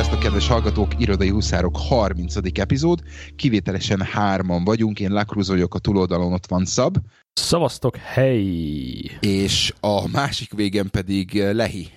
Sziasztok, 0.00 0.22
kedves 0.22 0.48
hallgatók! 0.48 1.00
Irodai 1.00 1.28
Huszárok 1.28 1.76
30. 1.76 2.36
epizód. 2.58 3.00
Kivételesen 3.36 4.00
hárman 4.02 4.64
vagyunk. 4.64 5.00
Én 5.00 5.10
Lakruz 5.10 5.48
vagyok, 5.48 5.74
a 5.74 5.78
túloldalon 5.78 6.32
ott 6.32 6.46
van 6.46 6.64
Szab. 6.64 6.96
Szavaztok, 7.32 7.96
hey! 7.96 9.10
És 9.20 9.74
a 9.80 10.08
másik 10.08 10.52
végen 10.52 10.90
pedig 10.90 11.42
Lehi. 11.52 11.88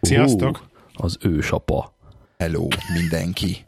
Sziasztok! 0.00 0.66
Uh, 0.96 1.04
az 1.04 1.18
ősapa. 1.20 1.94
Hello, 2.38 2.66
mindenki. 3.00 3.64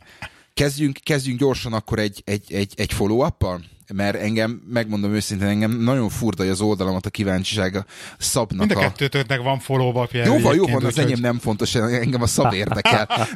Kezdjünk, 0.54 0.98
kezdjünk 1.02 1.38
gyorsan 1.38 1.72
akkor 1.72 1.98
egy, 1.98 2.22
egy, 2.24 2.52
egy, 2.52 2.72
egy 2.76 2.92
follow-up-pal? 2.92 3.60
Mert 3.94 4.16
engem, 4.16 4.62
megmondom 4.68 5.12
őszintén, 5.12 5.48
engem 5.48 5.70
nagyon 5.70 6.08
furdalja 6.08 6.52
az 6.52 6.60
oldalamat 6.60 7.06
a 7.06 7.10
kíváncsisága 7.10 7.84
szabnak 8.18 8.66
Mind 8.66 8.78
a 8.78 8.80
a... 8.80 8.82
kettőtöknek 8.82 9.42
van 9.42 9.58
follow 9.58 10.06
Jó 10.12 10.38
van, 10.38 10.54
jó 10.54 10.66
van, 10.66 10.84
az 10.84 10.98
enyém 10.98 11.20
nem 11.20 11.38
fontos, 11.38 11.74
engem 11.74 12.22
a 12.22 12.26
szab 12.26 12.52
érdekel. 12.52 13.08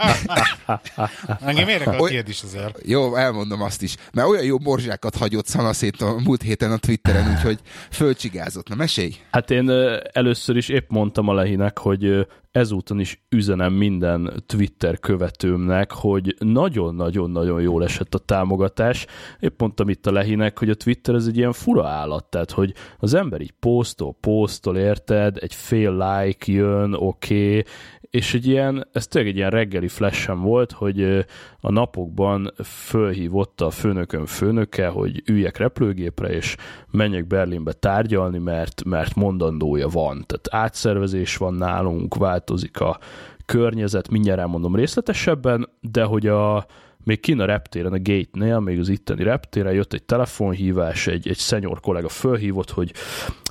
engem 1.40 1.68
érdekel 1.68 2.00
a 2.00 2.08
tiéd 2.08 2.28
is 2.28 2.42
azért. 2.42 2.78
Jó, 2.84 3.16
elmondom 3.16 3.62
azt 3.62 3.82
is. 3.82 3.96
Mert 4.12 4.28
olyan 4.28 4.44
jó 4.44 4.58
morzsákat 4.58 5.16
hagyott 5.16 5.46
szanaszét 5.46 6.00
a 6.00 6.20
múlt 6.24 6.42
héten 6.42 6.72
a 6.72 6.76
Twitteren, 6.76 7.30
úgyhogy 7.30 7.58
fölcsigázott. 7.90 8.68
Na, 8.68 8.74
mesélj! 8.74 9.14
Hát 9.30 9.50
én 9.50 9.70
először 10.12 10.56
is 10.56 10.68
épp 10.68 10.90
mondtam 10.90 11.28
a 11.28 11.34
Lehinek, 11.34 11.78
hogy 11.78 12.26
ezúton 12.52 13.00
is 13.00 13.22
üzenem 13.28 13.72
minden 13.72 14.42
Twitter 14.46 14.98
követőmnek, 14.98 15.92
hogy 15.92 16.36
nagyon-nagyon-nagyon 16.38 17.60
jól 17.60 17.84
esett 17.84 18.14
a 18.14 18.18
támogatás. 18.18 19.06
Épp 19.40 19.60
mondtam 19.60 19.88
itt 19.88 20.06
a 20.06 20.12
Lehinek, 20.12 20.58
hogy 20.58 20.70
a 20.70 20.74
Twitter 20.74 21.14
ez 21.14 21.26
egy 21.26 21.36
ilyen 21.36 21.52
fura 21.52 21.88
állat, 21.88 22.24
tehát 22.24 22.50
hogy 22.50 22.74
az 22.98 23.14
ember 23.14 23.40
így 23.40 23.54
posztol, 23.60 24.16
posztol, 24.20 24.76
érted, 24.76 25.36
egy 25.40 25.54
fél 25.54 25.96
like 25.96 26.52
jön, 26.52 26.92
oké, 26.92 27.58
okay, 27.58 27.64
és 28.12 28.34
egy 28.34 28.46
ilyen, 28.46 28.88
ez 28.92 29.06
tényleg 29.06 29.30
egy 29.30 29.36
ilyen 29.36 29.50
reggeli 29.50 29.88
flashem 29.88 30.40
volt, 30.40 30.72
hogy 30.72 31.26
a 31.60 31.72
napokban 31.72 32.52
fölhívott 32.64 33.60
a 33.60 33.70
főnökön 33.70 34.26
főnöke, 34.26 34.88
hogy 34.88 35.22
üljek 35.26 35.56
repülőgépre, 35.56 36.28
és 36.28 36.56
menjek 36.90 37.26
Berlinbe 37.26 37.72
tárgyalni, 37.72 38.38
mert, 38.38 38.84
mert 38.84 39.14
mondandója 39.14 39.88
van. 39.88 40.24
Tehát 40.26 40.64
átszervezés 40.64 41.36
van 41.36 41.54
nálunk, 41.54 42.14
változik 42.14 42.80
a 42.80 42.98
környezet, 43.46 44.10
mindjárt 44.10 44.40
elmondom 44.40 44.76
részletesebben, 44.76 45.68
de 45.80 46.04
hogy 46.04 46.26
a, 46.26 46.66
még 47.04 47.20
kin 47.20 47.40
a 47.40 47.44
reptéren, 47.44 47.92
a 47.92 47.98
gate-nél, 47.98 48.58
még 48.58 48.78
az 48.78 48.88
itteni 48.88 49.22
reptéren 49.22 49.72
jött 49.72 49.92
egy 49.92 50.02
telefonhívás, 50.02 51.06
egy, 51.06 51.28
egy 51.28 51.36
szenyor 51.36 51.80
kollega 51.80 52.08
fölhívott, 52.08 52.70
hogy 52.70 52.92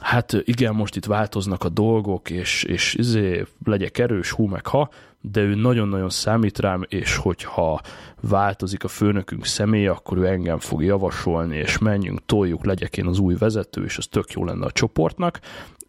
hát 0.02 0.42
igen, 0.44 0.76
most 0.76 0.96
itt 0.96 1.06
változnak 1.06 1.64
a 1.64 1.70
dolgok, 1.70 2.30
és, 2.30 2.64
és 2.64 2.94
izé, 2.94 3.46
legyek 3.64 3.98
erős, 3.98 4.32
hú 4.32 4.46
meg 4.46 4.66
ha, 4.66 4.90
de 5.22 5.42
ő 5.42 5.56
nagyon-nagyon 5.56 6.10
számít 6.10 6.60
rám, 6.60 6.86
és 6.88 7.16
hogyha 7.16 7.82
változik 8.22 8.84
a 8.84 8.88
főnökünk 8.88 9.46
személye, 9.46 9.92
akkor 9.92 10.18
ő 10.18 10.26
engem 10.28 10.60
fog 10.60 10.84
javasolni, 10.84 11.58
és 11.58 11.78
menjünk, 11.78 12.26
toljuk, 12.26 12.66
legyek 12.66 12.98
én 12.98 13.06
az 13.06 13.20
új 13.20 13.36
vezető, 13.36 13.84
és 13.84 13.98
az 13.98 14.08
tök 14.08 14.32
jó 14.32 14.46
lenne 14.46 14.66
a 14.66 14.72
csoportnak 14.72 15.40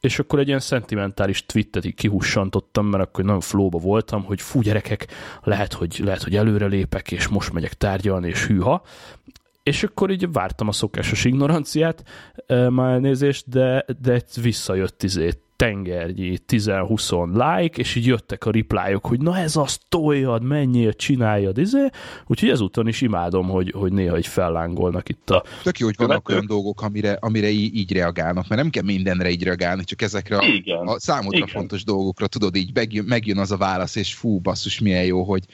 és 0.02 0.18
akkor 0.18 0.38
egy 0.38 0.46
ilyen 0.46 0.60
szentimentális 0.60 1.46
twittet 1.46 1.84
így 1.84 1.94
kihussantottam, 1.94 2.86
mert 2.86 3.02
akkor 3.02 3.24
nagyon 3.24 3.40
flóba 3.40 3.78
voltam, 3.78 4.24
hogy 4.24 4.40
fú 4.40 4.60
gyerekek, 4.60 5.06
lehet, 5.42 5.72
hogy, 5.72 6.00
lehet, 6.04 6.22
hogy 6.22 6.36
előre 6.36 6.66
lépek, 6.66 7.12
és 7.12 7.28
most 7.28 7.52
megyek 7.52 7.74
tárgyalni, 7.74 8.28
és 8.28 8.46
hűha. 8.46 8.82
És 9.62 9.82
akkor 9.82 10.10
így 10.10 10.32
vártam 10.32 10.68
a 10.68 10.72
szokásos 10.72 11.24
ignoranciát, 11.24 12.04
már 12.46 12.92
elnézést, 12.92 13.48
de, 13.48 13.84
de 14.02 14.22
visszajött 14.42 15.02
izét 15.02 15.38
tengernyi 15.56 16.38
10-20 16.48 17.26
like, 17.32 17.80
és 17.80 17.94
így 17.94 18.06
jöttek 18.06 18.46
a 18.46 18.50
replyok, 18.50 19.06
hogy 19.06 19.20
na 19.20 19.38
ez 19.38 19.56
az, 19.56 19.78
toljad, 19.88 20.42
menjél, 20.42 20.92
csináljad, 20.92 21.58
izé. 21.58 21.88
Úgyhogy 22.26 22.48
ezúton 22.48 22.88
is 22.88 23.00
imádom, 23.00 23.48
hogy, 23.48 23.72
hogy 23.76 23.92
néha 23.92 24.18
így 24.18 24.26
fellángolnak 24.26 25.08
itt 25.08 25.30
a... 25.30 25.44
Tök 25.62 25.78
jó, 25.78 25.86
hogy 25.86 25.96
vannak 25.98 26.28
olyan 26.28 26.46
dolgok, 26.46 26.82
amire, 26.82 27.16
amire 27.20 27.48
így, 27.48 27.76
így 27.76 27.92
reagálnak, 27.92 28.48
mert 28.48 28.60
nem 28.62 28.70
kell 28.70 28.82
mindenre 28.82 29.30
így 29.30 29.42
reagálni, 29.42 29.84
csak 29.84 30.02
ezekre 30.02 30.36
a, 30.36 30.46
Igen. 30.46 30.86
a 30.86 31.00
számodra 31.00 31.36
Igen. 31.36 31.48
fontos 31.48 31.84
dolgokra, 31.84 32.26
tudod, 32.26 32.56
így 32.56 32.70
megjön, 32.74 33.04
megjön 33.04 33.38
az 33.38 33.50
a 33.50 33.56
válasz, 33.56 33.96
és 33.96 34.14
fú, 34.14 34.38
basszus, 34.38 34.80
milyen 34.80 35.04
jó, 35.04 35.22
hogy, 35.22 35.44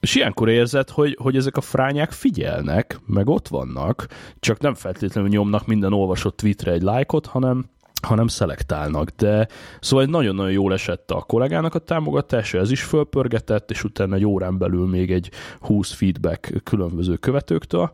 és 0.00 0.14
ilyenkor 0.14 0.48
érzed, 0.48 0.90
hogy, 0.90 1.16
hogy 1.20 1.36
ezek 1.36 1.56
a 1.56 1.60
frányák 1.60 2.12
figyelnek, 2.12 3.00
meg 3.06 3.28
ott 3.28 3.48
vannak, 3.48 4.06
csak 4.40 4.60
nem 4.60 4.74
feltétlenül 4.74 5.30
nyomnak 5.30 5.66
minden 5.66 5.92
olvasott 5.92 6.36
tweetre 6.36 6.72
egy 6.72 6.82
lájkot, 6.82 7.26
hanem, 7.26 7.64
hanem 8.04 8.26
szelektálnak, 8.26 9.08
de 9.08 9.48
szóval 9.80 10.04
nagyon-nagyon 10.04 10.52
jól 10.52 10.72
esett 10.72 11.10
a 11.10 11.22
kollégának 11.22 11.74
a 11.74 11.78
támogatása, 11.78 12.58
ez 12.58 12.70
is 12.70 12.82
fölpörgetett, 12.82 13.70
és 13.70 13.84
utána 13.84 14.14
egy 14.14 14.24
órán 14.24 14.58
belül 14.58 14.86
még 14.86 15.12
egy 15.12 15.30
20 15.60 15.92
feedback 15.92 16.62
különböző 16.64 17.16
követőktől. 17.16 17.90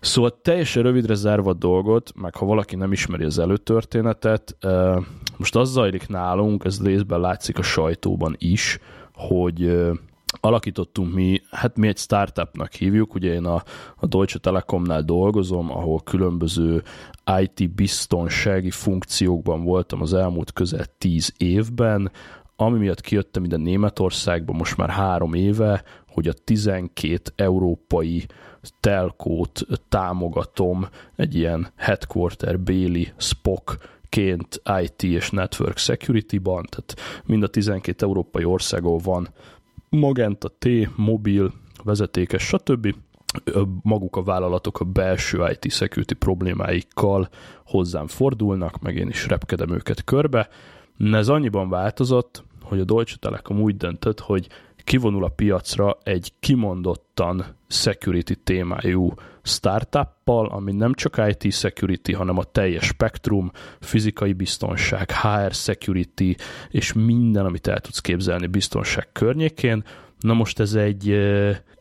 Szóval 0.00 0.40
teljesen 0.42 0.82
rövidre 0.82 1.14
zárva 1.14 1.50
a 1.50 1.54
dolgot, 1.54 2.12
meg 2.14 2.34
ha 2.34 2.46
valaki 2.46 2.76
nem 2.76 2.92
ismeri 2.92 3.24
az 3.24 3.38
előtörténetet, 3.38 4.56
most 5.36 5.56
az 5.56 5.70
zajlik 5.70 6.08
nálunk, 6.08 6.64
ez 6.64 6.84
részben 6.84 7.20
látszik 7.20 7.58
a 7.58 7.62
sajtóban 7.62 8.36
is, 8.38 8.78
hogy 9.14 9.80
alakítottunk 10.40 11.14
mi, 11.14 11.40
hát 11.50 11.76
mi 11.76 11.88
egy 11.88 11.96
startupnak 11.96 12.72
hívjuk, 12.72 13.14
ugye 13.14 13.32
én 13.32 13.44
a, 13.44 13.62
a 13.96 14.06
Deutsche 14.06 14.38
Telekomnál 14.38 15.02
dolgozom, 15.02 15.70
ahol 15.70 16.00
különböző 16.04 16.82
IT 17.40 17.74
biztonsági 17.74 18.70
funkciókban 18.70 19.64
voltam 19.64 20.00
az 20.00 20.14
elmúlt 20.14 20.52
közel 20.52 20.84
tíz 20.98 21.34
évben, 21.36 22.10
ami 22.56 22.78
miatt 22.78 23.00
kijöttem 23.00 23.44
ide 23.44 23.56
Németországba 23.56 24.52
most 24.52 24.76
már 24.76 24.90
három 24.90 25.34
éve, 25.34 25.82
hogy 26.08 26.28
a 26.28 26.32
12 26.32 27.32
európai 27.36 28.26
telkót 28.80 29.66
támogatom 29.88 30.88
egy 31.16 31.34
ilyen 31.34 31.72
headquarter 31.76 32.60
béli 32.60 33.12
SPOC 33.16 33.76
ként 34.08 34.62
IT 34.82 35.02
és 35.02 35.30
Network 35.30 35.76
Security-ban, 35.76 36.66
tehát 36.70 36.94
mind 37.24 37.42
a 37.42 37.48
12 37.48 38.06
európai 38.06 38.44
országból 38.44 38.98
van 38.98 39.28
Magenta 39.96 40.48
T, 40.58 40.66
mobil, 40.96 41.52
vezetékes, 41.84 42.42
stb. 42.42 42.94
Maguk 43.82 44.16
a 44.16 44.22
vállalatok 44.22 44.80
a 44.80 44.84
belső 44.84 45.48
IT 45.50 45.72
security 45.72 46.12
problémáikkal 46.12 47.28
hozzám 47.66 48.06
fordulnak, 48.06 48.80
meg 48.80 48.96
én 48.96 49.08
is 49.08 49.26
repkedem 49.26 49.70
őket 49.70 50.04
körbe. 50.04 50.48
Ez 51.12 51.28
annyiban 51.28 51.68
változott, 51.68 52.44
hogy 52.62 52.80
a 52.80 52.84
Deutsche 52.84 53.16
Telekom 53.20 53.60
úgy 53.60 53.76
döntött, 53.76 54.20
hogy 54.20 54.48
kivonul 54.90 55.24
a 55.24 55.28
piacra 55.28 55.98
egy 56.02 56.32
kimondottan 56.40 57.44
security 57.68 58.32
témájú 58.44 59.14
startuppal, 59.42 60.46
ami 60.46 60.72
nem 60.72 60.94
csak 60.94 61.22
IT 61.28 61.52
security, 61.52 62.12
hanem 62.12 62.38
a 62.38 62.44
teljes 62.44 62.84
spektrum, 62.84 63.50
fizikai 63.80 64.32
biztonság, 64.32 65.10
HR 65.10 65.52
security, 65.52 66.34
és 66.70 66.92
minden, 66.92 67.44
amit 67.44 67.66
el 67.66 67.80
tudsz 67.80 68.00
képzelni 68.00 68.46
biztonság 68.46 69.08
környékén. 69.12 69.84
Na 70.18 70.32
most 70.32 70.60
ez 70.60 70.74
egy 70.74 71.10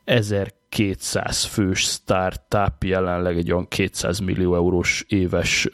1200 0.03 1.43
fős 1.43 1.79
startup, 1.79 2.83
jelenleg 2.83 3.37
egy 3.37 3.51
olyan 3.51 3.67
200 3.67 4.19
millió 4.19 4.55
eurós 4.55 5.05
éves 5.07 5.69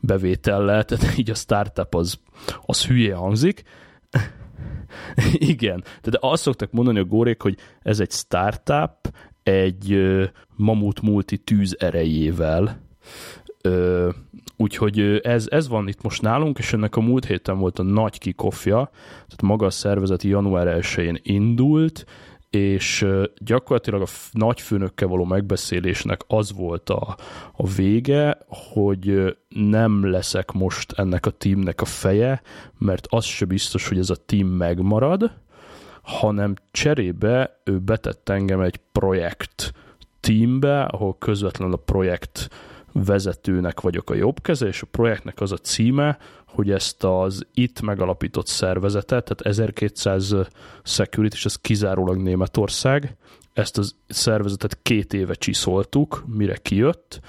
bevétellel, 0.00 0.84
tehát 0.84 1.18
így 1.18 1.30
a 1.30 1.34
startup 1.34 1.94
az, 1.94 2.20
az 2.66 2.86
hülye 2.86 3.14
hangzik, 3.14 3.62
Igen, 5.52 5.84
de 6.02 6.18
azt 6.20 6.42
szoktak 6.42 6.72
mondani 6.72 6.98
a 6.98 7.04
górék, 7.04 7.42
hogy 7.42 7.56
ez 7.82 8.00
egy 8.00 8.10
startup 8.10 9.14
egy 9.42 9.98
mamut 10.56 11.00
multi 11.00 11.38
tűz 11.38 11.76
erejével, 11.78 12.80
úgyhogy 14.56 15.00
ez, 15.22 15.46
ez 15.50 15.68
van 15.68 15.88
itt 15.88 16.02
most 16.02 16.22
nálunk, 16.22 16.58
és 16.58 16.72
ennek 16.72 16.96
a 16.96 17.00
múlt 17.00 17.24
héten 17.24 17.58
volt 17.58 17.78
a 17.78 17.82
nagy 17.82 18.18
kikofja, 18.18 18.90
tehát 19.12 19.42
maga 19.42 19.66
a 19.66 19.70
szervezeti 19.70 20.28
január 20.28 20.78
1-én 20.80 21.18
indult, 21.22 22.04
és 22.52 23.06
gyakorlatilag 23.38 24.00
a 24.00 24.06
nagyfőnökkel 24.32 25.08
való 25.08 25.24
megbeszélésnek 25.24 26.20
az 26.26 26.52
volt 26.52 26.90
a, 26.90 27.16
a 27.52 27.66
vége, 27.68 28.38
hogy 28.48 29.36
nem 29.48 30.10
leszek 30.10 30.52
most 30.52 30.92
ennek 30.92 31.26
a 31.26 31.30
teamnek 31.30 31.80
a 31.80 31.84
feje, 31.84 32.42
mert 32.78 33.06
az 33.10 33.24
se 33.24 33.44
biztos, 33.44 33.88
hogy 33.88 33.98
ez 33.98 34.10
a 34.10 34.16
team 34.26 34.46
megmarad, 34.46 35.30
hanem 36.02 36.54
cserébe 36.70 37.60
ő 37.64 37.78
betett 37.78 38.28
engem 38.28 38.60
egy 38.60 38.80
projekt 38.92 39.72
teambe, 40.20 40.82
ahol 40.82 41.16
közvetlenül 41.18 41.74
a 41.74 41.82
projekt 41.84 42.48
vezetőnek 42.92 43.80
vagyok 43.80 44.10
a 44.10 44.14
jobb 44.14 44.42
keze, 44.42 44.66
és 44.66 44.82
a 44.82 44.86
projektnek 44.90 45.40
az 45.40 45.52
a 45.52 45.56
címe, 45.56 46.18
hogy 46.54 46.70
ezt 46.70 47.04
az 47.04 47.46
itt 47.54 47.80
megalapított 47.80 48.46
szervezetet, 48.46 49.24
tehát 49.24 49.40
1200 49.40 50.34
security, 50.82 51.32
és 51.32 51.44
ez 51.44 51.56
kizárólag 51.56 52.16
Németország, 52.16 53.16
ezt 53.52 53.78
a 53.78 53.82
szervezetet 54.06 54.78
két 54.82 55.12
éve 55.12 55.34
csiszoltuk, 55.34 56.24
mire 56.26 56.56
kijött, 56.56 57.20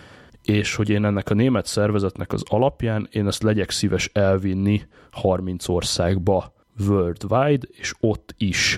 és 0.42 0.76
hogy 0.76 0.90
én 0.90 1.06
ennek 1.06 1.30
a 1.30 1.34
német 1.34 1.66
szervezetnek 1.66 2.34
az 2.34 2.44
alapján 2.48 3.08
én 3.12 3.28
ezt 3.28 3.44
legyek 3.44 3.70
szíves 3.70 4.10
elvinni 4.14 4.82
30 5.12 5.68
országba 5.68 6.54
worldwide, 6.88 7.68
és 7.72 7.94
ott 8.00 8.34
is 8.38 8.78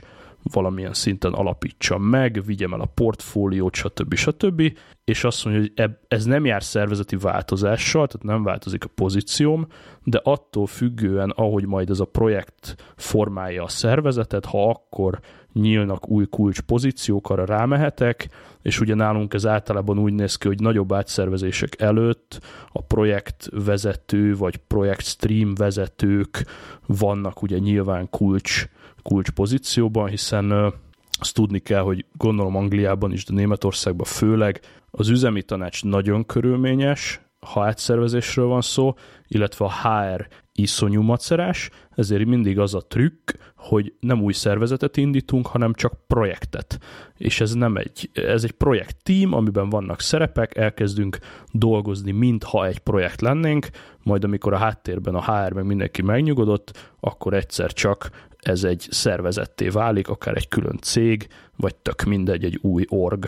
valamilyen 0.54 0.94
szinten 0.94 1.34
alapítsam 1.34 2.04
meg, 2.04 2.42
vigyem 2.46 2.74
el 2.74 2.80
a 2.80 2.92
portfóliót, 2.94 3.76
stb. 3.76 4.14
stb. 4.14 4.78
És 5.04 5.24
azt 5.24 5.46
mondja, 5.46 5.62
hogy 5.76 5.92
ez 6.08 6.26
nem 6.26 6.46
jár 6.46 6.64
szervezeti 6.64 7.16
változással, 7.16 8.08
tehát 8.08 8.26
nem 8.26 8.44
változik 8.44 8.84
a 8.84 8.90
pozícióm, 8.96 9.68
de 10.04 10.20
attól 10.24 10.66
függően, 10.68 11.30
ahogy 11.30 11.66
majd 11.66 11.90
ez 11.90 12.00
a 12.00 12.06
projekt 12.06 12.76
formálja 12.96 13.64
a 13.64 13.68
szervezetet, 13.68 14.46
ha 14.46 14.70
akkor 14.70 15.20
nyílnak 15.54 16.10
új 16.10 16.26
kulcs 16.26 16.62
pozíciók, 16.62 17.30
arra 17.30 17.46
rámehetek, 17.46 18.30
és 18.62 18.80
ugye 18.80 18.96
nálunk 18.96 19.34
ez 19.34 19.46
általában 19.46 20.00
úgy 20.00 20.14
néz 20.14 20.36
ki, 20.36 20.48
hogy 20.48 20.60
nagyobb 20.60 20.94
átszervezések 20.94 21.82
előtt 21.82 22.40
a 22.72 22.82
projektvezető 22.82 24.36
vagy 24.36 24.58
projekt 24.58 25.06
stream 25.06 25.54
vezetők 25.54 26.46
vannak 26.86 27.42
ugye 27.42 27.58
nyilván 27.58 28.10
kulcs, 28.10 28.68
kulcs 29.10 29.30
pozícióban, 29.30 30.10
hiszen 30.10 30.74
azt 31.20 31.34
tudni 31.34 31.60
kell, 31.60 31.82
hogy 31.82 32.06
gondolom 32.18 32.56
Angliában 32.56 33.12
is, 33.12 33.26
de 33.26 33.34
Németországban 33.34 34.06
főleg 34.06 34.60
az 34.92 35.10
üzemi 35.10 35.42
tanács 35.42 35.84
nagyon 35.84 36.26
körülményes, 36.26 37.20
ha 37.40 37.66
átszervezésről 37.66 38.46
van 38.46 38.62
szó, 38.62 38.94
illetve 39.28 39.66
a 39.66 39.72
HR 39.72 40.28
iszonyú 40.52 41.02
macerás, 41.02 41.70
ezért 41.90 42.26
mindig 42.26 42.60
az 42.60 42.74
a 42.74 42.88
trükk, 42.88 43.32
hogy 43.56 43.94
nem 44.00 44.22
új 44.22 44.34
szervezetet 44.34 44.98
indítunk, 44.98 45.48
hanem 45.48 45.74
csak 45.74 46.08
projektet. 46.08 46.80
És 47.18 47.42
ez 47.42 47.54
nem 47.54 47.76
egy, 47.76 48.10
ez 48.14 48.44
egy 48.44 48.52
projekt 48.52 48.98
team, 49.04 49.34
amiben 49.34 49.70
vannak 49.70 50.02
szerepek, 50.02 50.58
elkezdünk 50.58 51.18
dolgozni, 51.52 52.12
mintha 52.12 52.66
egy 52.66 52.80
projekt 52.80 53.22
lennénk, 53.22 53.68
majd 54.04 54.24
amikor 54.24 54.54
a 54.54 54.58
háttérben 54.58 55.16
a 55.16 55.24
HR 55.24 55.52
meg 55.54 55.66
mindenki 55.66 56.02
megnyugodott, 56.02 56.94
akkor 57.00 57.34
egyszer 57.34 57.74
csak 57.74 58.10
ez 58.48 58.64
egy 58.64 58.88
szervezetté 58.90 59.68
válik, 59.68 60.08
akár 60.08 60.36
egy 60.36 60.48
külön 60.48 60.78
cég, 60.82 61.28
vagy 61.56 61.76
tök 61.76 62.04
mindegy, 62.04 62.44
egy 62.44 62.60
új 62.62 62.86
org 62.88 63.28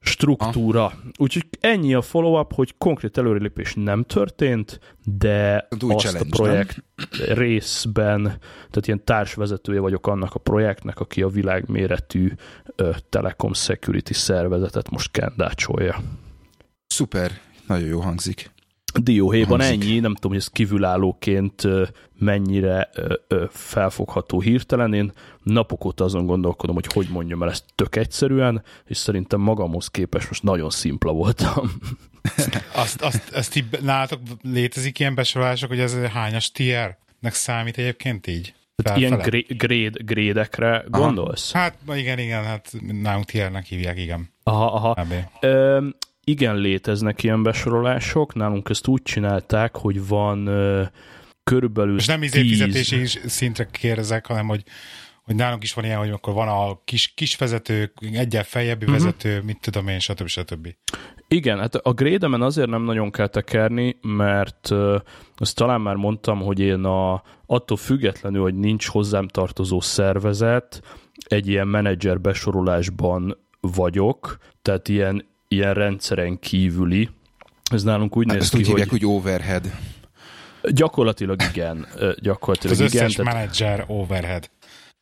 struktúra. 0.00 0.92
Úgyhogy 1.18 1.46
ennyi 1.60 1.94
a 1.94 2.02
follow-up, 2.02 2.52
hogy 2.54 2.74
konkrét 2.78 3.18
előrelépés 3.18 3.74
nem 3.74 4.02
történt, 4.02 4.80
de 5.04 5.68
Új 5.84 5.94
azt 5.94 6.20
a 6.20 6.24
projekt 6.30 6.76
nem? 6.96 7.36
részben, 7.36 8.22
tehát 8.56 8.86
ilyen 8.86 9.04
társvezetője 9.04 9.80
vagyok 9.80 10.06
annak 10.06 10.34
a 10.34 10.38
projektnek, 10.38 11.00
aki 11.00 11.22
a 11.22 11.28
világméretű 11.28 12.32
ö, 12.76 12.90
Telekom 13.08 13.52
Security 13.52 14.12
szervezetet 14.12 14.90
most 14.90 15.10
kendácsolja. 15.10 16.00
Szuper, 16.86 17.30
nagyon 17.66 17.88
jó 17.88 18.00
hangzik. 18.00 18.50
Dióhéjban 18.94 19.60
ennyi, 19.60 19.98
nem 19.98 20.14
tudom, 20.14 20.30
hogy 20.30 20.40
ez 20.40 20.48
kívülállóként 20.48 21.62
mennyire 22.18 22.90
felfogható 23.50 24.40
hirtelen. 24.40 24.94
Én 24.94 25.12
napok 25.42 25.84
óta 25.84 26.04
azon 26.04 26.26
gondolkodom, 26.26 26.74
hogy 26.74 26.92
hogy 26.92 27.08
mondjam 27.10 27.42
el 27.42 27.50
ezt 27.50 27.64
tök 27.74 27.96
egyszerűen, 27.96 28.62
és 28.86 28.96
szerintem 28.96 29.40
magamhoz 29.40 29.88
képest 29.88 30.28
most 30.28 30.42
nagyon 30.42 30.70
szimpla 30.70 31.12
voltam. 31.12 31.72
azt, 32.74 33.02
azt, 33.02 33.30
azt 33.34 33.56
így 33.56 33.64
nálatok 33.82 34.20
létezik 34.42 34.98
ilyen 34.98 35.14
besorolások, 35.14 35.68
hogy 35.68 35.80
ez 35.80 35.94
hányas 35.94 36.50
tier-nek 36.50 37.34
számít 37.34 37.78
egyébként 37.78 38.26
így? 38.26 38.54
Tehát 38.76 38.98
ilyen 38.98 39.18
grade, 39.48 40.02
grédekre 40.04 40.84
gondolsz? 40.88 41.52
Hát 41.52 41.78
igen, 41.94 42.18
igen, 42.18 42.44
hát 42.44 42.72
nálunk 43.02 43.24
tiernek 43.24 43.64
hívják, 43.64 43.98
igen. 43.98 44.30
Aha, 44.42 44.64
aha. 44.64 45.06
Ö, 45.40 45.88
igen, 46.24 46.56
léteznek 46.56 47.22
ilyen 47.22 47.42
besorolások, 47.42 48.34
nálunk 48.34 48.68
ezt 48.68 48.86
úgy 48.86 49.02
csinálták, 49.02 49.76
hogy 49.76 50.06
van 50.06 50.46
ö, 50.46 50.82
körülbelül 51.44 51.98
És 51.98 52.06
nem 52.06 52.22
izé 52.22 52.40
fizetési 52.40 53.18
szintre 53.26 53.68
kérdezek, 53.70 54.26
hanem 54.26 54.46
hogy 54.46 54.64
hogy 55.22 55.34
nálunk 55.34 55.62
is 55.62 55.74
van 55.74 55.84
ilyen, 55.84 55.98
hogy 55.98 56.10
akkor 56.10 56.34
van 56.34 56.48
a 56.48 56.80
kis, 56.84 57.12
kis 57.14 57.36
vezető, 57.36 57.92
egyen 58.12 58.42
feljebbi 58.42 58.84
uh-huh. 58.84 59.00
vezető, 59.00 59.42
mit 59.44 59.60
tudom 59.60 59.88
én, 59.88 59.98
stb. 59.98 60.26
stb. 60.26 60.74
Igen, 61.28 61.58
hát 61.58 61.74
a 61.74 61.92
grédemen 61.92 62.42
azért 62.42 62.68
nem 62.68 62.82
nagyon 62.82 63.10
kell 63.10 63.26
tekerni, 63.26 63.96
mert 64.02 64.70
azt 65.36 65.56
talán 65.56 65.80
már 65.80 65.94
mondtam, 65.94 66.40
hogy 66.40 66.60
én 66.60 66.84
a, 66.84 67.22
attól 67.46 67.76
függetlenül, 67.76 68.42
hogy 68.42 68.54
nincs 68.54 68.86
hozzám 68.86 69.28
tartozó 69.28 69.80
szervezet, 69.80 70.82
egy 71.26 71.48
ilyen 71.48 71.68
menedzser 71.68 72.20
besorolásban 72.20 73.38
vagyok, 73.60 74.36
tehát 74.62 74.88
ilyen 74.88 75.31
ilyen 75.52 75.74
rendszeren 75.74 76.38
kívüli. 76.38 77.08
Ez 77.70 77.82
nálunk 77.82 78.16
úgy 78.16 78.26
hát 78.28 78.38
néz 78.38 78.48
ki, 78.48 78.58
úgy 78.58 78.66
hívják, 78.66 78.90
hogy... 78.90 79.02
hogy 79.02 79.14
overhead. 79.14 79.72
Gyakorlatilag 80.62 81.42
igen. 81.50 81.86
Gyakorlatilag 82.16 82.80
az 82.80 82.92
igen. 82.92 83.04
összes 83.04 83.14
tehát... 83.14 83.34
menedzser 83.34 83.84
overhead. 83.86 84.50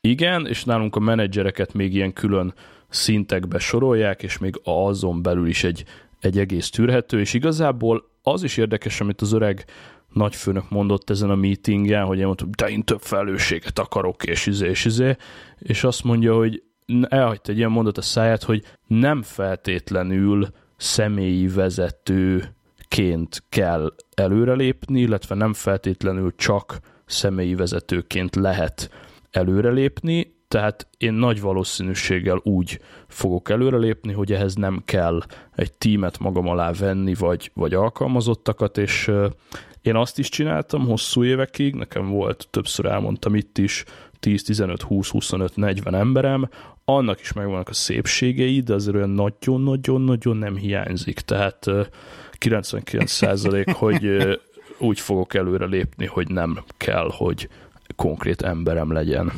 Igen, 0.00 0.46
és 0.46 0.64
nálunk 0.64 0.96
a 0.96 1.00
menedzsereket 1.00 1.72
még 1.72 1.94
ilyen 1.94 2.12
külön 2.12 2.54
szintekbe 2.88 3.58
sorolják, 3.58 4.22
és 4.22 4.38
még 4.38 4.60
azon 4.62 5.22
belül 5.22 5.48
is 5.48 5.64
egy, 5.64 5.84
egy 6.20 6.38
egész 6.38 6.70
tűrhető, 6.70 7.20
és 7.20 7.34
igazából 7.34 8.10
az 8.22 8.42
is 8.42 8.56
érdekes, 8.56 9.00
amit 9.00 9.20
az 9.20 9.32
öreg 9.32 9.64
nagyfőnök 10.12 10.70
mondott 10.70 11.10
ezen 11.10 11.30
a 11.30 11.34
meetingen, 11.34 12.04
hogy 12.04 12.18
én 12.18 12.26
mondtam, 12.26 12.50
de 12.56 12.68
én 12.68 12.84
több 12.84 13.00
felelősséget 13.00 13.78
akarok, 13.78 14.24
és 14.24 14.46
izé, 14.46 14.68
és 14.68 14.84
izé, 14.84 15.16
és 15.58 15.84
azt 15.84 16.04
mondja, 16.04 16.34
hogy 16.34 16.62
elhagyta 17.08 17.50
egy 17.52 17.58
ilyen 17.58 17.70
mondat 17.70 17.98
a 17.98 18.02
száját, 18.02 18.42
hogy 18.42 18.64
nem 18.86 19.22
feltétlenül 19.22 20.48
személyi 20.76 21.48
vezetőként 21.48 23.42
kell 23.48 23.94
előrelépni, 24.14 25.00
illetve 25.00 25.34
nem 25.34 25.52
feltétlenül 25.52 26.34
csak 26.36 26.78
személyi 27.06 27.54
vezetőként 27.54 28.36
lehet 28.36 28.90
előrelépni, 29.30 30.38
tehát 30.48 30.88
én 30.98 31.12
nagy 31.12 31.40
valószínűséggel 31.40 32.40
úgy 32.42 32.80
fogok 33.08 33.50
előrelépni, 33.50 34.12
hogy 34.12 34.32
ehhez 34.32 34.54
nem 34.54 34.82
kell 34.84 35.22
egy 35.54 35.72
tímet 35.72 36.18
magam 36.18 36.48
alá 36.48 36.72
venni, 36.72 37.14
vagy, 37.14 37.50
vagy 37.54 37.74
alkalmazottakat, 37.74 38.78
és 38.78 39.10
én 39.82 39.96
azt 39.96 40.18
is 40.18 40.28
csináltam 40.28 40.86
hosszú 40.86 41.24
évekig, 41.24 41.74
nekem 41.74 42.08
volt, 42.08 42.48
többször 42.50 42.86
elmondtam 42.86 43.34
itt 43.34 43.58
is, 43.58 43.84
10, 44.20 44.42
15, 44.42 44.82
20, 44.82 45.08
25, 45.08 45.56
40 45.56 45.94
emberem, 45.94 46.48
annak 46.84 47.20
is 47.20 47.32
megvannak 47.32 47.68
a 47.68 47.72
szépségei, 47.72 48.60
de 48.60 48.74
azért 48.74 48.96
olyan 48.96 49.10
nagyon-nagyon-nagyon 49.10 50.36
nem 50.36 50.56
hiányzik. 50.56 51.20
Tehát 51.20 51.66
99% 52.38 53.74
hogy 53.78 54.38
úgy 54.78 55.00
fogok 55.00 55.34
előre 55.34 55.66
lépni, 55.66 56.06
hogy 56.06 56.28
nem 56.28 56.64
kell, 56.76 57.10
hogy 57.12 57.48
konkrét 57.96 58.42
emberem 58.42 58.92
legyen. 58.92 59.32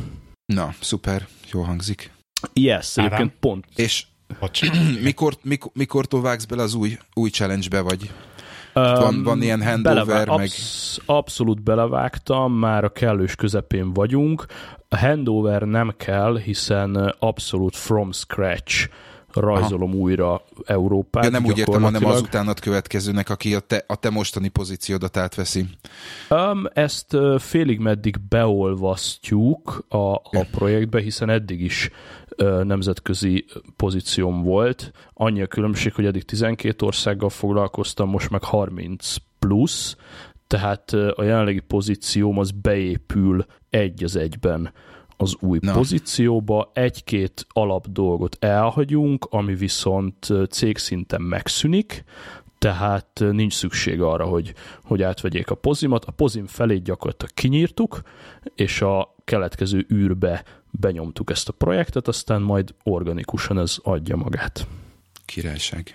Na, 0.55 0.75
szuper, 0.81 1.27
jó 1.53 1.61
hangzik. 1.61 2.11
Yes, 2.53 2.99
Ádám. 2.99 3.13
egyébként 3.13 3.41
pont. 3.41 3.67
És 3.77 4.07
mikor, 5.03 5.37
mikor, 5.43 5.71
mikor 5.75 6.07
vágsz 6.11 6.45
bele 6.45 6.63
az 6.63 6.75
új, 6.75 6.99
új 7.15 7.31
challenge-be, 7.31 7.81
vagy 7.81 8.11
van, 8.73 9.23
van 9.23 9.43
ilyen 9.43 9.63
handover, 9.63 10.07
Belevá- 10.07 10.27
meg... 10.27 10.39
Absz- 10.39 11.03
abszolút 11.07 11.63
belevágtam, 11.63 12.53
már 12.53 12.85
a 12.85 12.93
kellős 12.93 13.35
közepén 13.35 13.93
vagyunk. 13.93 14.45
A 14.89 14.97
handover 14.97 15.63
nem 15.63 15.95
kell, 15.97 16.39
hiszen 16.39 17.15
abszolút 17.19 17.77
from 17.77 18.13
scratch 18.13 18.89
rajzolom 19.35 19.91
Aha. 19.91 19.99
újra 19.99 20.43
Európát. 20.65 21.25
Ja, 21.25 21.31
nem 21.31 21.45
úgy 21.45 21.59
értem, 21.59 21.83
hanem 21.83 22.05
azutánat 22.05 22.61
következőnek, 22.61 23.31
aki 23.31 23.55
a 23.55 23.61
te, 23.61 23.85
a 23.87 23.97
te 23.97 24.11
mostani 24.11 24.49
pozíciódat 24.49 25.17
átveszi. 25.17 25.65
Um, 26.31 26.65
ezt 26.73 27.17
félig 27.39 27.79
meddig 27.79 28.17
beolvasztjuk 28.29 29.85
a, 29.89 30.15
a 30.15 30.47
projektbe, 30.51 31.01
hiszen 31.01 31.31
eddig 31.31 31.61
is 31.61 31.91
nemzetközi 32.63 33.45
pozícióm 33.77 34.43
volt. 34.43 34.91
Annyi 35.13 35.43
a 35.43 35.47
különbség, 35.47 35.95
hogy 35.95 36.07
eddig 36.07 36.23
12 36.23 36.87
országgal 36.87 37.29
foglalkoztam, 37.29 38.09
most 38.09 38.31
meg 38.31 38.43
30 38.43 39.15
plusz, 39.39 39.97
tehát 40.47 40.93
a 40.93 41.23
jelenlegi 41.23 41.61
pozícióm 41.61 42.39
az 42.39 42.51
beépül 42.51 43.45
egy 43.71 44.05
az 44.05 44.17
egyben 44.17 44.73
az 45.17 45.37
új 45.41 45.59
Na. 45.63 45.73
pozícióba, 45.73 46.71
egy-két 46.75 47.47
alap 47.49 47.87
dolgot 47.89 48.37
elhagyunk, 48.41 49.27
ami 49.31 49.55
viszont 49.55 50.29
cégszinten 50.51 51.23
megszűnik, 51.23 52.05
tehát 52.59 53.25
nincs 53.31 53.53
szükség 53.53 54.01
arra, 54.01 54.25
hogy, 54.25 54.55
hogy 54.83 55.03
átvegyék 55.03 55.51
a 55.51 55.55
pozimat. 55.55 56.05
A 56.05 56.13
pozim 56.13 56.47
felét 56.47 56.83
gyakorlatilag 56.83 57.35
kinyírtuk, 57.35 58.01
és 58.55 58.81
a 58.81 59.12
keletkező 59.25 59.87
űrbe 59.93 60.45
benyomtuk 60.71 61.31
ezt 61.31 61.49
a 61.49 61.53
projektet, 61.53 62.09
aztán 62.09 62.43
majd 62.43 62.75
organikusan 62.83 63.59
ez 63.59 63.77
adja 63.83 64.17
magát. 64.17 64.67
Királyság. 65.25 65.95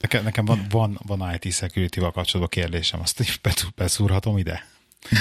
Nekem, 0.00 0.22
nekem 0.22 0.44
van, 0.44 0.66
van, 0.70 0.98
van 1.06 1.38
IT 1.40 1.52
security-val 1.52 2.10
kapcsolatban 2.10 2.62
kérdésem, 2.62 3.00
azt 3.00 3.20
is 3.20 3.40
beszúrhatom 3.76 4.38
ide? 4.38 4.66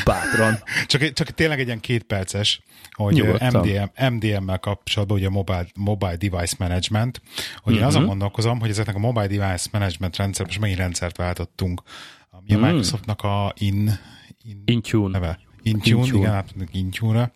Bátran. 0.06 0.58
csak, 0.88 1.13
csak 1.13 1.30
tényleg 1.30 1.60
egy 1.60 1.66
ilyen 1.66 1.80
két 1.80 2.04
perces, 2.04 2.62
hogy 2.92 3.24
MDM, 3.52 4.13
MDM-mel 4.13 4.60
kapcsolatban, 4.60 5.18
ugye 5.18 5.28
a 5.28 5.30
mobile, 5.30 5.68
mobile 5.75 6.16
device 6.16 6.56
management, 6.60 7.22
hogy 7.56 7.74
uh-huh. 7.74 7.78
én 7.78 7.84
azon 7.84 8.02
mhm. 8.02 8.10
gondolkozom, 8.10 8.60
hogy 8.60 8.70
ezeknek 8.70 8.96
a 8.96 9.00
mobile 9.00 9.28
device 9.28 9.70
management 9.72 10.16
rendszer, 10.16 10.46
most 10.46 10.60
megint 10.60 10.80
rendszert 10.80 11.18
váltottunk, 11.18 11.82
ami 12.30 12.54
a 12.54 12.58
mm. 12.58 12.62
Microsoftnak 12.62 13.22
a 13.22 13.54
in, 13.58 14.00
in 14.44 14.63
Intune. 14.66 15.20
Neve. 15.20 15.40
Intune, 15.63 15.96
Intune. 15.96 16.20
igen, 16.20 16.32
átadnak 16.32 16.67
Intune-ra. 16.72 17.32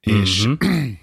És, 0.00 0.44
uh-huh. 0.44 0.86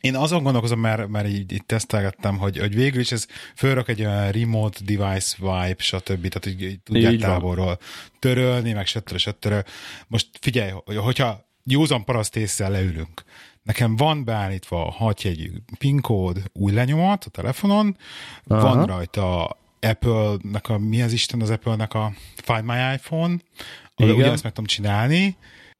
én 0.00 0.16
azon 0.16 0.42
gondolkozom, 0.42 0.80
mert, 0.80 1.08
mert 1.08 1.28
így, 1.28 1.52
így 1.52 1.66
tesztelgettem, 1.66 2.36
hogy, 2.36 2.58
hogy 2.58 2.74
végül 2.74 3.00
is 3.00 3.12
ez 3.12 3.26
fölrak 3.56 3.88
egy 3.88 4.00
olyan 4.00 4.30
remote 4.30 4.78
device 4.84 5.36
vibe, 5.38 5.76
stb. 5.78 6.28
Tehát, 6.28 6.44
hogy 6.44 6.62
így 6.62 6.80
tudják 6.80 7.12
így 7.12 7.20
távolról 7.20 7.78
törölni, 8.18 8.72
meg 8.72 8.86
sötörö, 8.86 9.18
sötörö. 9.18 9.60
Most 10.06 10.28
figyelj, 10.40 10.70
hogyha 10.84 11.46
józan 11.64 12.04
paraszt 12.04 12.36
észre 12.36 12.68
leülünk, 12.68 13.24
nekem 13.62 13.96
van 13.96 14.24
beállítva 14.24 14.86
a 14.86 14.90
hatjegyű 14.90 15.50
PIN 15.78 16.00
kód, 16.00 16.42
új 16.52 16.72
lenyomat 16.72 17.24
a 17.24 17.30
telefonon, 17.30 17.96
Aha. 18.46 18.74
van 18.74 18.86
rajta 18.86 19.56
Apple-nek 19.80 20.68
a, 20.68 20.78
mi 20.78 21.02
az 21.02 21.12
Isten 21.12 21.40
az 21.40 21.50
Apple-nek 21.50 21.94
a 21.94 22.12
Find 22.34 22.64
My 22.64 22.94
iPhone, 22.94 23.36
ugyanezt 23.96 24.42
meg 24.42 24.52
tudom 24.52 24.66
csinálni. 24.66 25.36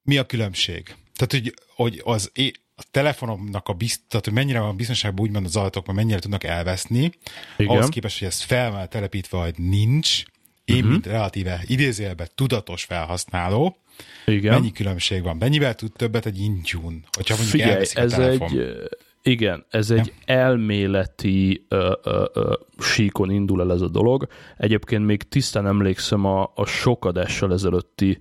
Mi 0.08 0.16
a 0.16 0.24
különbség? 0.24 0.94
Tehát, 1.16 1.32
hogy, 1.32 1.54
hogy 1.74 2.00
az 2.04 2.30
a 2.76 2.82
telefonomnak 2.90 3.68
a 3.68 3.72
bizt, 3.72 4.00
tehát 4.08 4.24
hogy 4.24 4.34
mennyire 4.34 4.60
van 4.60 4.76
biztonságban 4.76 5.26
úgymond 5.26 5.46
az 5.46 5.56
adatok, 5.56 5.86
mert 5.86 5.98
mennyire 5.98 6.18
tudnak 6.18 6.44
elveszni, 6.44 7.12
Igen. 7.56 7.76
ahhoz 7.76 7.88
képest, 7.88 8.18
hogy 8.18 8.28
ez 8.28 8.40
fel 8.40 8.70
van 8.70 8.88
telepítve, 8.88 9.38
vagy 9.38 9.58
nincs, 9.58 10.22
én, 10.64 10.76
uh-huh. 10.76 10.90
mint 10.90 11.06
relatíve 11.06 11.62
idézélbe 11.66 12.26
tudatos 12.34 12.84
felhasználó, 12.84 13.76
Igen. 14.26 14.54
mennyi 14.54 14.72
különbség 14.72 15.22
van? 15.22 15.36
Mennyivel 15.36 15.74
tud 15.74 15.92
többet 15.92 16.26
egy 16.26 16.40
Intune, 16.40 16.98
hogyha 17.12 17.36
mondjuk 17.36 17.60
Figyelj, 17.60 17.86
ez 17.94 18.12
a 18.12 18.16
telefon? 18.16 18.48
egy 18.48 18.88
igen, 19.28 19.64
ez 19.70 19.90
egy 19.90 20.06
ja. 20.26 20.34
elméleti 20.34 21.66
ö, 21.68 21.92
ö, 22.02 22.24
ö, 22.34 22.52
síkon 22.78 23.30
indul 23.30 23.60
el 23.60 23.72
ez 23.72 23.80
a 23.80 23.88
dolog. 23.88 24.26
Egyébként 24.56 25.06
még 25.06 25.22
tisztán 25.22 25.66
emlékszem 25.66 26.24
a, 26.24 26.52
a 26.54 26.64
sokadással 26.64 27.52
ezelőtti 27.52 28.18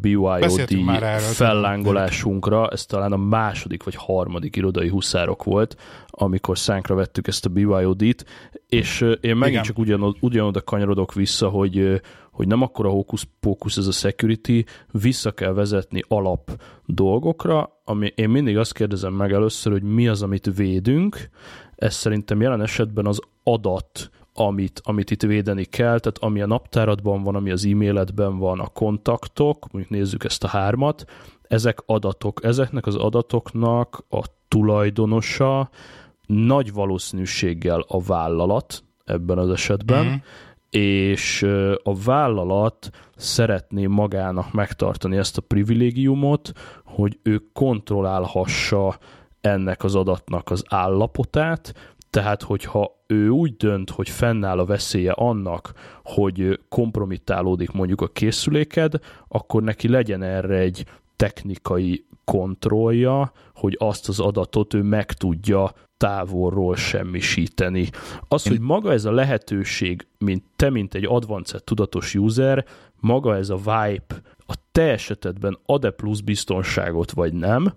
BYOD 0.00 0.40
fellángolásunkra, 1.18 2.68
ez 2.68 2.86
talán 2.86 3.12
a 3.12 3.16
második 3.16 3.82
vagy 3.82 3.94
harmadik 3.94 4.56
irodai 4.56 4.88
huszárok 4.88 5.44
volt, 5.44 5.76
amikor 6.08 6.58
szánkra 6.58 6.94
vettük 6.94 7.26
ezt 7.26 7.46
a 7.46 7.48
BYOD-t, 7.48 8.24
és 8.68 9.00
én 9.00 9.36
megint 9.36 9.46
Igen. 9.46 9.62
csak 9.62 9.78
ugyanod, 9.78 10.16
ugyanoda 10.20 10.60
kanyarodok 10.60 11.14
vissza, 11.14 11.48
hogy 11.48 12.00
hogy 12.34 12.46
nem 12.46 12.62
akkora 12.62 12.88
hókusz-pókusz 12.88 13.76
ez 13.76 13.86
a 13.86 13.92
security, 13.92 14.64
vissza 14.90 15.30
kell 15.30 15.52
vezetni 15.52 16.02
alap 16.08 16.62
dolgokra, 16.86 17.80
ami 17.84 18.12
én 18.14 18.28
mindig 18.28 18.58
azt 18.58 18.72
kérdezem 18.72 19.12
meg 19.12 19.32
először, 19.32 19.72
hogy 19.72 19.82
mi 19.82 20.08
az, 20.08 20.22
amit 20.22 20.50
védünk, 20.56 21.28
ez 21.76 21.94
szerintem 21.94 22.40
jelen 22.40 22.62
esetben 22.62 23.06
az 23.06 23.20
adat, 23.42 24.10
amit, 24.32 24.80
amit 24.84 25.10
itt 25.10 25.22
védeni 25.22 25.64
kell, 25.64 25.98
tehát 25.98 26.18
ami 26.18 26.40
a 26.40 26.46
naptáradban 26.46 27.22
van, 27.22 27.34
ami 27.34 27.50
az 27.50 27.64
e-mailedben 27.64 28.38
van, 28.38 28.60
a 28.60 28.66
kontaktok, 28.66 29.72
mondjuk 29.72 29.98
nézzük 29.98 30.24
ezt 30.24 30.44
a 30.44 30.48
hármat, 30.48 31.04
ezek 31.42 31.82
adatok, 31.86 32.44
ezeknek 32.44 32.86
az 32.86 32.96
adatoknak 32.96 34.04
a 34.10 34.24
tulajdonosa 34.48 35.70
nagy 36.26 36.72
valószínűséggel 36.72 37.84
a 37.88 38.02
vállalat 38.02 38.84
ebben 39.04 39.38
az 39.38 39.50
esetben, 39.50 40.06
mm 40.06 40.14
és 40.76 41.42
a 41.82 41.94
vállalat 42.04 42.90
szeretné 43.16 43.86
magának 43.86 44.52
megtartani 44.52 45.16
ezt 45.16 45.36
a 45.36 45.40
privilégiumot, 45.40 46.52
hogy 46.84 47.18
ő 47.22 47.42
kontrollálhassa 47.52 48.98
ennek 49.40 49.84
az 49.84 49.94
adatnak 49.94 50.50
az 50.50 50.64
állapotát, 50.68 51.94
tehát 52.10 52.42
hogyha 52.42 53.02
ő 53.06 53.28
úgy 53.28 53.56
dönt, 53.56 53.90
hogy 53.90 54.08
fennáll 54.08 54.58
a 54.58 54.64
veszélye 54.64 55.12
annak, 55.12 55.72
hogy 56.04 56.60
kompromittálódik 56.68 57.70
mondjuk 57.70 58.00
a 58.00 58.08
készüléked, 58.08 58.94
akkor 59.28 59.62
neki 59.62 59.88
legyen 59.88 60.22
erre 60.22 60.56
egy 60.56 60.84
technikai 61.16 62.06
kontrollja, 62.24 63.32
hogy 63.54 63.76
azt 63.78 64.08
az 64.08 64.20
adatot 64.20 64.74
ő 64.74 64.82
meg 64.82 65.12
tudja 65.12 65.72
távolról 65.96 66.76
semmisíteni. 66.76 67.88
Az, 68.28 68.48
hogy 68.48 68.60
maga 68.60 68.92
ez 68.92 69.04
a 69.04 69.12
lehetőség, 69.12 70.06
mint 70.18 70.44
te, 70.56 70.70
mint 70.70 70.94
egy 70.94 71.04
advanced 71.04 71.64
tudatos 71.64 72.14
user, 72.14 72.64
maga 73.00 73.36
ez 73.36 73.50
a 73.50 73.56
vibe 73.56 74.22
a 74.46 74.54
te 74.72 74.82
esetedben 74.82 75.58
ad-e 75.66 75.90
plusz 75.90 76.20
biztonságot, 76.20 77.10
vagy 77.10 77.32
nem, 77.32 77.72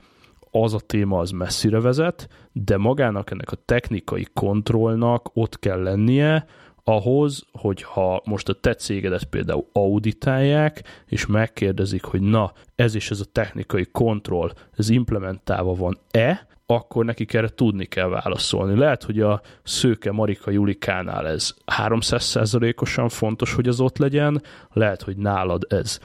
az 0.52 0.74
a 0.74 0.80
téma 0.80 1.20
az 1.20 1.32
messzire 1.32 1.80
vezet, 1.80 2.28
de 2.52 2.78
magának 2.78 3.32
ennek 3.32 3.52
a 3.52 3.56
technikai 3.66 4.28
kontrollnak 4.34 5.30
ott 5.34 5.60
kell 5.60 5.82
lennie, 5.82 6.46
ahhoz, 6.90 7.46
hogyha 7.52 8.22
most 8.26 8.50
a 8.50 8.54
te 8.54 8.74
cégedet 8.74 9.24
például 9.24 9.68
auditálják, 9.74 10.84
és 11.06 11.26
megkérdezik, 11.26 12.04
hogy 12.04 12.22
na, 12.22 12.52
ez 12.76 12.96
is 12.96 13.12
ez 13.12 13.20
a 13.20 13.32
technikai 13.32 13.86
kontroll, 13.92 14.52
ez 14.78 14.90
implementálva 14.90 15.74
van-e, 15.74 16.48
akkor 16.66 17.06
nekik 17.06 17.34
erre 17.34 17.50
tudni 17.50 17.86
kell 17.86 18.08
válaszolni. 18.08 18.78
Lehet, 18.78 19.04
hogy 19.04 19.22
a 19.22 19.42
szőke 19.64 20.12
Marika 20.12 20.52
Julikánál 20.52 21.28
ez 21.28 21.54
300%-osan 21.78 23.10
fontos, 23.10 23.54
hogy 23.54 23.68
az 23.68 23.80
ott 23.80 23.98
legyen, 23.98 24.42
lehet, 24.74 25.02
hogy 25.02 25.18
nálad 25.18 25.66
ez 25.70 26.00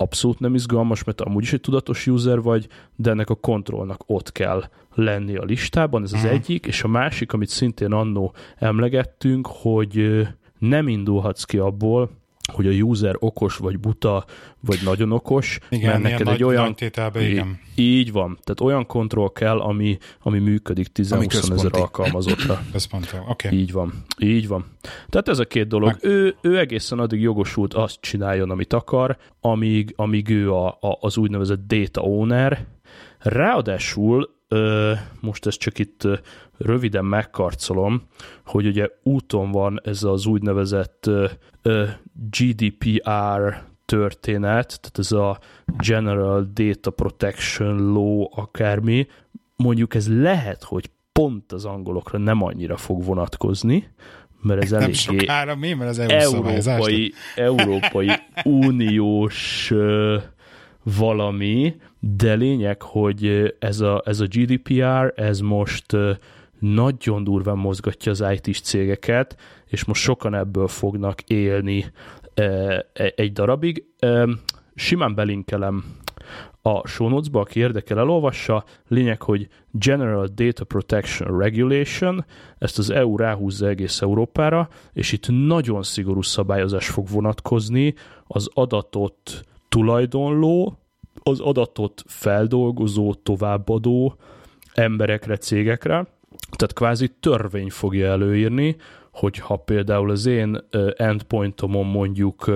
abszolút 0.00 0.38
nem 0.38 0.54
izgalmas, 0.54 1.04
mert 1.04 1.20
amúgy 1.20 1.42
is 1.42 1.52
egy 1.52 1.60
tudatos 1.60 2.06
user 2.06 2.40
vagy, 2.40 2.68
de 2.96 3.10
ennek 3.10 3.30
a 3.30 3.34
kontrollnak 3.34 4.02
ott 4.06 4.32
kell 4.32 4.64
lenni 4.94 5.36
a 5.36 5.44
listában, 5.44 6.02
ez 6.02 6.12
az 6.12 6.24
mm. 6.24 6.28
egyik, 6.28 6.66
és 6.66 6.82
a 6.82 6.88
másik, 6.88 7.32
amit 7.32 7.48
szintén 7.48 7.92
annó 7.92 8.34
emlegettünk, 8.56 9.46
hogy 9.50 10.26
nem 10.58 10.88
indulhatsz 10.88 11.44
ki 11.44 11.58
abból, 11.58 12.10
hogy 12.52 12.66
a 12.66 12.70
user 12.70 13.14
okos, 13.18 13.56
vagy 13.56 13.78
buta, 13.78 14.24
vagy 14.60 14.78
nagyon 14.84 15.12
okos, 15.12 15.58
igen, 15.68 15.90
mert 15.90 16.02
neked 16.02 16.20
egy 16.20 16.26
nagy, 16.26 16.42
olyan... 16.42 16.74
Nagy 17.12 17.22
igen. 17.30 17.60
Így 17.74 18.12
van. 18.12 18.38
Tehát 18.42 18.60
olyan 18.60 18.86
kontroll 18.86 19.32
kell, 19.32 19.60
ami, 19.60 19.98
ami 20.22 20.38
működik 20.38 20.88
10-20 20.94 21.52
ezer 21.52 21.70
alkalmazottra. 21.72 22.62
oké. 23.28 23.46
Okay. 23.46 23.58
Így 23.58 23.72
van. 23.72 24.04
Így 24.18 24.48
van. 24.48 24.64
Tehát 25.08 25.28
ez 25.28 25.38
a 25.38 25.44
két 25.44 25.68
dolog. 25.68 25.88
Meg... 25.88 25.98
Ő, 26.00 26.36
ő 26.40 26.58
egészen 26.58 26.98
addig 26.98 27.20
jogosult 27.20 27.74
azt 27.74 28.00
csináljon, 28.00 28.50
amit 28.50 28.72
akar, 28.72 29.16
amíg, 29.40 29.92
amíg 29.96 30.28
ő 30.28 30.52
a, 30.52 30.66
a, 30.66 30.98
az 31.00 31.16
úgynevezett 31.16 31.66
data 31.66 32.00
owner. 32.00 32.66
Ráadásul 33.18 34.37
most 35.20 35.46
ezt 35.46 35.58
csak 35.58 35.78
itt 35.78 36.02
röviden 36.58 37.04
megkarcolom, 37.04 38.02
hogy 38.46 38.66
ugye 38.66 38.88
úton 39.02 39.50
van 39.50 39.80
ez 39.84 40.02
az 40.02 40.26
úgynevezett 40.26 41.10
GDPR 42.30 43.66
történet, 43.84 44.80
tehát 44.80 44.98
ez 44.98 45.12
a 45.12 45.38
General 45.78 46.50
Data 46.52 46.90
Protection 46.90 47.92
Law 47.92 48.26
akármi, 48.34 49.06
mondjuk 49.56 49.94
ez 49.94 50.20
lehet, 50.20 50.62
hogy 50.62 50.90
pont 51.12 51.52
az 51.52 51.64
angolokra 51.64 52.18
nem 52.18 52.42
annyira 52.42 52.76
fog 52.76 53.04
vonatkozni, 53.04 53.88
mert 54.42 54.62
ez 54.62 54.72
eléggé 54.72 54.92
sokára 54.92 55.54
mi, 55.54 55.72
mert 55.72 55.90
az 55.90 55.98
EU 55.98 56.44
európai, 56.44 57.12
európai 57.34 58.10
uniós 58.44 59.72
valami, 60.82 61.74
de 62.00 62.34
lényeg, 62.34 62.82
hogy 62.82 63.54
ez 63.58 63.80
a, 63.80 64.02
ez 64.04 64.20
a 64.20 64.26
GDPR, 64.26 65.12
ez 65.16 65.40
most 65.40 65.96
nagyon 66.58 67.24
durván 67.24 67.56
mozgatja 67.56 68.12
az 68.12 68.24
IT-s 68.32 68.60
cégeket, 68.60 69.36
és 69.66 69.84
most 69.84 70.02
sokan 70.02 70.34
ebből 70.34 70.68
fognak 70.68 71.20
élni 71.22 71.92
e, 72.34 72.86
egy 72.92 73.32
darabig. 73.32 73.84
Simán 74.74 75.14
belinkelem 75.14 75.84
a 76.62 76.86
show 76.86 77.08
notes-ba, 77.08 77.40
aki 77.40 77.60
érdekel, 77.60 77.98
elolvassa. 77.98 78.64
Lényeg, 78.88 79.22
hogy 79.22 79.48
General 79.70 80.28
Data 80.34 80.64
Protection 80.64 81.38
Regulation, 81.38 82.24
ezt 82.58 82.78
az 82.78 82.90
EU 82.90 83.16
ráhúzza 83.16 83.68
egész 83.68 84.00
Európára, 84.00 84.68
és 84.92 85.12
itt 85.12 85.28
nagyon 85.28 85.82
szigorú 85.82 86.22
szabályozás 86.22 86.88
fog 86.88 87.08
vonatkozni 87.08 87.94
az 88.26 88.48
adatot 88.54 89.42
tulajdonló, 89.68 90.78
az 91.28 91.40
adatot 91.40 92.02
feldolgozó, 92.06 93.14
továbbadó 93.14 94.16
emberekre, 94.74 95.36
cégekre, 95.36 96.06
tehát 96.56 96.72
kvázi 96.72 97.08
törvény 97.20 97.70
fogja 97.70 98.06
előírni, 98.06 98.76
hogyha 99.18 99.56
például 99.56 100.10
az 100.10 100.26
én 100.26 100.58
endpointomon 100.96 101.86
mondjuk 101.86 102.50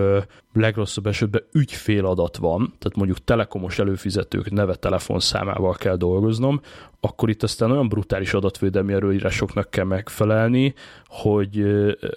legrosszabb 0.52 1.07
esetben 1.07 1.43
ügyféladat 1.52 2.37
van, 2.37 2.75
tehát 2.79 2.97
mondjuk 2.97 3.25
telekomos 3.25 3.79
előfizetők 3.79 4.50
neve 4.50 4.75
telefonszámával 4.75 5.75
kell 5.75 5.97
dolgoznom, 5.97 6.61
akkor 7.00 7.29
itt 7.29 7.43
aztán 7.43 7.71
olyan 7.71 7.88
brutális 7.88 8.35
adatvédelmi 8.35 8.93
előírásoknak 8.93 9.71
kell 9.71 9.85
megfelelni, 9.85 10.75
hogy, 11.07 11.64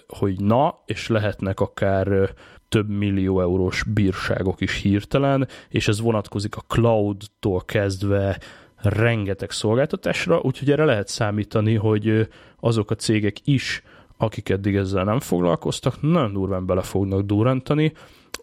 hogy 0.08 0.40
na, 0.40 0.82
és 0.84 1.08
lehetnek 1.08 1.60
akár 1.60 2.34
több 2.68 2.88
millió 2.88 3.40
eurós 3.40 3.82
bírságok 3.82 4.60
is 4.60 4.74
hirtelen, 4.74 5.48
és 5.68 5.88
ez 5.88 6.00
vonatkozik 6.00 6.56
a 6.56 6.60
cloud-tól 6.60 7.64
kezdve 7.64 8.38
rengeteg 8.76 9.50
szolgáltatásra, 9.50 10.40
úgyhogy 10.40 10.70
erre 10.70 10.84
lehet 10.84 11.08
számítani, 11.08 11.74
hogy 11.74 12.28
azok 12.60 12.90
a 12.90 12.94
cégek 12.94 13.36
is, 13.44 13.82
akik 14.16 14.48
eddig 14.48 14.76
ezzel 14.76 15.04
nem 15.04 15.20
foglalkoztak, 15.20 16.02
nagyon 16.02 16.32
durván 16.32 16.66
bele 16.66 16.82
fognak 16.82 17.20
durrantani, 17.20 17.92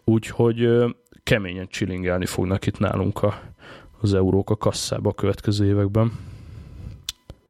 úgyhogy 0.04 0.68
keményen 1.22 1.66
csilingelni 1.68 2.26
fognak 2.26 2.66
itt 2.66 2.78
nálunk 2.78 3.22
a, 3.22 3.40
az 4.00 4.14
eurók 4.14 4.50
a 4.50 4.56
kasszába 4.56 5.10
a 5.10 5.14
következő 5.14 5.66
években. 5.66 6.12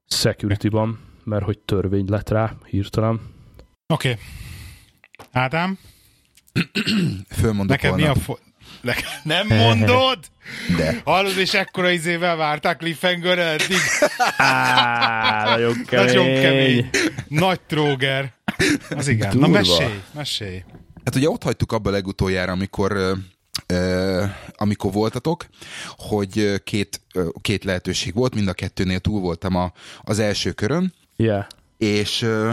Security-ban, 0.07 0.99
mert 1.25 1.45
hogy 1.45 1.59
törvény 1.59 2.09
lett 2.09 2.29
rá 2.29 2.53
hirtelen. 2.67 3.21
Oké. 3.87 4.11
Okay. 4.11 4.23
Ádám? 5.33 5.79
Fölmondok 7.41 7.69
Neked 7.69 7.91
volna. 7.91 8.05
mi 8.05 8.11
a 8.11 8.15
fo- 8.15 8.41
ne- 8.81 8.95
nem 9.23 9.47
mondod? 9.47 10.19
De. 10.77 11.01
Hallod, 11.05 11.39
és 11.39 11.55
ekkora 11.55 11.91
izével 11.91 12.37
várták 12.37 12.77
cliffhanger 12.79 13.39
eddig? 13.39 13.77
Á, 14.37 15.45
nagyon 15.57 15.85
kemény. 15.87 16.07
Nagyon 16.07 16.41
kemény. 16.41 16.91
Nagy 17.29 17.61
tróger. 17.61 18.33
Az 18.91 19.09
igen. 19.09 19.31
Durva. 19.31 19.47
Na 19.47 19.53
mesélj, 19.53 20.01
mesélj. 20.15 20.65
Hát 21.05 21.15
ugye 21.15 21.29
ott 21.29 21.43
hagytuk 21.43 21.73
abba 21.73 21.91
legutoljára, 21.91 22.53
amikor 22.53 23.17
ö, 23.67 24.25
amikor 24.57 24.93
voltatok, 24.93 25.47
hogy 25.97 26.61
két, 26.65 27.01
ö, 27.15 27.29
két 27.41 27.65
lehetőség 27.65 28.15
volt, 28.15 28.35
mind 28.35 28.49
a 28.49 28.53
kettőnél 28.53 28.99
túl 28.99 29.21
voltam 29.21 29.55
a, 29.55 29.73
az 30.03 30.19
első 30.19 30.53
körön, 30.53 30.93
Yeah. 31.17 31.45
és, 31.79 32.23
ö, 32.23 32.53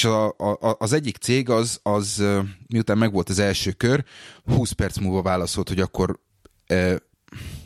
és 0.00 0.06
a, 0.06 0.26
a, 0.28 0.76
az 0.78 0.92
egyik 0.92 1.16
cég 1.16 1.48
az, 1.48 1.80
az 1.82 2.24
miután 2.68 2.98
megvolt 2.98 3.28
az 3.28 3.38
első 3.38 3.72
kör, 3.72 4.04
20 4.44 4.72
perc 4.72 4.98
múlva 4.98 5.22
válaszolt, 5.22 5.68
hogy 5.68 5.80
akkor 5.80 6.18
ö, 6.66 6.94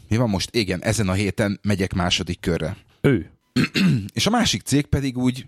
mi 0.09 0.17
van 0.17 0.29
most? 0.29 0.57
Igen, 0.57 0.83
ezen 0.83 1.09
a 1.09 1.13
héten 1.13 1.61
megyek 1.63 1.93
második 1.93 2.41
körre. 2.41 2.77
Ő. 3.01 3.31
És 4.15 4.27
a 4.27 4.31
másik 4.31 4.63
cég 4.63 4.87
pedig 4.87 5.19
úgy 5.19 5.47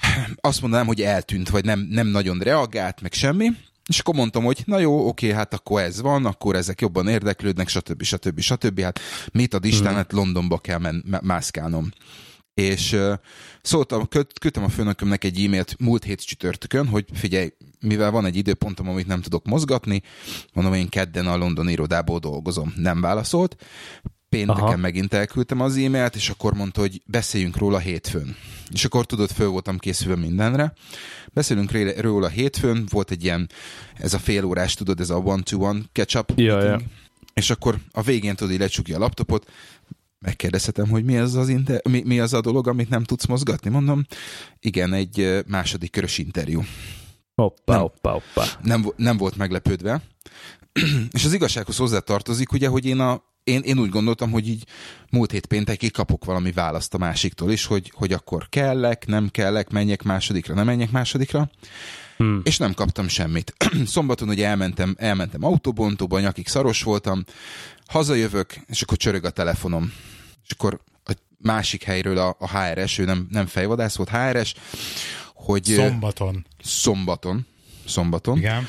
azt 0.40 0.60
mondanám, 0.60 0.86
hogy 0.86 1.02
eltűnt, 1.02 1.48
vagy 1.48 1.64
nem, 1.64 1.80
nem 1.90 2.06
nagyon 2.06 2.38
reagált, 2.38 3.00
meg 3.00 3.12
semmi. 3.12 3.50
És 3.86 3.98
akkor 3.98 4.14
mondtam, 4.14 4.44
hogy 4.44 4.62
na 4.64 4.78
jó, 4.78 5.08
oké, 5.08 5.32
hát 5.32 5.54
akkor 5.54 5.80
ez 5.80 6.00
van, 6.00 6.26
akkor 6.26 6.56
ezek 6.56 6.80
jobban 6.80 7.08
érdeklődnek, 7.08 7.68
stb. 7.68 8.02
stb. 8.02 8.40
stb. 8.40 8.80
Hát 8.80 9.00
mit 9.32 9.54
ad 9.54 9.64
Isten, 9.64 9.94
hát 9.94 10.12
Londonba 10.12 10.58
kell 10.58 10.78
men- 10.78 11.04
má- 11.06 11.22
mászkálnom. 11.22 11.90
És 12.60 12.96
szóltam, 13.62 14.08
küldtem 14.40 14.64
a 14.64 14.68
főnökömnek 14.68 15.24
egy 15.24 15.44
e-mailt 15.44 15.76
múlt 15.78 16.04
hét 16.04 16.26
csütörtökön, 16.26 16.86
hogy 16.86 17.04
figyelj, 17.12 17.52
mivel 17.80 18.10
van 18.10 18.24
egy 18.24 18.36
időpontom, 18.36 18.88
amit 18.88 19.06
nem 19.06 19.20
tudok 19.20 19.44
mozgatni, 19.44 20.02
mondom, 20.52 20.74
én 20.74 20.88
kedden 20.88 21.26
a 21.26 21.36
London 21.36 21.68
irodából 21.68 22.18
dolgozom. 22.18 22.72
Nem 22.76 23.00
válaszolt. 23.00 23.56
Pénteken 24.28 24.62
Aha. 24.62 24.76
megint 24.76 25.14
elküldtem 25.14 25.60
az 25.60 25.76
e-mailt, 25.76 26.14
és 26.14 26.28
akkor 26.28 26.54
mondta, 26.54 26.80
hogy 26.80 27.02
beszéljünk 27.06 27.56
róla 27.56 27.78
hétfőn. 27.78 28.36
És 28.72 28.84
akkor 28.84 29.06
tudod, 29.06 29.30
föl 29.30 29.48
voltam 29.48 29.78
készülve 29.78 30.16
mindenre. 30.16 30.72
Beszélünk 31.32 32.00
róla 32.00 32.28
hétfőn, 32.28 32.86
volt 32.90 33.10
egy 33.10 33.24
ilyen, 33.24 33.48
ez 33.94 34.14
a 34.14 34.18
fél 34.18 34.44
órás, 34.44 34.74
tudod, 34.74 35.00
ez 35.00 35.10
a 35.10 35.16
one-to-one 35.16 35.80
catch-up 35.92 36.32
Ja, 36.36 36.56
meeting. 36.56 36.80
ja. 36.80 36.86
És 37.34 37.50
akkor 37.50 37.78
a 37.92 38.02
végén 38.02 38.36
tudod, 38.36 38.52
így 38.52 38.58
lecsukja 38.58 38.96
a 38.96 38.98
laptopot, 38.98 39.50
megkérdezhetem, 40.26 40.88
hogy 40.88 41.04
mi 41.04 41.18
az, 41.18 41.34
az 41.34 41.48
inter- 41.48 41.88
mi, 41.88 42.02
mi 42.04 42.20
az 42.20 42.32
a 42.32 42.40
dolog, 42.40 42.68
amit 42.68 42.88
nem 42.88 43.04
tudsz 43.04 43.26
mozgatni. 43.26 43.70
Mondom, 43.70 44.06
igen, 44.60 44.92
egy 44.92 45.42
második 45.46 45.90
körös 45.90 46.18
interjú. 46.18 46.62
Hoppá, 47.34 47.72
Nem. 47.72 47.80
hoppá, 47.80 48.10
hoppá. 48.10 48.44
Nem, 48.62 48.92
nem 48.96 49.16
volt 49.16 49.36
meglepődve. 49.36 50.02
És 51.16 51.24
az 51.24 51.32
igazsághoz 51.32 51.76
hozzá 51.76 51.98
tartozik, 51.98 52.52
ugye, 52.52 52.68
hogy 52.68 52.84
én, 52.84 53.00
a, 53.00 53.22
én, 53.44 53.60
én 53.60 53.78
úgy 53.78 53.88
gondoltam, 53.88 54.30
hogy 54.30 54.48
így 54.48 54.64
múlt 55.10 55.30
hét 55.30 55.46
péntekig 55.46 55.92
kapok 55.92 56.24
valami 56.24 56.52
választ 56.52 56.94
a 56.94 56.98
másiktól 56.98 57.50
is, 57.50 57.64
hogy, 57.64 57.92
hogy 57.94 58.12
akkor 58.12 58.48
kellek, 58.48 59.06
nem 59.06 59.28
kellek, 59.28 59.70
menjek 59.70 60.02
másodikra, 60.02 60.54
nem 60.54 60.66
menjek 60.66 60.90
másodikra. 60.90 61.50
Hmm. 62.16 62.40
És 62.44 62.56
nem 62.58 62.74
kaptam 62.74 63.08
semmit. 63.08 63.54
Szombaton 63.86 64.28
ugye 64.28 64.46
elmentem, 64.46 64.94
elmentem 64.98 65.44
autóbontóba, 65.44 66.20
nyakig 66.20 66.48
szaros 66.48 66.82
voltam, 66.82 67.24
hazajövök, 67.86 68.54
és 68.66 68.82
akkor 68.82 68.96
csörög 68.96 69.24
a 69.24 69.30
telefonom. 69.30 69.92
És 70.46 70.52
akkor 70.52 70.80
a 71.04 71.12
másik 71.38 71.82
helyről 71.82 72.18
a, 72.18 72.36
a 72.38 72.58
HRS, 72.58 72.98
ő 72.98 73.04
nem, 73.04 73.26
nem 73.30 73.46
fejvadász 73.46 73.96
volt, 73.96 74.10
HRS, 74.10 74.54
hogy 75.34 75.64
Szombaton. 75.64 76.46
szombaton, 76.62 77.46
szombaton, 77.86 78.38
Igen. 78.38 78.66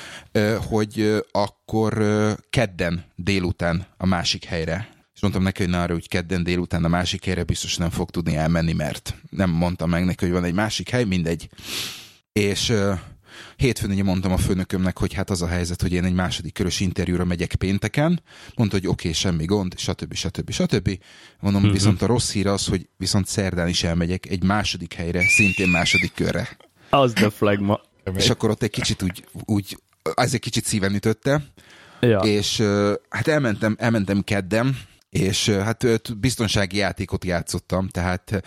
hogy 0.69 1.23
akkor 1.31 2.03
kedden 2.49 3.05
délután 3.15 3.87
a 3.97 4.05
másik 4.05 4.45
helyre. 4.45 4.95
És 5.13 5.21
mondtam 5.21 5.43
neki, 5.43 5.61
hogy 5.63 5.71
na 5.71 5.81
arra, 5.81 5.93
hogy 5.93 6.07
kedden 6.07 6.43
délután 6.43 6.83
a 6.85 6.87
másik 6.87 7.25
helyre 7.25 7.43
biztos 7.43 7.77
nem 7.77 7.89
fog 7.89 8.09
tudni 8.09 8.35
elmenni, 8.35 8.73
mert 8.73 9.15
nem 9.29 9.49
mondtam 9.49 9.89
meg 9.89 10.05
neki, 10.05 10.25
hogy 10.25 10.33
van 10.33 10.43
egy 10.43 10.53
másik 10.53 10.89
hely, 10.89 11.03
mindegy. 11.03 11.49
És 12.31 12.73
hétfőn 13.55 13.91
ugye 13.91 14.03
mondtam 14.03 14.31
a 14.31 14.37
főnökömnek, 14.37 14.97
hogy 14.97 15.13
hát 15.13 15.29
az 15.29 15.41
a 15.41 15.47
helyzet, 15.47 15.81
hogy 15.81 15.91
én 15.91 16.03
egy 16.03 16.13
második 16.13 16.53
körös 16.53 16.79
interjúra 16.79 17.25
megyek 17.25 17.55
pénteken. 17.55 18.21
Mondta, 18.55 18.75
hogy 18.75 18.87
oké, 18.87 19.07
okay, 19.07 19.13
semmi 19.13 19.45
gond, 19.45 19.73
stb. 19.77 20.13
stb. 20.13 20.51
stb. 20.51 20.99
Mondom, 21.39 21.61
uh-huh. 21.61 21.77
viszont 21.77 22.01
a 22.01 22.05
rossz 22.05 22.31
hír 22.31 22.47
az, 22.47 22.65
hogy 22.65 22.87
viszont 22.97 23.27
szerdán 23.27 23.67
is 23.67 23.83
elmegyek 23.83 24.25
egy 24.29 24.43
második 24.43 24.93
helyre, 24.93 25.21
szintén 25.27 25.69
második 25.69 26.13
körre. 26.13 26.57
Az 26.89 27.13
the 27.13 27.29
flagma. 27.29 27.81
És 28.15 28.29
akkor 28.29 28.49
ott 28.49 28.63
egy 28.63 28.69
kicsit 28.69 29.03
úgy, 29.03 29.25
úgy 29.45 29.77
ez 30.15 30.33
egy 30.33 30.39
kicsit 30.39 30.65
szíven 30.65 30.95
ütötte, 30.95 31.41
Ja. 31.99 32.19
és 32.19 32.63
hát 33.09 33.27
elmentem, 33.27 33.75
elmentem 33.79 34.23
kedden, 34.23 34.77
és 35.17 35.49
hát 35.49 36.17
biztonsági 36.19 36.77
játékot 36.77 37.25
játszottam, 37.25 37.87
tehát 37.87 38.41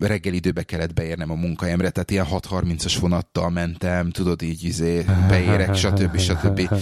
reggel 0.00 0.32
időbe 0.32 0.62
kellett 0.62 0.94
beérnem 0.94 1.30
a 1.30 1.34
munkahelyemre, 1.34 1.90
tehát 1.90 2.10
ilyen 2.10 2.26
6.30-as 2.30 2.96
vonattal 3.00 3.50
mentem, 3.50 4.10
tudod 4.10 4.42
így 4.42 4.64
izé, 4.64 5.04
beérek, 5.28 5.74
stb. 5.74 6.18
stb. 6.18 6.74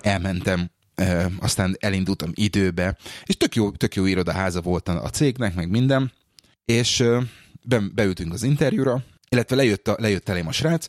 Elmentem, 0.00 0.70
aztán 1.38 1.76
elindultam 1.78 2.30
időbe, 2.34 2.96
és 3.24 3.36
tök 3.36 3.54
jó, 3.54 3.70
tök 3.70 3.94
jó 3.94 4.06
irodaháza 4.06 4.60
volt 4.60 4.88
a 4.88 5.10
cégnek, 5.10 5.54
meg 5.54 5.68
minden, 5.68 6.12
és 6.64 7.04
be, 7.62 7.80
beültünk 7.94 8.32
az 8.32 8.42
interjúra, 8.42 9.04
illetve 9.28 9.56
lejött, 9.56 9.88
a, 9.88 9.96
lejött 9.98 10.28
elém 10.28 10.46
a 10.46 10.52
srác, 10.52 10.86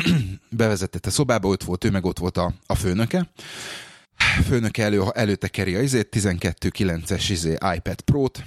bevezetett 0.50 1.06
a 1.06 1.10
szobába, 1.10 1.48
ott 1.48 1.62
volt 1.62 1.84
ő, 1.84 1.90
meg 1.90 2.04
ott 2.04 2.18
volt 2.18 2.36
a, 2.36 2.54
a 2.66 2.74
főnöke. 2.74 3.30
Főnöke 4.46 4.82
elő, 4.82 5.02
előtte 5.12 5.48
keri 5.48 5.74
a 5.74 5.80
izét, 5.80 6.08
12.9-es 6.16 7.24
izé 7.28 7.52
iPad 7.76 8.00
Pro-t, 8.00 8.44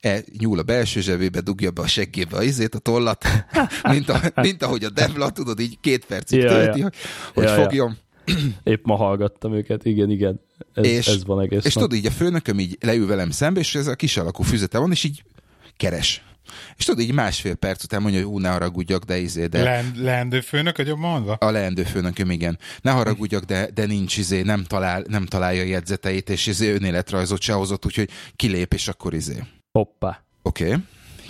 e, 0.00 0.22
nyúl 0.38 0.58
a 0.58 0.62
belső 0.62 1.00
zsebébe, 1.00 1.40
dugja 1.40 1.70
be 1.70 1.82
a 1.82 1.86
seggébe 1.86 2.36
a 2.36 2.42
izét, 2.42 2.74
a 2.74 2.78
tollat, 2.78 3.24
mint, 3.92 4.08
a, 4.08 4.20
mint 4.34 4.62
ahogy 4.62 4.84
a 4.84 4.90
Devla, 4.90 5.30
tudod, 5.30 5.60
így 5.60 5.78
két 5.80 6.04
percig 6.04 6.40
Ja, 6.40 6.48
tölti, 6.48 6.78
ja. 6.78 6.84
hogy, 6.84 6.94
hogy 7.34 7.44
Ja, 7.44 7.54
ja. 7.54 7.62
fogjon. 7.62 7.98
Épp 8.62 8.84
ma 8.84 8.96
hallgattam 8.96 9.54
őket, 9.54 9.84
igen, 9.84 10.10
igen. 10.10 10.40
Ez, 10.74 10.84
és, 10.86 11.06
ez 11.06 11.24
van 11.24 11.40
egész 11.40 11.64
És 11.64 11.74
nap. 11.74 11.82
tudod, 11.84 11.98
így 11.98 12.06
a 12.06 12.10
főnököm 12.10 12.58
így 12.58 12.76
leül 12.80 13.06
velem 13.06 13.30
szembe, 13.30 13.60
és 13.60 13.74
ez 13.74 13.86
a 13.86 13.94
kis 13.94 14.16
alakú 14.16 14.42
füzete 14.42 14.78
van, 14.78 14.90
és 14.90 15.04
így 15.04 15.22
keres. 15.76 16.22
És 16.76 16.84
tudod, 16.84 17.00
így 17.00 17.12
másfél 17.12 17.54
perc 17.54 17.84
után 17.84 18.02
mondja, 18.02 18.20
hogy 18.20 18.32
ú, 18.32 18.38
ne 18.38 18.48
haragudjak, 18.48 19.04
de 19.04 19.18
izé, 19.18 19.46
de... 19.46 19.62
Le- 19.62 19.84
leendő 19.96 20.40
főnök, 20.40 20.76
hogy 20.76 20.86
jobban 20.86 21.10
mondva? 21.10 21.32
A 21.32 21.50
leendő 21.50 21.82
főnököm, 21.82 22.30
igen. 22.30 22.58
Ne 22.80 22.90
haragudjak, 22.90 23.44
de, 23.44 23.70
de 23.74 23.86
nincs 23.86 24.16
izé, 24.16 24.42
nem, 24.42 24.64
talál, 24.64 25.04
nem 25.08 25.26
találja 25.26 25.62
a 25.62 25.66
jegyzeteit, 25.66 26.30
és 26.30 26.46
izé 26.46 26.72
önéletrajzot 26.72 27.40
se 27.40 27.52
hozott, 27.52 27.86
úgyhogy 27.86 28.08
kilép, 28.36 28.72
és 28.72 28.88
akkor 28.88 29.14
izé. 29.14 29.42
Hoppá. 29.72 30.24
Oké. 30.42 30.64
Okay. 30.64 30.78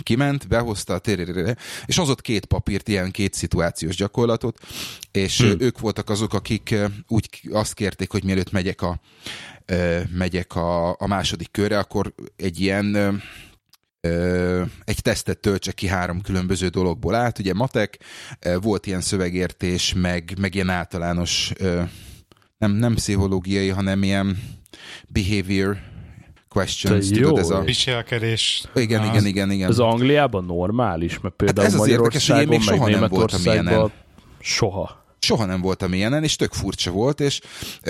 Kiment, 0.03 0.47
behozta 0.47 0.93
a 0.93 0.99
térére, 0.99 1.55
és 1.85 1.97
hozott 1.97 2.21
két 2.21 2.45
papírt, 2.45 2.87
ilyen 2.87 3.11
két 3.11 3.33
szituációs 3.33 3.95
gyakorlatot, 3.95 4.59
és 5.11 5.41
hmm. 5.41 5.55
ők 5.59 5.79
voltak 5.79 6.09
azok, 6.09 6.33
akik 6.33 6.75
úgy 7.07 7.29
azt 7.51 7.73
kérték, 7.73 8.11
hogy 8.11 8.23
mielőtt 8.23 8.51
megyek 8.51 8.81
a, 8.81 8.99
megyek 10.09 10.55
a, 10.55 10.89
a 10.89 11.07
második 11.07 11.51
körre, 11.51 11.79
akkor 11.79 12.13
egy 12.35 12.59
ilyen 12.59 13.21
egy 14.83 15.01
tesztet 15.01 15.39
töltsek 15.39 15.73
ki 15.73 15.87
három 15.87 16.21
különböző 16.21 16.67
dologból 16.67 17.15
át. 17.15 17.39
Ugye 17.39 17.53
matek, 17.53 17.99
volt 18.61 18.85
ilyen 18.85 19.01
szövegértés, 19.01 19.93
meg, 19.93 20.33
meg 20.39 20.55
ilyen 20.55 20.69
általános 20.69 21.53
nem, 22.57 22.71
nem 22.71 22.93
pszichológiai, 22.93 23.69
hanem 23.69 24.03
ilyen 24.03 24.37
behavior 25.07 25.77
questions, 26.49 27.07
Te 27.07 27.15
tudod, 27.15 27.31
jó 27.31 27.37
ez 27.37 27.49
a... 27.49 27.59
Viselkedés. 27.59 28.63
Igen, 28.75 29.01
Az- 29.01 29.07
igen, 29.07 29.25
igen, 29.25 29.51
igen. 29.51 29.69
Ez 29.69 29.79
Angliában 29.79 30.45
normális, 30.45 31.19
mert 31.19 31.35
például 31.35 31.65
Hát 31.67 31.75
ez 31.75 31.79
az 31.81 31.87
érdekes, 31.87 32.29
hogy 32.29 32.41
én 32.41 32.47
még 32.47 32.61
soha 32.61 32.89
nem 32.89 33.09
voltam 33.09 33.41
Németországban 33.41 33.91
soha. 34.39 35.00
Soha 35.25 35.45
nem 35.45 35.61
voltam 35.61 35.93
ilyenen, 35.93 36.23
és 36.23 36.35
tök 36.35 36.53
furcsa 36.53 36.91
volt, 36.91 37.19
és 37.19 37.39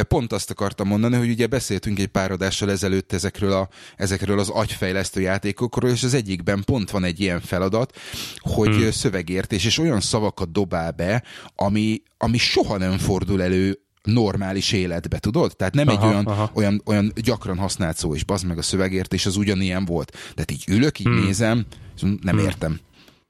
pont 0.08 0.34
azt 0.34 0.50
akartam 0.50 0.88
mondani, 0.88 1.16
hogy 1.16 1.30
ugye 1.30 1.48
beszéltünk 1.48 2.00
egy 2.00 2.08
pár 2.08 2.32
adással 2.32 2.72
ezelőtt 2.72 3.14
ezekről, 3.14 3.52
a, 3.52 3.70
ezekről 3.96 4.40
az 4.40 4.50
agyfejlesztő 4.50 5.22
játékokról, 5.22 5.92
és 5.92 6.04
az 6.04 6.14
egyikben 6.14 6.64
pont 6.66 6.92
van 6.92 7.04
egy 7.04 7.20
ilyen 7.20 7.42
feladat, 7.42 7.98
hogy 8.38 8.76
hmm. 8.76 8.92
szövegértés, 8.92 9.66
és 9.66 9.78
olyan 9.78 10.02
szavakat 10.02 10.52
dobál 10.52 10.92
be, 10.92 11.24
ami, 11.56 12.02
ami 12.18 12.38
soha 12.38 12.78
nem 12.78 12.98
fordul 12.98 13.42
elő 13.42 13.80
normális 14.04 14.72
életbe, 14.72 15.20
tudod? 15.20 15.56
Tehát 15.56 15.74
nem 15.74 15.88
Aha, 15.88 16.02
egy 16.02 16.12
olyan, 16.14 16.26
aha. 16.26 16.52
olyan, 16.54 16.82
olyan 16.86 17.12
gyakran 17.16 17.58
használt 17.58 17.98
szó, 17.98 18.16
és 18.16 18.24
bazd 18.24 18.46
meg 18.46 18.58
a 18.58 18.62
szövegértés, 18.62 19.26
az 19.26 19.36
ugyanilyen 19.36 19.86
volt. 19.86 20.12
Tehát 20.12 20.52
így 20.52 20.64
ülök, 20.68 21.00
így 21.00 21.06
hmm. 21.06 21.24
nézem, 21.24 21.66
és 21.96 22.02
nem 22.22 22.38
értem. 22.38 22.80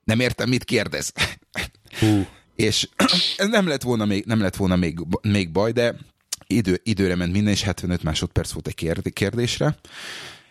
Nem 0.04 0.20
értem, 0.20 0.50
mit 0.50 0.64
kérdez. 0.64 1.12
Hú. 2.00 2.26
És 2.56 2.90
ez 3.38 3.48
nem 3.48 3.68
lett 3.68 3.82
volna 3.82 4.06
még, 4.06 4.26
nem 4.26 4.42
lett 4.42 4.56
volna 4.56 4.76
még, 4.76 5.00
még 5.22 5.52
baj, 5.52 5.72
de 5.72 5.96
idő, 6.48 6.82
időre 6.84 7.16
ment 7.16 7.32
minden, 7.32 7.54
és 7.54 7.62
75 7.62 8.04
másodperc 8.04 8.52
volt 8.52 8.68
egy 8.68 8.76
kérd- 8.76 9.14
kérdésre. 9.14 9.76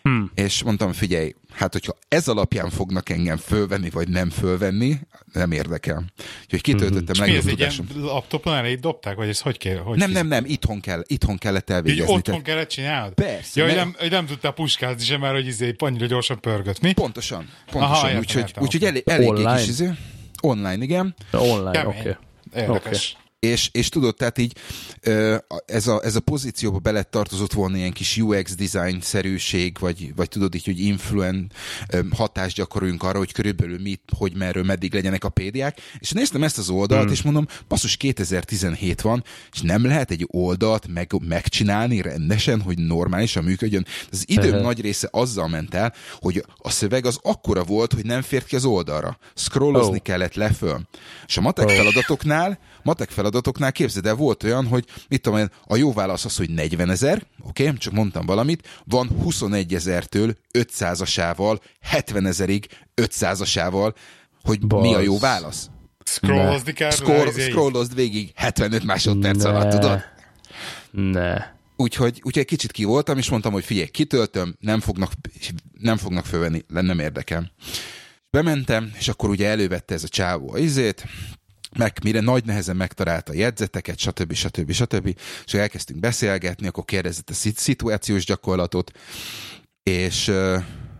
Hmm. 0.03 0.31
És 0.35 0.63
mondtam, 0.63 0.93
figyelj, 0.93 1.35
hát 1.53 1.73
hogyha 1.73 1.97
ez 2.07 2.27
alapján 2.27 2.69
fognak 2.69 3.09
engem 3.09 3.37
fölvenni, 3.37 3.89
vagy 3.89 4.09
nem 4.09 4.29
fölvenni, 4.29 4.99
nem 5.33 5.51
érdekel. 5.51 6.05
Úgyhogy 6.43 6.61
kitöltöttem 6.61 7.15
hmm. 7.15 7.25
legjobb 7.25 7.43
tudásom. 7.43 7.87
Laptopon 7.95 8.53
elé 8.53 8.75
dobták, 8.75 9.15
vagy 9.15 9.29
ez 9.29 9.39
hogy 9.39 9.57
kell? 9.57 9.77
Hogy 9.77 9.97
nem, 9.97 10.11
nem, 10.11 10.27
nem, 10.27 10.45
itthon, 10.45 10.79
kell, 10.79 11.03
itthon 11.07 11.37
kellett 11.37 11.69
elvégezni. 11.69 12.05
Hogy 12.05 12.17
otthon 12.17 12.41
kellett 12.41 12.69
csinálnod? 12.69 13.13
Persze. 13.13 13.61
Ja, 13.61 13.65
mert... 13.65 13.77
hogy 13.77 13.85
nem, 13.85 13.95
hogy 13.99 14.11
nem 14.11 14.25
tudtál 14.25 14.51
puskázni 14.51 15.03
sem, 15.03 15.19
mert 15.19 15.33
hogy 15.33 15.47
izé 15.47 15.75
annyira 15.77 16.05
gyorsan 16.05 16.39
pörgött, 16.39 16.81
mi? 16.81 16.93
Pontosan, 16.93 17.49
pontosan. 17.71 18.17
Úgyhogy 18.17 18.53
úgy, 18.59 18.83
elég, 18.83 19.03
elég 19.05 19.33
kis 19.33 19.67
izé. 19.67 19.89
Online, 20.41 20.83
igen. 20.83 21.15
Online, 21.31 21.85
oké. 21.85 21.99
Okay. 21.99 22.15
Érdekes. 22.51 23.17
És, 23.45 23.69
és 23.71 23.89
tudod, 23.89 24.15
tehát 24.15 24.37
így 24.37 24.55
ez 25.65 25.87
a, 25.87 26.01
ez 26.03 26.15
a 26.15 26.19
pozícióba 26.19 26.79
bele 26.79 27.03
tartozott 27.03 27.53
volna 27.53 27.77
ilyen 27.77 27.91
kis 27.91 28.17
UX 28.17 28.55
design-szerűség, 28.55 29.77
vagy, 29.79 30.15
vagy 30.15 30.29
tudod 30.29 30.55
így, 30.55 30.65
hogy 30.65 30.79
influen 30.79 31.51
hatást 32.11 32.55
gyakoroljunk 32.55 33.03
arra, 33.03 33.17
hogy 33.17 33.31
körülbelül 33.31 33.79
mit, 33.79 34.01
hogy 34.17 34.35
merről, 34.35 34.63
meddig 34.63 34.93
legyenek 34.93 35.23
a 35.23 35.29
pédiák. 35.29 35.81
És 35.99 36.11
néztem 36.11 36.43
ezt 36.43 36.57
az 36.57 36.69
oldalt, 36.69 37.03
hmm. 37.03 37.11
és 37.11 37.21
mondom, 37.21 37.47
basszus 37.67 37.97
2017 37.97 39.01
van, 39.01 39.23
és 39.51 39.61
nem 39.61 39.85
lehet 39.85 40.11
egy 40.11 40.27
oldalt 40.27 40.87
meg, 40.87 41.11
megcsinálni 41.27 42.01
rendesen, 42.01 42.61
hogy 42.61 42.77
normálisan 42.77 43.43
működjön. 43.43 43.85
Az 44.11 44.23
időm 44.27 44.49
uh-huh. 44.49 44.61
nagy 44.61 44.81
része 44.81 45.07
azzal 45.11 45.47
ment 45.47 45.73
el, 45.73 45.93
hogy 46.19 46.45
a 46.57 46.69
szöveg 46.69 47.05
az 47.05 47.19
akkora 47.21 47.63
volt, 47.63 47.93
hogy 47.93 48.05
nem 48.05 48.21
fért 48.21 48.45
ki 48.45 48.55
az 48.55 48.65
oldalra. 48.65 49.17
Scrollozni 49.35 49.97
oh. 49.97 50.03
kellett 50.03 50.33
leföl. 50.33 50.87
És 51.27 51.37
a 51.37 51.41
matek 51.41 51.67
oh. 51.67 51.73
feladatoknál 51.73 52.59
matek 52.83 53.09
feladatoknál 53.09 53.71
képzeld 53.71 54.05
el, 54.05 54.15
volt 54.15 54.43
olyan, 54.43 54.67
hogy 54.67 54.85
mit 55.07 55.21
tudom 55.21 55.39
én, 55.39 55.49
a 55.65 55.75
jó 55.75 55.93
válasz 55.93 56.25
az, 56.25 56.37
hogy 56.37 56.49
40 56.49 56.89
ezer, 56.89 57.25
oké, 57.43 57.63
okay, 57.63 57.77
csak 57.77 57.93
mondtam 57.93 58.25
valamit, 58.25 58.67
van 58.85 59.09
21 59.23 59.73
ezertől 59.73 60.33
500-asával, 60.57 61.59
70 61.81 62.25
ezerig 62.25 62.67
500-asával, 63.01 63.93
hogy 64.43 64.67
Basz. 64.67 64.81
mi 64.81 64.93
a 64.93 64.99
jó 64.99 65.17
válasz. 65.17 65.69
Scrollozni 66.05 66.73
kell? 66.73 66.91
Scroll, 66.91 67.31
scrollozd 67.31 67.95
végig 67.95 68.31
75 68.35 68.83
másodperc 68.83 69.43
ne. 69.43 69.49
alatt, 69.49 69.71
tudod? 69.71 70.01
Ne. 70.91 71.59
Úgyhogy, 71.75 72.21
úgyhogy 72.23 72.45
kicsit 72.45 72.71
ki 72.71 72.83
voltam, 72.83 73.17
és 73.17 73.29
mondtam, 73.29 73.51
hogy 73.51 73.65
figyelj, 73.65 73.87
kitöltöm, 73.87 74.55
nem 74.59 74.79
fognak, 74.79 75.11
nem 75.79 75.97
fognak 75.97 76.25
fölvenni, 76.25 76.61
nem 76.67 76.99
érdekel. 76.99 77.51
Bementem, 78.29 78.91
és 78.97 79.07
akkor 79.07 79.29
ugye 79.29 79.47
elővette 79.47 79.93
ez 79.93 80.03
a 80.03 80.07
csávó 80.07 80.53
a 80.53 80.57
izét, 80.57 81.05
meg 81.77 81.97
mire 82.03 82.19
nagy 82.19 82.45
nehezen 82.45 82.75
megtalálta 82.75 83.31
a 83.31 83.35
jegyzeteket, 83.35 83.97
stb. 83.97 84.33
stb. 84.33 84.71
stb. 84.71 85.17
És 85.45 85.53
elkezdtünk 85.53 85.99
beszélgetni, 85.99 86.67
akkor 86.67 86.85
kérdezett 86.85 87.29
a 87.29 87.33
szituációs 87.55 88.25
gyakorlatot, 88.25 88.91
és 89.83 90.31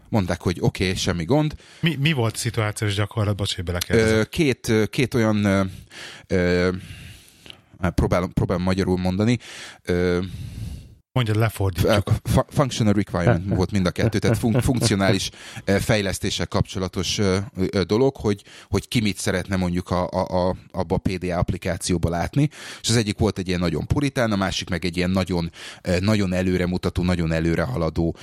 mondták, 0.09 0.41
hogy 0.41 0.57
oké, 0.59 0.83
okay, 0.83 0.95
semmi 0.95 1.23
gond. 1.23 1.55
Mi, 1.79 1.95
mi 1.95 2.11
volt 2.11 2.33
a 2.33 2.37
szituációs 2.37 2.95
gyakorlat? 2.95 3.35
Bocs, 3.35 3.55
hogy 3.55 3.63
belekérdezem. 3.63 4.25
Két, 4.29 4.71
két 4.89 5.13
olyan 5.13 5.45
ö, 5.45 5.63
ö, 6.27 6.69
próbálom, 7.95 8.33
próbálom 8.33 8.63
magyarul 8.63 8.97
mondani, 8.97 9.37
ö, 9.83 10.19
Mondja, 11.13 11.37
lefordítjuk. 11.37 12.11
Functional 12.47 12.93
requirement 12.93 13.47
volt 13.57 13.71
mind 13.71 13.85
a 13.85 13.91
kettő, 13.91 14.19
tehát 14.19 14.37
fun- 14.37 14.63
funkcionális 14.63 15.29
fejlesztéssel 15.65 16.47
kapcsolatos 16.47 17.19
dolog, 17.87 18.15
hogy, 18.15 18.43
hogy 18.69 18.87
ki 18.87 19.01
mit 19.01 19.17
szeretne 19.17 19.55
mondjuk 19.55 19.89
a, 19.89 20.07
a, 20.09 20.49
a, 20.49 20.55
abba 20.71 20.95
a 20.95 20.97
PDA 20.97 21.37
applikációba 21.37 22.09
látni, 22.09 22.49
és 22.81 22.89
az 22.89 22.95
egyik 22.95 23.17
volt 23.17 23.37
egy 23.37 23.47
ilyen 23.47 23.59
nagyon 23.59 23.87
puritán, 23.87 24.31
a 24.31 24.35
másik 24.35 24.69
meg 24.69 24.85
egy 24.85 24.97
ilyen 24.97 25.09
nagyon, 25.09 25.51
nagyon 25.99 26.33
előremutató, 26.33 27.03
nagyon 27.03 27.31
előre 27.31 27.63
haladó, 27.63 28.15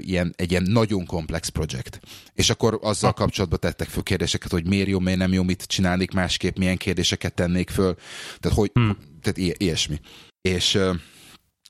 ilyen, 0.00 0.34
egy 0.36 0.50
ilyen 0.50 0.66
nagyon 0.68 1.06
komplex 1.06 1.48
projekt. 1.48 2.00
És 2.34 2.50
akkor 2.50 2.78
azzal 2.82 3.12
kapcsolatban 3.12 3.60
tettek 3.60 3.88
föl 3.88 4.02
kérdéseket, 4.02 4.50
hogy 4.50 4.66
miért 4.66 4.88
jó, 4.88 4.98
miért 4.98 5.18
nem 5.18 5.32
jó, 5.32 5.42
mit 5.42 5.62
csinálnék 5.62 6.12
másképp, 6.12 6.56
milyen 6.56 6.76
kérdéseket 6.76 7.34
tennék 7.34 7.70
föl, 7.70 7.94
tehát 8.40 8.56
hogy, 8.56 8.70
hmm. 8.74 8.96
tehát 9.22 9.60
ilyesmi. 9.60 10.00
És 10.40 10.78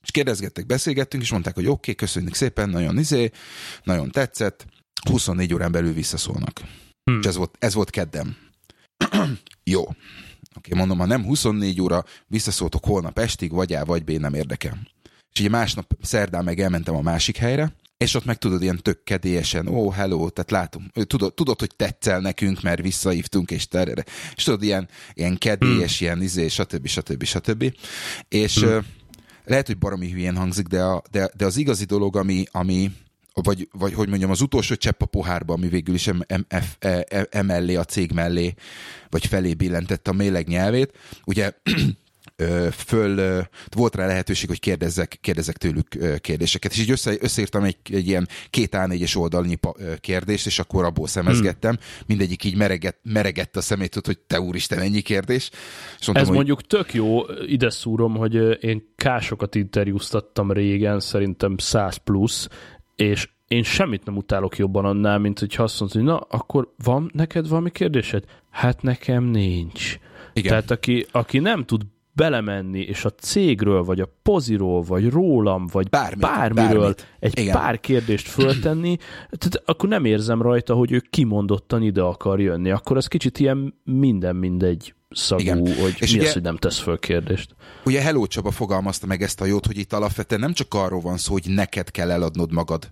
és 0.04 0.10
kérdezgettek, 0.10 0.66
beszélgettünk, 0.66 1.22
és 1.22 1.30
mondták, 1.30 1.54
hogy 1.54 1.66
oké, 1.66 1.72
okay, 1.72 1.94
köszönjük 1.94 2.34
szépen, 2.34 2.68
nagyon 2.68 2.98
izé, 2.98 3.30
nagyon 3.82 4.10
tetszett, 4.10 4.66
24 5.10 5.54
órán 5.54 5.72
belül 5.72 5.92
visszaszólnak. 5.92 6.60
Hmm. 7.04 7.18
És 7.20 7.26
ez 7.26 7.36
volt, 7.36 7.56
ez 7.58 7.74
volt 7.74 7.90
keddem. 7.90 8.36
Jó. 9.64 9.80
Oké, 9.80 9.96
okay, 10.56 10.78
mondom, 10.78 10.98
ha 10.98 11.06
nem 11.06 11.24
24 11.24 11.80
óra, 11.80 12.04
visszaszóltok 12.26 12.84
holnap 12.84 13.18
estig, 13.18 13.52
vagy 13.52 13.72
A, 13.72 13.84
vagy 13.84 14.04
B, 14.04 14.10
nem 14.10 14.34
érdekel. 14.34 14.78
És 15.32 15.40
ugye 15.40 15.48
másnap 15.48 15.96
szerdán 16.00 16.44
meg 16.44 16.60
elmentem 16.60 16.94
a 16.94 17.00
másik 17.00 17.36
helyre, 17.36 17.72
és 17.96 18.14
ott 18.14 18.24
meg 18.24 18.38
tudod, 18.38 18.62
ilyen 18.62 18.82
tök 18.82 19.04
kedélyesen, 19.04 19.68
ó, 19.68 19.84
oh, 19.84 19.94
hello, 19.94 20.30
tehát 20.30 20.50
látom, 20.50 20.90
tudod, 21.06 21.34
tudod, 21.34 21.60
hogy 21.60 21.76
tetszel 21.76 22.20
nekünk, 22.20 22.62
mert 22.62 22.82
visszaívtunk, 22.82 23.50
és 23.50 23.68
terre. 23.68 24.04
És 24.34 24.44
tudod, 24.44 24.62
ilyen, 24.62 24.88
ilyen 25.12 25.38
kedélyes, 25.38 25.98
hmm. 25.98 26.06
ilyen 26.06 26.22
izé, 26.22 26.48
stb. 26.48 26.86
stb. 26.86 27.22
stb. 27.22 27.24
stb. 27.24 27.74
És 28.28 28.58
hmm 28.58 28.78
lehet, 29.44 29.66
hogy 29.66 29.78
baromi 29.78 30.10
hülyén 30.10 30.36
hangzik, 30.36 30.66
de, 30.66 30.82
a, 30.82 31.02
de, 31.10 31.30
de 31.36 31.44
az 31.44 31.56
igazi 31.56 31.84
dolog, 31.84 32.16
ami, 32.16 32.44
ami 32.50 32.90
vagy, 33.34 33.68
vagy 33.72 33.94
hogy 33.94 34.08
mondjam, 34.08 34.30
az 34.30 34.40
utolsó 34.40 34.74
csepp 34.74 35.02
a 35.02 35.06
pohárba, 35.06 35.52
ami 35.52 35.68
végül 35.68 35.94
is 35.94 36.10
emellé 37.30 37.72
e, 37.72 37.76
e, 37.76 37.80
a 37.80 37.84
cég 37.84 38.12
mellé, 38.12 38.54
vagy 39.08 39.26
felé 39.26 39.54
billentette 39.54 40.10
a 40.10 40.14
méleg 40.14 40.48
nyelvét. 40.48 40.92
Ugye 41.24 41.52
föl, 42.70 43.42
volt 43.70 43.94
rá 43.94 44.06
lehetőség, 44.06 44.48
hogy 44.48 44.60
kérdezzek, 44.60 45.18
kérdezzek 45.20 45.56
tőlük 45.56 45.88
kérdéseket, 46.20 46.72
és 46.72 46.78
így 46.78 46.90
össze, 46.90 47.16
összeírtam 47.20 47.62
egy, 47.62 47.76
egy 47.92 48.08
ilyen 48.08 48.28
két 48.50 48.76
A4-es 48.76 49.16
oldalnyi 49.16 49.58
kérdést, 50.00 50.46
és 50.46 50.58
akkor 50.58 50.84
abból 50.84 51.06
szemezgettem, 51.06 51.74
hmm. 51.74 52.04
mindegyik 52.06 52.44
így 52.44 52.56
meregett, 52.56 52.98
meregett 53.02 53.56
a 53.56 53.60
szemét, 53.60 54.00
hogy 54.04 54.18
te 54.18 54.40
úristen, 54.40 54.78
ennyi 54.78 55.00
kérdés. 55.00 55.50
És 55.98 56.06
mondtam, 56.06 56.16
Ez 56.16 56.26
hogy... 56.26 56.36
mondjuk 56.36 56.62
tök 56.62 56.94
jó, 56.94 57.20
ide 57.46 57.70
szúrom, 57.70 58.16
hogy 58.16 58.64
én 58.64 58.92
kásokat 58.96 59.54
interjúztattam 59.54 60.52
régen, 60.52 61.00
szerintem 61.00 61.56
100 61.58 61.96
plusz, 61.96 62.48
és 62.96 63.28
én 63.48 63.62
semmit 63.62 64.04
nem 64.04 64.16
utálok 64.16 64.56
jobban 64.56 64.84
annál, 64.84 65.18
mint 65.18 65.38
hogy 65.38 65.54
azt 65.58 65.80
mondod, 65.80 65.96
hogy 65.96 66.06
na, 66.06 66.18
akkor 66.18 66.72
van 66.84 67.10
neked 67.14 67.48
valami 67.48 67.70
kérdésed? 67.70 68.24
Hát 68.50 68.82
nekem 68.82 69.24
nincs. 69.24 69.98
Igen. 70.32 70.48
Tehát 70.48 70.70
aki, 70.70 71.06
aki 71.10 71.38
nem 71.38 71.64
tud 71.64 71.82
belemenni, 72.14 72.80
és 72.80 73.04
a 73.04 73.10
cégről, 73.10 73.82
vagy 73.84 74.00
a 74.00 74.08
poziról, 74.22 74.82
vagy 74.82 75.10
rólam, 75.10 75.66
vagy 75.72 75.88
Bármit, 75.88 76.18
bármiről 76.18 76.78
bármit. 76.80 77.16
egy 77.18 77.38
Igen. 77.38 77.54
pár 77.54 77.80
kérdést 77.80 78.28
föltenni, 78.28 78.96
tehát 79.30 79.62
akkor 79.64 79.88
nem 79.88 80.04
érzem 80.04 80.42
rajta, 80.42 80.74
hogy 80.74 80.92
ő 80.92 81.02
kimondottan 81.10 81.82
ide 81.82 82.00
akar 82.02 82.40
jönni. 82.40 82.70
Akkor 82.70 82.96
az 82.96 83.06
kicsit 83.06 83.38
ilyen 83.38 83.80
minden 83.84 84.36
mindegy 84.36 84.94
szagú, 85.10 85.40
Igen. 85.40 85.58
hogy 85.58 85.94
és 85.98 86.12
mi 86.12 86.18
ugye, 86.18 86.26
az, 86.28 86.32
hogy 86.32 86.42
nem 86.42 86.56
tesz 86.56 86.78
föl 86.78 86.98
kérdést. 86.98 87.54
Ugye 87.84 88.00
Hello 88.00 88.26
Csaba 88.26 88.50
fogalmazta 88.50 89.06
meg 89.06 89.22
ezt 89.22 89.40
a 89.40 89.44
jót, 89.44 89.66
hogy 89.66 89.78
itt 89.78 89.92
alapvetően 89.92 90.40
nem 90.40 90.52
csak 90.52 90.74
arról 90.74 91.00
van 91.00 91.16
szó, 91.16 91.32
hogy 91.32 91.44
neked 91.46 91.90
kell 91.90 92.10
eladnod 92.10 92.52
magad, 92.52 92.90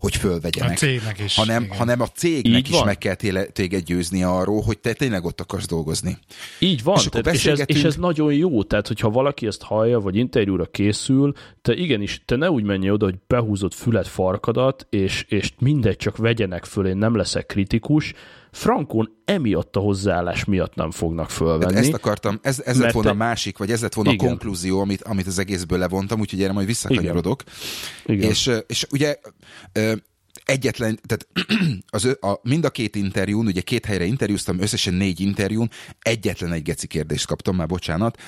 hogy 0.00 0.16
fölvegyenek. 0.16 0.72
A 0.72 0.74
cégnek 0.74 1.18
is. 1.18 1.34
Hanem, 1.36 1.68
hanem 1.68 2.00
a 2.00 2.06
cégnek 2.06 2.58
Így 2.58 2.68
is 2.68 2.74
van. 2.74 2.84
meg 2.84 2.98
kell 2.98 3.14
téged 3.52 3.82
győzni 3.84 4.22
arról, 4.22 4.62
hogy 4.62 4.78
te 4.78 4.92
tényleg 4.92 5.24
ott 5.24 5.40
akarsz 5.40 5.66
dolgozni. 5.66 6.18
Így 6.58 6.82
van, 6.82 6.96
és, 6.96 7.04
tehát, 7.04 7.34
és, 7.34 7.46
ez, 7.46 7.62
és 7.66 7.84
ez 7.84 7.96
nagyon 7.96 8.32
jó, 8.32 8.62
tehát 8.62 8.86
hogyha 8.86 9.10
valaki 9.10 9.46
ezt 9.46 9.62
hallja, 9.62 10.00
vagy 10.00 10.16
interjúra 10.16 10.64
készül, 10.64 11.32
te 11.62 11.74
igenis, 11.74 12.22
te 12.24 12.36
ne 12.36 12.50
úgy 12.50 12.64
menj 12.64 12.90
oda, 12.90 13.04
hogy 13.04 13.18
behúzod 13.26 13.72
fület 13.72 14.08
farkadat, 14.08 14.86
és, 14.90 15.24
és 15.28 15.52
mindegy, 15.58 15.96
csak 15.96 16.16
vegyenek 16.16 16.64
föl, 16.64 16.86
én 16.86 16.96
nem 16.96 17.16
leszek 17.16 17.46
kritikus, 17.46 18.14
Frankon 18.50 19.16
emiatt 19.24 19.76
a 19.76 19.80
hozzáállás 19.80 20.44
miatt 20.44 20.74
nem 20.74 20.90
fognak 20.90 21.30
fölvenni. 21.30 21.76
Ezt 21.76 21.92
akartam, 21.92 22.38
ez, 22.42 22.62
ez 22.64 22.80
lett 22.80 22.92
volna 22.92 23.10
a 23.10 23.14
másik, 23.14 23.58
vagy 23.58 23.70
ez 23.70 23.80
lett 23.80 23.94
volna 23.94 24.12
igen. 24.12 24.26
a 24.26 24.28
konklúzió, 24.28 24.80
amit, 24.80 25.02
amit 25.02 25.26
az 25.26 25.38
egészből 25.38 25.78
levontam, 25.78 26.20
úgyhogy 26.20 26.42
erre 26.42 26.52
majd 26.52 26.66
visszakanyarodok. 26.66 27.42
Igen. 28.04 28.16
Igen. 28.16 28.30
És, 28.30 28.50
és 28.66 28.86
ugye 28.90 29.16
egyetlen, 30.44 30.98
tehát 31.06 31.26
az, 31.96 32.04
a, 32.20 32.40
mind 32.42 32.64
a 32.64 32.70
két 32.70 32.96
interjún, 32.96 33.46
ugye 33.46 33.60
két 33.60 33.84
helyre 33.84 34.04
interjúztam, 34.04 34.60
összesen 34.60 34.94
négy 34.94 35.20
interjún, 35.20 35.70
egyetlen 35.98 36.52
egy 36.52 36.62
geci 36.62 36.86
kérdést 36.86 37.26
kaptam, 37.26 37.56
már 37.56 37.66
bocsánat. 37.66 38.20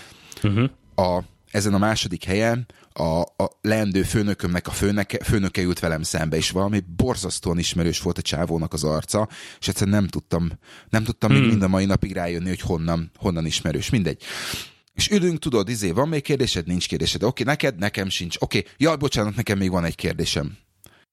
Uh-huh. 0.43 0.71
A, 0.95 1.23
ezen 1.53 1.75
a 1.75 1.79
második 1.79 2.25
helyen 2.25 2.67
a, 2.93 3.21
a 3.21 3.59
leendő 3.61 4.03
főnökömnek 4.03 4.67
a 4.67 4.71
főnöke, 4.71 5.25
főnöke 5.25 5.61
jut 5.61 5.79
velem 5.79 6.03
szembe, 6.03 6.37
és 6.37 6.51
valami 6.51 6.83
borzasztóan 6.97 7.59
ismerős 7.59 8.01
volt 8.01 8.19
a 8.19 8.23
csávónak 8.23 8.73
az 8.73 8.85
arca, 8.85 9.29
és 9.61 9.69
egyszerűen 9.69 9.97
nem 9.97 10.09
tudtam, 10.09 10.51
nem 10.89 11.05
tudtam 11.05 11.31
hmm. 11.31 11.41
még 11.41 11.49
mind 11.49 11.63
a 11.63 11.69
mai 11.69 11.85
napig 11.85 12.13
rájönni, 12.13 12.49
hogy 12.49 12.61
honnan, 12.61 13.11
honnan 13.17 13.47
ismerős, 13.47 13.91
mindegy. 13.91 14.23
És 14.95 15.11
ülünk, 15.11 15.39
tudod, 15.39 15.69
izé, 15.69 15.91
van 15.91 16.09
még 16.09 16.23
kérdésed, 16.23 16.67
nincs 16.67 16.89
kérdésed. 16.89 17.23
Oké, 17.23 17.43
neked, 17.43 17.79
nekem 17.79 18.09
sincs. 18.09 18.37
Oké, 18.39 18.65
jaj, 18.77 18.97
bocsánat, 18.97 19.37
nekem 19.37 19.59
még 19.59 19.71
van 19.71 19.85
egy 19.85 19.95
kérdésem. 19.95 20.57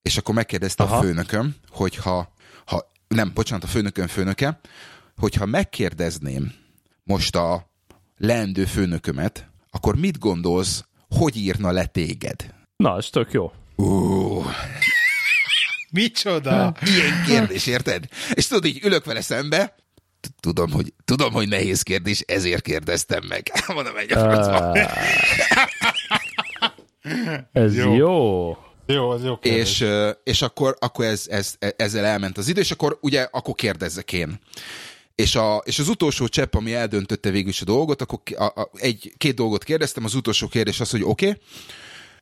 És 0.01 0.17
akkor 0.17 0.35
megkérdezte 0.35 0.83
Aha. 0.83 0.97
a 0.97 1.01
főnököm, 1.01 1.55
hogyha, 1.69 2.33
ha, 2.65 2.91
nem, 3.07 3.31
bocsánat, 3.33 3.63
a 3.63 3.67
főnököm 3.67 4.07
főnöke, 4.07 4.59
hogyha 5.17 5.45
megkérdezném 5.45 6.53
most 7.03 7.35
a 7.35 7.71
leendő 8.17 8.65
főnökömet, 8.65 9.48
akkor 9.71 9.95
mit 9.95 10.19
gondolsz, 10.19 10.83
hogy 11.09 11.37
írna 11.37 11.71
le 11.71 11.85
téged? 11.85 12.53
Na, 12.75 12.97
ez 12.97 13.09
tök 13.09 13.31
jó. 13.31 13.51
Uh. 13.75 14.45
Micsoda? 15.91 16.75
Ilyen 16.85 17.23
kérdés, 17.25 17.67
érted? 17.67 18.05
És 18.33 18.47
tudod, 18.47 18.65
így 18.65 18.79
ülök 18.83 19.05
vele 19.05 19.21
szembe, 19.21 19.75
tudom, 20.39 20.71
hogy, 20.71 20.93
tudom, 21.05 21.33
hogy 21.33 21.47
nehéz 21.47 21.81
kérdés, 21.81 22.23
ezért 22.27 22.61
kérdeztem 22.61 23.23
meg. 23.27 23.51
Mondom, 23.75 23.97
egy 23.97 24.11
a. 24.11 24.73
Ez 27.51 27.75
jó. 27.75 27.95
jó. 27.95 28.57
Jó, 28.85 29.09
az 29.09 29.23
jó 29.23 29.37
kérdés. 29.37 29.81
És, 29.81 29.89
és 30.23 30.41
akkor, 30.41 30.75
akkor 30.79 31.05
ez, 31.05 31.25
ez, 31.29 31.55
ezzel 31.75 32.05
elment 32.05 32.37
az 32.37 32.47
idő, 32.47 32.61
és 32.61 32.71
akkor 32.71 32.97
ugye, 33.01 33.27
akkor 33.31 33.55
kérdezzek 33.55 34.13
én. 34.13 34.39
És, 35.19 35.35
a, 35.35 35.61
és 35.65 35.79
az 35.79 35.87
utolsó 35.87 36.27
csepp, 36.27 36.53
ami 36.53 36.73
eldöntötte 36.73 37.29
végül 37.29 37.49
is 37.49 37.61
a 37.61 37.65
dolgot, 37.65 38.01
akkor 38.01 38.19
a, 38.37 38.43
a, 38.43 38.69
egy, 38.73 39.13
két 39.17 39.35
dolgot 39.35 39.63
kérdeztem, 39.63 40.03
az 40.03 40.15
utolsó 40.15 40.47
kérdés 40.47 40.79
az, 40.79 40.89
hogy 40.89 41.03
oké, 41.03 41.27
okay, 41.27 41.41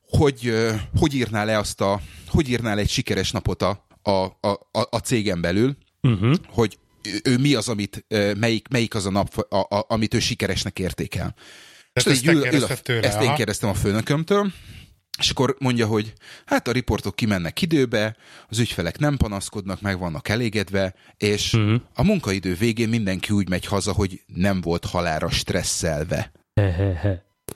hogy, 0.09 0.53
hogy 0.99 1.15
írnál 1.15 1.45
le 1.45 1.57
azt 1.57 1.81
a, 1.81 2.01
hogy 2.27 2.49
írnál 2.49 2.77
egy 2.77 2.89
sikeres 2.89 3.31
napot 3.31 3.61
a, 3.61 3.87
a, 4.01 4.11
a, 4.47 4.59
a 4.71 4.97
cégen 4.97 5.41
belül, 5.41 5.77
uh-huh. 6.01 6.35
hogy 6.47 6.77
ő 7.23 7.37
mi 7.37 7.53
az, 7.53 7.69
amit, 7.69 8.05
melyik, 8.37 8.67
melyik 8.67 8.95
az 8.95 9.05
a 9.05 9.11
nap, 9.11 9.47
a, 9.49 9.75
a, 9.75 9.85
amit 9.87 10.13
ő 10.13 10.19
sikeresnek 10.19 10.79
értékel. 10.79 11.35
ezt, 11.93 12.07
ezt, 12.07 12.25
ül, 12.25 12.53
ül 12.53 12.63
a, 12.63 12.75
tőle, 12.75 13.07
ezt 13.07 13.21
én 13.21 13.33
kérdeztem 13.33 13.69
a 13.69 13.73
főnökömtől, 13.73 14.51
és 15.17 15.29
akkor 15.29 15.55
mondja, 15.59 15.87
hogy 15.87 16.13
hát 16.45 16.67
a 16.67 16.71
riportok 16.71 17.15
kimennek 17.15 17.61
időbe, 17.61 18.15
az 18.49 18.59
ügyfelek 18.59 18.97
nem 18.99 19.17
panaszkodnak, 19.17 19.81
meg 19.81 19.99
vannak 19.99 20.29
elégedve, 20.29 20.93
és 21.17 21.53
uh-huh. 21.53 21.81
a 21.93 22.03
munkaidő 22.03 22.53
végén 22.53 22.89
mindenki 22.89 23.33
úgy 23.33 23.49
megy 23.49 23.65
haza, 23.65 23.91
hogy 23.91 24.21
nem 24.25 24.61
volt 24.61 24.85
halára 24.85 25.29
stresszelve. 25.29 26.31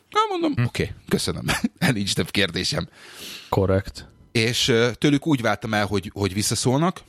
Na, 0.09 0.19
mondom, 0.29 0.53
hm. 0.55 0.63
oké, 0.63 0.83
okay, 0.83 0.95
köszönöm. 1.07 1.45
Nincs 1.93 2.13
több 2.13 2.31
kérdésem. 2.31 2.87
Korrekt. 3.49 4.07
És 4.31 4.73
tőlük 4.93 5.27
úgy 5.27 5.41
váltam 5.41 5.73
el, 5.73 5.85
hogy, 5.85 6.11
hogy 6.13 6.33
visszaszólnak, 6.33 7.01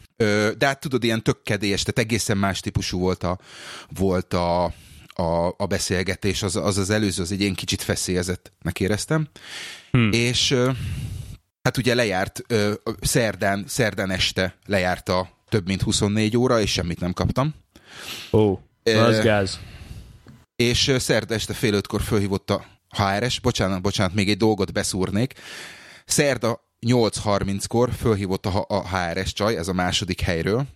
de 0.59 0.67
hát 0.67 0.81
tudod, 0.81 1.05
ilyen 1.05 1.23
tök 1.23 1.43
kedélyes, 1.43 1.83
tehát 1.83 2.11
egészen 2.11 2.39
más 2.39 2.61
típusú 2.61 2.99
volt 2.99 3.23
a, 3.23 3.39
volt 3.89 4.35
a, 4.35 4.75
a, 5.15 5.47
a 5.47 5.67
beszélgetés, 5.67 6.43
az, 6.43 6.57
az 6.57 6.79
az 6.79 6.91
előző, 6.91 7.23
az 7.23 7.33
egy 7.33 7.41
ilyen 7.41 7.55
kicsit 7.55 7.83
feszélyezettnek 7.83 8.81
éreztem. 8.81 9.29
Hmm. 9.91 10.13
És 10.13 10.55
hát 11.63 11.77
ugye 11.77 11.95
lejárt, 11.95 12.43
szerdán, 13.01 13.65
szerdán 13.69 14.11
este 14.11 14.57
lejárt 14.67 15.09
a 15.09 15.29
több 15.49 15.67
mint 15.67 15.83
24 15.83 16.37
óra, 16.37 16.61
és 16.61 16.73
semmit 16.73 17.01
nem 17.01 17.13
kaptam. 17.13 17.55
Ó, 18.33 18.61
oh, 18.83 19.05
az 19.07 19.21
gáz. 19.21 19.61
És 20.57 20.95
szerda 20.99 21.35
este 21.35 21.53
fél 21.53 21.75
ötkor 21.75 22.03
fölhívott 22.03 22.51
a 22.51 22.65
HRS, 22.89 23.41
bocsánat, 23.41 23.83
bocsánat, 23.83 24.15
még 24.15 24.29
egy 24.29 24.37
dolgot 24.37 24.73
beszúrnék. 24.73 25.35
Szerda 26.05 26.71
8.30-kor 26.87 27.93
fölhívott 27.93 28.47
a 28.47 28.89
HRS 28.89 29.33
csaj, 29.33 29.57
ez 29.57 29.69
a 29.69 29.73
második 29.73 30.21
helyről, 30.21 30.67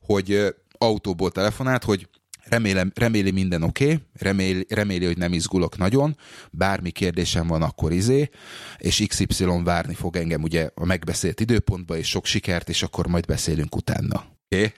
hogy 0.00 0.54
autóból 0.78 1.30
telefonált, 1.30 1.84
hogy 1.84 2.08
remélem, 2.50 2.92
reméli 2.94 3.30
minden 3.30 3.62
oké, 3.62 3.84
okay, 3.84 3.98
reméli, 4.12 4.66
reméli, 4.68 5.04
hogy 5.04 5.16
nem 5.16 5.32
izgulok 5.32 5.76
nagyon, 5.76 6.16
bármi 6.50 6.90
kérdésem 6.90 7.46
van, 7.46 7.62
akkor 7.62 7.92
izé, 7.92 8.30
és 8.78 9.04
XY 9.06 9.44
várni 9.64 9.94
fog 9.94 10.16
engem 10.16 10.42
ugye 10.42 10.70
a 10.74 10.84
megbeszélt 10.84 11.40
időpontba, 11.40 11.96
és 11.96 12.08
sok 12.08 12.26
sikert, 12.26 12.68
és 12.68 12.82
akkor 12.82 13.06
majd 13.06 13.26
beszélünk 13.26 13.76
utána. 13.76 14.16
Oké? 14.16 14.64
Okay? 14.64 14.72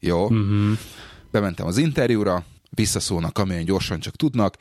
Jó. 0.00 0.30
Mm-hmm. 0.30 0.72
Bementem 1.30 1.66
az 1.66 1.76
interjúra, 1.76 2.44
visszaszólnak, 2.70 3.38
amilyen 3.38 3.64
gyorsan 3.64 4.00
csak 4.00 4.16
tudnak, 4.16 4.56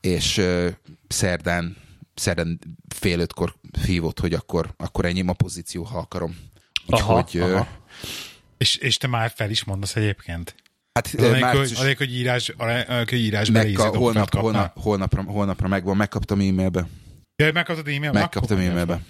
és 0.00 0.38
uh, 0.38 0.68
szerdán, 1.08 1.76
szerdán 2.14 2.58
fél 2.94 3.20
ötkor 3.20 3.54
hívott, 3.86 4.20
hogy 4.20 4.34
akkor, 4.34 4.74
akkor 4.76 5.04
ennyi 5.04 5.24
a 5.26 5.32
pozíció, 5.32 5.82
ha 5.82 5.98
akarom. 5.98 6.36
Úgyhogy... 6.86 7.40
Aha, 7.40 7.52
aha. 7.52 7.68
És, 8.58 8.76
és 8.76 8.96
te 8.96 9.06
már 9.06 9.32
fel 9.34 9.50
is 9.50 9.64
mondasz 9.64 9.96
egyébként? 9.96 10.54
Hát 10.92 11.14
anélkül, 11.18 11.40
március... 11.40 11.78
hogy, 11.78 11.96
hogy 11.96 12.14
írás, 12.14 12.48
anélkül, 12.48 12.94
hogy 12.96 13.18
írás 13.18 13.50
Meg, 13.50 13.76
holnap, 13.76 14.34
holnap, 14.34 14.78
holnapra, 14.78 15.22
holnapra 15.22 15.68
megvan, 15.68 15.96
megkaptam 15.96 16.40
e-mailbe. 16.40 16.86
Ja, 17.36 17.52
megkaptad 17.52 17.88
e-mailbe? 17.88 18.18
Megkaptam 18.18 18.58
e-mailbe. 18.58 19.00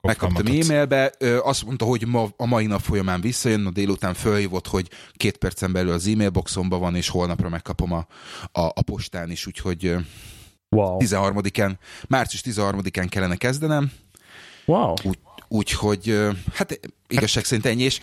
Megkaptam 0.00 0.46
e-mailbe, 0.46 1.12
azt 1.42 1.64
mondta, 1.64 1.84
hogy 1.84 2.06
ma, 2.06 2.28
a 2.36 2.46
mai 2.46 2.66
nap 2.66 2.80
folyamán 2.80 3.20
visszajön, 3.20 3.66
a 3.66 3.70
délután 3.70 4.14
fölhívott, 4.14 4.66
hogy 4.66 4.88
két 5.12 5.36
percen 5.36 5.72
belül 5.72 5.92
az 5.92 6.06
e-mail 6.06 6.30
boxomban 6.30 6.80
van, 6.80 6.96
és 6.96 7.08
holnapra 7.08 7.48
megkapom 7.48 7.92
a, 7.92 8.06
a, 8.52 8.60
a 8.60 8.82
postán 8.82 9.30
is, 9.30 9.46
úgyhogy 9.46 9.94
wow. 10.68 10.96
13-án, 11.00 11.72
március 12.08 12.42
13-án 12.46 13.06
kellene 13.08 13.36
kezdenem. 13.36 13.92
Wow. 14.64 14.94
Úgy, 15.04 15.18
úgyhogy, 15.48 16.18
hát 16.54 16.80
igazság 17.08 17.44
szerint 17.44 17.66
ennyi, 17.66 17.82
és 17.82 18.00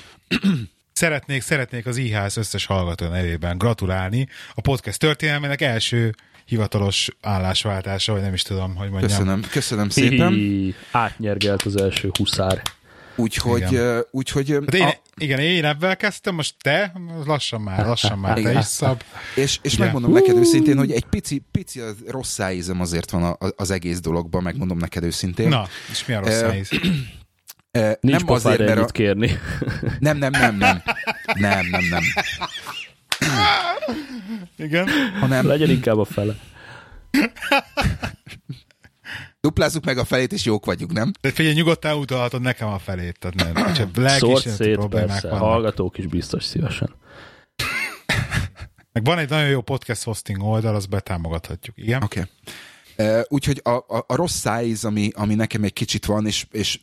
szeretnék, 1.04 1.42
szeretnék 1.42 1.86
az 1.86 1.98
IHS 1.98 2.36
összes 2.36 2.66
hallgató 2.66 3.08
nevében 3.08 3.58
gratulálni 3.58 4.28
a 4.54 4.62
podcast 4.62 5.00
történelmének 5.00 5.62
első 5.62 6.16
hivatalos 6.46 7.10
állásváltása, 7.22 8.14
vagy 8.14 8.22
nem 8.22 8.34
is 8.34 8.42
tudom, 8.42 8.76
hogy 8.76 8.90
mondjam. 8.90 9.12
Köszönöm, 9.12 9.42
köszönöm 9.52 9.90
szépen. 9.90 10.34
Hi, 10.34 10.76
átnyergelt 10.92 11.62
az 11.62 11.82
első 11.82 12.10
huszár. 12.18 12.62
Úgyhogy... 13.16 13.62
Igen. 13.62 14.06
úgyhogy 14.12 14.50
hát 14.50 14.74
én, 14.74 14.84
a... 14.84 14.94
Igen, 15.18 15.40
én 15.40 15.66
ebben 15.66 15.98
kezdtem, 15.98 16.36
most 16.36 16.56
te, 16.62 16.94
lassan 17.26 17.62
már, 17.62 17.86
lassan 17.86 18.20
már, 18.20 18.40
te 18.40 18.52
is 18.52 18.66
szab. 18.66 19.02
És, 19.36 19.60
és 19.62 19.78
megmondom 19.78 20.12
neked 20.12 20.38
őszintén, 20.38 20.78
hogy 20.78 20.92
egy 20.92 21.06
pici, 21.06 21.44
pici 21.52 21.82
rossz 22.08 22.32
szájízem 22.32 22.82
azért 22.82 23.12
van 23.12 23.38
az 23.56 23.72
egész 23.72 24.00
dologban, 24.00 24.44
megmondom 24.44 24.78
neked 24.78 25.04
őszintén. 25.04 25.48
Na, 25.48 25.68
és 25.92 26.06
mi 26.06 26.14
a 26.14 26.20
rossz 26.20 26.40
szájíz? 26.40 26.70
Nincs 28.02 28.24
nem 28.24 28.36
azért, 28.36 28.60
mert 28.60 28.80
a... 28.80 28.86
kérni. 28.86 29.40
Nem, 30.00 30.18
nem, 30.18 30.32
nem, 30.32 30.56
nem. 30.56 30.82
Nem, 31.34 31.66
nem, 31.66 31.84
nem. 31.90 32.04
Igen? 34.58 34.88
Hanem... 35.20 35.48
Legyen 35.48 35.70
inkább 35.70 35.98
a 35.98 36.06
fele. 36.06 36.36
Duplázzuk 39.42 39.86
meg 39.86 39.98
a 39.98 40.04
felét, 40.04 40.34
és 40.34 40.46
jók 40.46 40.66
vagyunk, 40.66 40.92
nem? 40.92 41.12
De 41.22 41.32
figyelj, 41.32 41.56
nyugodtan 41.56 41.98
utalhatod 41.98 42.42
nekem 42.42 42.68
a 42.68 42.80
felét. 42.80 43.20
Tehát 43.20 43.54
nem, 43.54 43.74
csak 43.74 43.90
Szórt 44.18 44.50
szét, 44.50 44.88
persze. 44.88 45.28
Vannak. 45.28 45.44
Hallgatók 45.44 45.98
is 45.98 46.06
biztos 46.06 46.44
szívesen. 46.44 46.96
Meg 48.92 49.04
van 49.04 49.18
egy 49.18 49.30
nagyon 49.30 49.50
jó 49.50 49.62
podcast 49.62 50.04
hosting 50.04 50.44
oldal, 50.44 50.76
azt 50.76 50.90
betámogathatjuk, 50.90 51.78
igen? 51.78 52.04
Oké. 52.04 52.20
Okay. 52.20 52.32
Úgyhogy 53.28 53.62
a, 53.64 53.70
a, 53.70 54.06
a 54.08 54.16
rossz 54.16 54.36
szájíz, 54.36 54.86
ami, 54.86 55.10
ami 55.14 55.36
nekem 55.36 55.64
egy 55.64 55.74
kicsit 55.74 56.06
van, 56.06 56.26
és, 56.26 56.46
és 56.52 56.80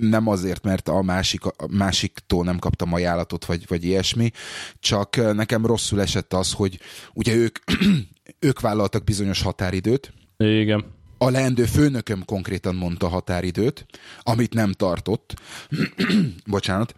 nem 0.00 0.28
azért, 0.28 0.62
mert 0.64 0.88
a, 0.88 1.02
másik, 1.02 1.44
a 1.44 1.54
másiktól 1.70 2.44
nem 2.44 2.58
kaptam 2.58 2.92
ajánlatot, 2.92 3.44
vagy, 3.44 3.64
vagy 3.68 3.84
ilyesmi, 3.84 4.30
csak 4.78 5.34
nekem 5.34 5.66
rosszul 5.66 6.00
esett 6.00 6.32
az, 6.32 6.52
hogy 6.52 6.80
ugye 7.14 7.34
ők, 7.34 7.58
ők 8.38 8.60
vállaltak 8.60 9.04
bizonyos 9.04 9.42
határidőt. 9.42 10.12
Igen. 10.36 10.84
A 11.18 11.30
leendő 11.30 11.64
főnököm 11.64 12.24
konkrétan 12.24 12.74
mondta 12.74 13.08
határidőt, 13.08 13.86
amit 14.20 14.54
nem 14.54 14.72
tartott. 14.72 15.34
Bocsánat. 16.46 16.94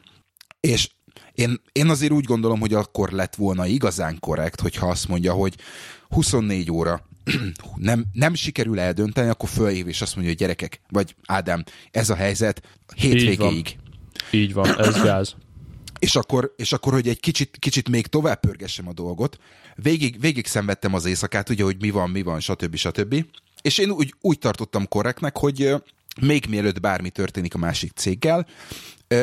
És 0.61 0.91
én, 1.35 1.61
én 1.73 1.89
azért 1.89 2.13
úgy 2.13 2.25
gondolom, 2.25 2.61
hogy 2.61 2.75
akkor 2.75 3.11
lett 3.11 3.35
volna 3.35 3.67
igazán 3.67 4.17
korrekt, 4.21 4.61
hogyha 4.61 4.89
azt 4.89 5.09
mondja, 5.09 5.33
hogy 5.33 5.55
24 6.09 6.71
óra 6.71 7.09
nem, 7.77 8.05
nem 8.13 8.35
sikerül 8.35 8.81
eldönteni, 8.81 9.29
akkor 9.29 9.49
fölhív 9.49 9.89
és 9.89 10.01
azt 10.01 10.15
mondja, 10.15 10.33
hogy 10.33 10.41
gyerekek, 10.41 10.81
vagy 10.89 11.15
Ádám, 11.27 11.65
ez 11.91 12.11
a 12.11 12.15
helyzet 12.15 12.63
hétvégéig. 12.97 13.79
Így 14.31 14.53
van, 14.53 14.67
Így 14.67 14.77
van 14.77 14.81
ez 14.81 15.03
gáz. 15.03 15.37
És 15.99 16.17
akkor, 16.17 16.55
és 16.57 16.73
akkor, 16.73 16.93
hogy 16.93 17.09
egy 17.09 17.21
kicsit, 17.21 17.57
kicsit 17.59 17.89
még 17.89 18.07
tovább 18.07 18.41
pörgessem 18.41 18.89
a 18.89 18.93
dolgot, 18.93 19.39
végig, 19.75 20.21
végig 20.21 20.47
szenvedtem 20.47 20.95
az 20.95 21.05
éjszakát, 21.05 21.49
ugye, 21.49 21.65
hogy 21.65 21.77
mi 21.81 21.91
van, 21.91 22.11
mi 22.11 22.23
van, 22.23 22.41
stb. 22.41 22.77
stb. 22.77 23.25
És 23.63 23.79
én 23.79 23.91
úgy, 23.91 24.15
úgy 24.21 24.39
tartottam 24.39 24.89
korrektnek, 24.89 25.37
hogy 25.37 25.75
még 26.21 26.47
mielőtt 26.49 26.81
bármi 26.81 27.11
történik 27.11 27.55
a 27.55 27.59
másik 27.59 27.93
céggel, 27.93 28.47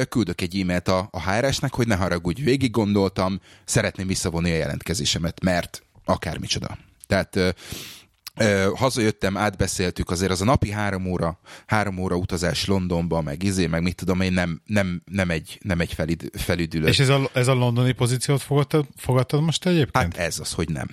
küldök 0.09 0.41
egy 0.41 0.59
e-mailt 0.59 0.87
a, 0.87 1.09
a 1.11 1.31
HRS-nek, 1.31 1.73
hogy 1.73 1.87
ne 1.87 1.95
haragudj, 1.95 2.41
végig 2.41 2.71
gondoltam, 2.71 3.41
szeretném 3.65 4.07
visszavonni 4.07 4.51
a 4.51 4.55
jelentkezésemet, 4.55 5.43
mert 5.43 5.83
akármicsoda. 6.05 6.77
Tehát 7.11 7.35
ö, 8.35 8.69
hazajöttem, 8.75 9.37
átbeszéltük, 9.37 10.09
azért 10.09 10.31
az 10.31 10.41
a 10.41 10.45
napi 10.45 10.71
három 10.71 11.05
óra, 11.05 11.39
három 11.65 11.97
óra 11.97 12.15
utazás 12.15 12.65
Londonba, 12.65 13.21
meg 13.21 13.43
izé, 13.43 13.67
meg 13.67 13.81
mit 13.81 13.95
tudom 13.95 14.21
én, 14.21 14.33
nem, 14.33 14.61
nem, 14.65 15.01
nem 15.11 15.29
egy, 15.29 15.59
nem 15.61 15.79
egy 15.79 15.93
felid, 15.93 16.29
felüdülő. 16.33 16.87
És 16.87 16.99
ez 16.99 17.09
a, 17.09 17.29
ez 17.33 17.47
a 17.47 17.53
londoni 17.53 17.91
pozíciót 17.91 18.41
fogadtad, 18.41 18.85
fogadtad 18.95 19.41
most 19.41 19.65
egyébként? 19.65 20.15
Hát 20.15 20.17
ez 20.17 20.39
az, 20.39 20.51
hogy 20.53 20.69
nem. 20.69 20.87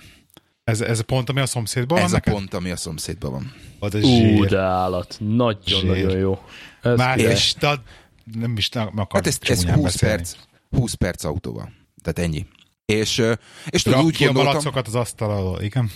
Ez, 0.63 0.81
ez 0.81 0.99
a 0.99 1.03
pont, 1.03 1.29
ami 1.29 1.39
a 1.39 1.45
szomszédban 1.45 1.97
ez 1.97 2.03
van 2.03 2.05
Ez 2.05 2.11
a 2.11 2.15
neked? 2.15 2.33
pont, 2.33 2.53
ami 2.53 2.69
a 2.71 2.75
szomszédban 2.75 3.31
van. 3.31 3.53
Az 3.79 3.93
a 3.93 3.97
Ú, 3.99 4.45
de 4.45 4.59
állat. 4.59 5.15
Nagyon-nagyon 5.19 6.17
jó. 6.17 6.39
Ez 6.81 6.97
Már 6.97 7.17
és, 7.19 7.55
de 7.59 7.81
nem 8.23 8.57
is 8.57 8.69
nem 8.69 8.87
akar 8.87 9.23
Hát 9.23 9.27
ez, 9.27 9.37
ez 9.41 9.63
20 9.63 9.83
beszélni. 9.83 10.15
perc, 10.15 10.35
20 10.69 10.93
perc 10.93 11.23
autóval. 11.23 11.71
Tehát 12.03 12.19
ennyi. 12.29 12.45
És, 12.89 13.23
és 13.69 13.81
tudod, 13.81 14.03
úgy 14.03 14.23
gondoltam... 14.25 14.73
az 14.85 14.95
asztal 14.95 15.31
alól, 15.31 15.61
igen 15.61 15.91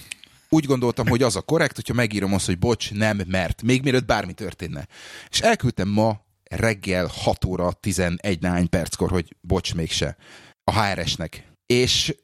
úgy 0.53 0.65
gondoltam, 0.65 1.07
hogy 1.07 1.23
az 1.23 1.35
a 1.35 1.41
korrekt, 1.41 1.75
hogyha 1.75 1.93
megírom 1.93 2.33
azt, 2.33 2.45
hogy 2.45 2.59
bocs, 2.59 2.93
nem, 2.93 3.21
mert, 3.27 3.61
még 3.61 3.83
mielőtt 3.83 4.05
bármi 4.05 4.33
történne. 4.33 4.87
És 5.29 5.41
elküldtem 5.41 5.87
ma 5.87 6.21
reggel 6.49 7.09
6 7.23 7.45
óra 7.45 7.71
11 7.71 8.41
nány 8.41 8.69
perckor, 8.69 9.09
hogy 9.09 9.35
bocs, 9.41 9.75
mégse. 9.75 10.17
A 10.63 10.81
HRS-nek. 10.81 11.51
És 11.65 12.15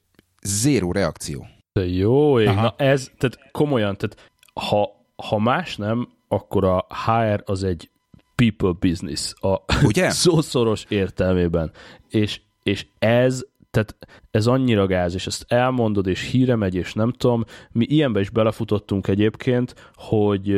zéró 0.42 0.92
reakció. 0.92 1.48
De 1.74 1.86
jó 1.86 2.40
ég, 2.40 2.48
na 2.48 2.74
ez, 2.78 3.12
tehát 3.18 3.52
komolyan, 3.52 3.98
tehát 3.98 4.30
ha, 4.54 4.90
ha 5.16 5.40
más 5.40 5.76
nem, 5.76 6.10
akkor 6.28 6.66
a 6.66 6.88
HR 7.06 7.44
az 7.46 7.64
egy 7.64 7.90
people 8.36 8.74
business 8.80 9.34
a 9.40 9.64
Ugye? 9.84 10.10
szószoros 10.26 10.86
értelmében. 10.88 11.72
És, 12.10 12.42
és 12.64 12.86
ez 13.00 13.46
tehát 13.72 13.98
ez 14.32 14.48
annyira 14.48 14.86
gáz, 14.86 15.14
és 15.14 15.28
ezt 15.28 15.46
elmondod, 15.48 16.08
és 16.08 16.30
híre 16.30 16.56
megy, 16.56 16.76
és 16.76 16.94
nem 16.94 17.12
tudom. 17.12 17.44
Mi 17.72 17.86
ilyenbe 17.90 18.20
is 18.20 18.30
belefutottunk 18.30 19.08
egyébként, 19.08 19.92
hogy 19.94 20.56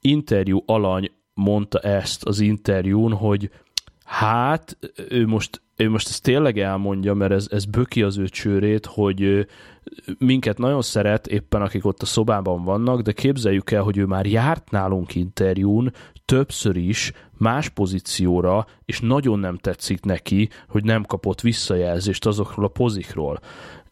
interjú 0.00 0.62
alany 0.66 1.10
mondta 1.34 1.78
ezt 1.78 2.24
az 2.24 2.40
interjún, 2.40 3.12
hogy 3.12 3.50
hát 4.04 4.78
ő 5.08 5.26
most, 5.26 5.62
ő 5.76 5.90
most 5.90 6.08
ezt 6.08 6.22
tényleg 6.22 6.58
elmondja, 6.58 7.14
mert 7.14 7.32
ez, 7.32 7.46
ez 7.50 7.64
böki 7.64 8.02
az 8.02 8.18
ő 8.18 8.28
csőrét, 8.28 8.86
hogy 8.86 9.46
minket 10.18 10.58
nagyon 10.58 10.82
szeret, 10.82 11.26
éppen 11.26 11.62
akik 11.62 11.84
ott 11.84 12.02
a 12.02 12.06
szobában 12.06 12.64
vannak, 12.64 13.00
de 13.00 13.12
képzeljük 13.12 13.70
el, 13.70 13.82
hogy 13.82 13.96
ő 13.96 14.04
már 14.04 14.26
járt 14.26 14.70
nálunk 14.70 15.14
interjún, 15.14 15.92
többször 16.24 16.76
is, 16.76 17.12
más 17.38 17.68
pozícióra, 17.68 18.66
és 18.84 19.00
nagyon 19.00 19.38
nem 19.38 19.56
tetszik 19.56 20.04
neki, 20.04 20.48
hogy 20.68 20.84
nem 20.84 21.04
kapott 21.04 21.40
visszajelzést 21.40 22.26
azokról 22.26 22.64
a 22.64 22.68
pozikról. 22.68 23.40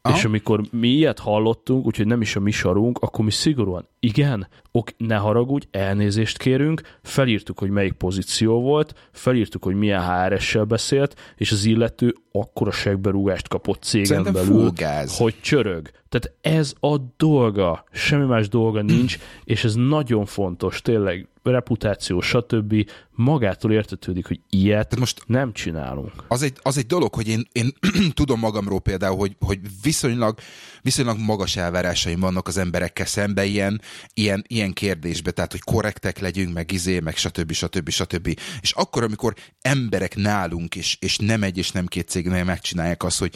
Aha. 0.02 0.16
És 0.16 0.24
amikor 0.24 0.62
mi 0.70 0.88
ilyet 0.88 1.18
hallottunk, 1.18 1.86
úgyhogy 1.86 2.06
nem 2.06 2.20
is 2.20 2.36
a 2.36 2.40
mi 2.40 2.50
sarunk, 2.50 2.98
akkor 2.98 3.24
mi 3.24 3.30
szigorúan, 3.30 3.88
igen, 4.00 4.48
ok, 4.72 4.88
ne 4.96 5.16
haragudj, 5.16 5.66
elnézést 5.70 6.38
kérünk, 6.38 6.80
felírtuk, 7.02 7.58
hogy 7.58 7.70
melyik 7.70 7.92
pozíció 7.92 8.60
volt, 8.60 9.08
felírtuk, 9.12 9.64
hogy 9.64 9.74
milyen 9.74 10.02
HRS-sel 10.02 10.64
beszélt, 10.64 11.34
és 11.36 11.52
az 11.52 11.64
illető 11.64 12.14
akkora 12.32 12.70
segberúgást 12.70 13.48
kapott 13.48 13.82
cégen 13.82 14.06
Szerintem 14.06 14.32
belül, 14.32 14.72
hogy 15.08 15.34
csörög. 15.40 15.90
Tehát 16.08 16.36
ez 16.40 16.72
a 16.80 16.96
dolga, 17.16 17.84
semmi 17.92 18.24
más 18.24 18.48
dolga 18.48 18.82
nincs, 18.82 19.18
és 19.44 19.64
ez 19.64 19.74
nagyon 19.74 20.24
fontos, 20.24 20.82
tényleg 20.82 21.28
reputáció, 21.42 22.20
stb. 22.20 22.90
magától 23.10 23.72
értetődik, 23.72 24.26
hogy 24.26 24.40
ilyet 24.50 24.98
most 24.98 25.22
nem 25.26 25.52
csinálunk. 25.52 26.12
Az 26.28 26.42
egy, 26.42 26.56
az 26.62 26.78
egy 26.78 26.86
dolog, 26.86 27.14
hogy 27.14 27.28
én, 27.28 27.42
én 27.52 27.72
tudom 28.14 28.38
magamról 28.38 28.80
például, 28.80 29.16
hogy, 29.16 29.36
hogy 29.40 29.58
viszonylag, 29.82 30.38
viszonylag 30.82 31.18
magas 31.18 31.56
elvárásaim 31.56 32.20
vannak 32.20 32.48
az 32.48 32.56
emberekkel 32.56 33.06
szemben 33.06 33.44
ilyen, 33.44 33.80
ilyen, 34.14 34.44
ilyen 34.46 34.72
kérdésbe, 34.72 35.30
tehát 35.30 35.50
hogy 35.50 35.60
korrektek 35.60 36.18
legyünk, 36.18 36.52
meg 36.52 36.72
izé, 36.72 37.00
meg 37.00 37.16
stb. 37.16 37.52
stb. 37.52 37.88
stb. 37.88 38.38
És 38.60 38.72
akkor, 38.72 39.02
amikor 39.02 39.34
emberek 39.60 40.16
nálunk, 40.16 40.76
és, 40.76 40.96
és 41.00 41.18
nem 41.18 41.42
egy 41.42 41.58
és 41.58 41.70
nem 41.70 41.86
két 41.86 42.08
cégnél 42.08 42.44
megcsinálják 42.44 43.02
azt, 43.02 43.18
hogy 43.18 43.34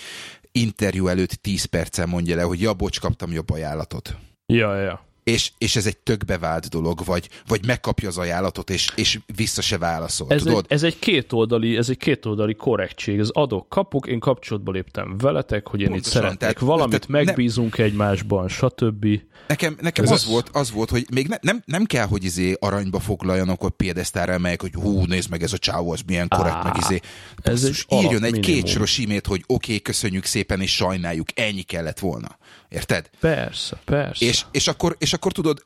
interjú 0.53 1.07
előtt 1.07 1.31
10 1.31 1.65
percen 1.65 2.09
mondja 2.09 2.37
le, 2.37 2.43
hogy 2.43 2.61
ja, 2.61 2.75
bocs, 2.75 3.01
kaptam 3.01 3.33
jobb 3.33 3.51
ajánlatot. 3.51 4.17
Ja, 4.47 4.81
ja 4.81 5.13
és, 5.25 5.51
és 5.59 5.77
ez 5.77 5.87
egy 5.87 5.97
tök 5.97 6.25
bevált 6.25 6.69
dolog, 6.69 7.05
vagy, 7.05 7.29
vagy 7.47 7.67
megkapja 7.67 8.09
az 8.09 8.19
ajánlatot, 8.19 8.71
és, 8.71 8.89
és 8.95 9.19
vissza 9.37 9.63
se 9.63 9.79
válaszol, 9.79 10.27
ez 10.31 10.43
tudod? 10.43 10.65
Egy, 10.69 10.73
ez 10.73 10.83
egy 10.83 10.99
kétoldali, 10.99 11.77
ez 11.77 11.89
egy 11.89 11.97
kétoldali 11.97 12.55
korrektség, 12.55 13.19
ez 13.19 13.29
adok, 13.33 13.69
kapok, 13.69 14.07
én 14.07 14.19
kapcsolatba 14.19 14.73
léptem 14.73 15.19
veletek, 15.19 15.69
hogy 15.69 15.81
én 15.81 15.89
Pontosan, 15.89 16.13
itt 16.13 16.15
szeretnék 16.15 16.39
tehát, 16.39 16.59
valamit, 16.59 17.07
tehát 17.07 17.25
megbízunk 17.25 17.77
ne, 17.77 17.85
egymásban, 17.85 18.49
stb. 18.49 19.07
Nekem, 19.47 19.77
nekem 19.81 20.05
az, 20.05 20.11
az, 20.11 20.27
volt, 20.27 20.49
az 20.53 20.71
volt, 20.71 20.91
hogy 20.91 21.07
még 21.11 21.29
ne, 21.29 21.37
nem, 21.41 21.63
nem 21.65 21.85
kell, 21.85 22.07
hogy 22.07 22.25
izé 22.25 22.57
aranyba 22.61 23.01
foglaljanak, 23.01 23.61
hogy 23.61 23.71
piedesztára 23.71 24.33
emeljek, 24.33 24.61
hogy 24.61 24.75
hú, 24.75 25.05
nézd 25.05 25.31
meg 25.31 25.43
ez 25.43 25.53
a 25.53 25.59
csávó, 25.59 25.93
az 25.93 26.01
milyen 26.07 26.29
korrekt, 26.29 26.55
Á, 26.57 26.63
meg 26.63 26.77
izé. 26.77 27.01
Ez 27.43 27.65
egy 27.65 27.85
írjon 27.89 28.25
egy 28.25 28.41
kétsoros 28.41 28.99
imét, 28.99 29.27
hogy 29.27 29.45
oké, 29.47 29.55
okay, 29.55 29.83
köszönjük 29.83 30.25
szépen, 30.25 30.61
és 30.61 30.75
sajnáljuk, 30.75 31.29
ennyi 31.35 31.63
kellett 31.63 31.99
volna. 31.99 32.39
Érted? 32.69 33.11
Persze, 33.21 33.81
persze. 33.85 34.25
És, 34.25 34.45
és, 34.51 34.69
akkor, 34.69 34.97
és 34.99 35.13
akkor 35.15 35.33
tudod, 35.33 35.65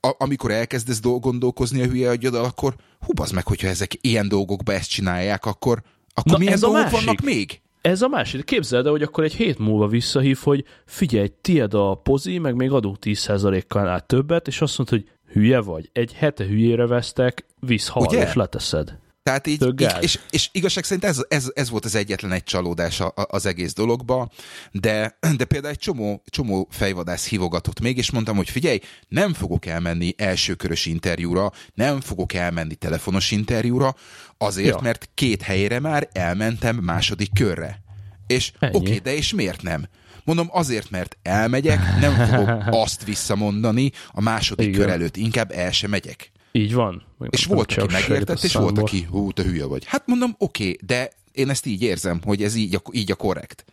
a, 0.00 0.14
amikor 0.18 0.50
elkezdesz 0.50 1.00
gondolkozni 1.00 1.82
a 1.82 1.86
hülye 1.86 2.10
agyaddal, 2.10 2.44
akkor 2.44 2.74
hú, 3.00 3.12
az 3.22 3.30
meg, 3.30 3.46
hogyha 3.46 3.68
ezek 3.68 3.92
ilyen 4.00 4.28
dolgokba 4.28 4.72
ezt 4.72 4.90
csinálják, 4.90 5.46
akkor, 5.46 5.82
akkor 6.14 6.32
Na, 6.32 6.38
milyen 6.38 6.52
ez 6.52 6.60
dolgok 6.60 6.90
vannak 6.90 7.20
még? 7.20 7.60
Ez 7.80 8.02
a 8.02 8.08
másik. 8.08 8.44
Képzeld 8.44 8.84
el, 8.84 8.90
hogy 8.90 9.02
akkor 9.02 9.24
egy 9.24 9.34
hét 9.34 9.58
múlva 9.58 9.86
visszahív, 9.86 10.38
hogy 10.42 10.64
figyelj, 10.86 11.28
tied 11.40 11.74
a 11.74 11.94
pozi, 11.94 12.38
meg 12.38 12.54
még 12.54 12.70
adunk 12.70 12.96
10%-kal 13.00 13.88
át 13.88 14.06
többet, 14.06 14.46
és 14.46 14.60
azt 14.60 14.78
mondta, 14.78 14.96
hogy 14.96 15.08
hülye 15.32 15.60
vagy. 15.60 15.90
Egy 15.92 16.12
hete 16.12 16.44
hülyére 16.44 16.86
vesztek, 16.86 17.46
visz 17.60 17.92
és 18.10 18.34
leteszed. 18.34 18.98
Tehát 19.22 19.46
így, 19.46 19.66
így 19.80 19.96
és, 20.00 20.18
és 20.30 20.48
igazság 20.52 20.84
szerint 20.84 21.04
ez, 21.04 21.24
ez, 21.28 21.50
ez 21.54 21.70
volt 21.70 21.84
az 21.84 21.94
egyetlen 21.94 22.32
egy 22.32 22.42
csalódás 22.42 23.02
az 23.14 23.46
egész 23.46 23.72
dologba, 23.72 24.30
de, 24.70 25.18
de 25.36 25.44
például 25.44 25.72
egy 25.72 25.78
csomó, 25.78 26.22
csomó 26.26 26.68
fejvadász 26.70 27.28
hívogatott 27.28 27.80
még, 27.80 27.96
és 27.96 28.10
mondtam, 28.10 28.36
hogy 28.36 28.50
figyelj, 28.50 28.80
nem 29.08 29.34
fogok 29.34 29.66
elmenni 29.66 30.14
elsőkörös 30.16 30.86
interjúra, 30.86 31.52
nem 31.74 32.00
fogok 32.00 32.32
elmenni 32.32 32.74
telefonos 32.74 33.30
interjúra, 33.30 33.94
azért, 34.38 34.74
ja. 34.74 34.80
mert 34.82 35.08
két 35.14 35.42
helyére 35.42 35.80
már 35.80 36.08
elmentem 36.12 36.76
második 36.76 37.32
körre. 37.34 37.82
És 38.26 38.52
oké, 38.60 38.76
okay, 38.76 38.98
de 38.98 39.14
és 39.14 39.32
miért 39.32 39.62
nem? 39.62 39.88
Mondom, 40.24 40.48
azért, 40.50 40.90
mert 40.90 41.16
elmegyek, 41.22 41.80
nem 42.00 42.14
fogok 42.14 42.64
azt 42.84 43.04
visszamondani 43.04 43.92
a 44.10 44.20
második 44.20 44.66
Igen. 44.66 44.80
kör 44.80 44.90
előtt, 44.90 45.16
inkább 45.16 45.50
el 45.50 45.72
sem 45.72 45.90
megyek. 45.90 46.30
Így 46.52 46.74
van. 46.74 47.02
És 47.30 47.44
volt, 47.44 47.72
aki 47.72 47.92
megértett, 47.92 48.42
és 48.42 48.54
volt, 48.54 48.78
aki, 48.78 49.02
hú, 49.10 49.32
te 49.32 49.42
hülye 49.42 49.64
vagy. 49.64 49.84
Hát 49.84 50.06
mondom, 50.06 50.34
oké, 50.38 50.62
okay, 50.62 50.78
de 50.86 51.10
én 51.32 51.50
ezt 51.50 51.66
így 51.66 51.82
érzem, 51.82 52.20
hogy 52.24 52.42
ez 52.42 52.54
így 52.54 52.74
a, 52.74 52.82
így 52.92 53.10
a 53.10 53.14
korrekt. 53.14 53.64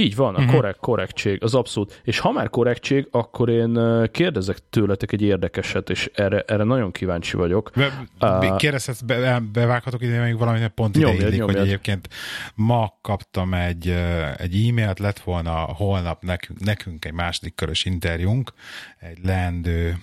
Így 0.00 0.16
van, 0.16 0.34
a 0.34 0.38
uh-huh. 0.38 0.54
korrekt, 0.54 0.78
korrektség, 0.78 1.42
az 1.42 1.54
abszolút. 1.54 2.00
És 2.04 2.18
ha 2.18 2.32
már 2.32 2.50
korrektség, 2.50 3.08
akkor 3.10 3.48
én 3.48 3.78
kérdezek 4.12 4.58
tőletek 4.70 5.12
egy 5.12 5.22
érdekeset, 5.22 5.90
és 5.90 6.10
erre, 6.14 6.44
erre 6.46 6.64
nagyon 6.64 6.90
kíváncsi 6.90 7.36
vagyok. 7.36 7.70
Be, 8.18 8.54
kérdezhetsz, 8.56 9.00
be, 9.00 9.42
bevághatok 9.52 10.02
ide 10.02 10.22
még 10.22 10.38
valamit, 10.38 10.68
pont 10.68 10.96
ide 10.96 11.06
nyomjad, 11.06 11.32
illik, 11.32 11.42
hogy 11.42 11.56
egyébként 11.56 12.08
ma 12.54 12.98
kaptam 13.00 13.54
egy, 13.54 13.94
egy 14.36 14.66
e-mailt, 14.68 14.98
lett 14.98 15.18
volna 15.18 15.52
holnap 15.52 16.22
nekünk, 16.22 16.60
nekünk 16.60 17.04
egy 17.04 17.12
második 17.12 17.54
körös 17.54 17.84
interjúnk, 17.84 18.52
egy 18.98 19.18
leendő 19.22 19.98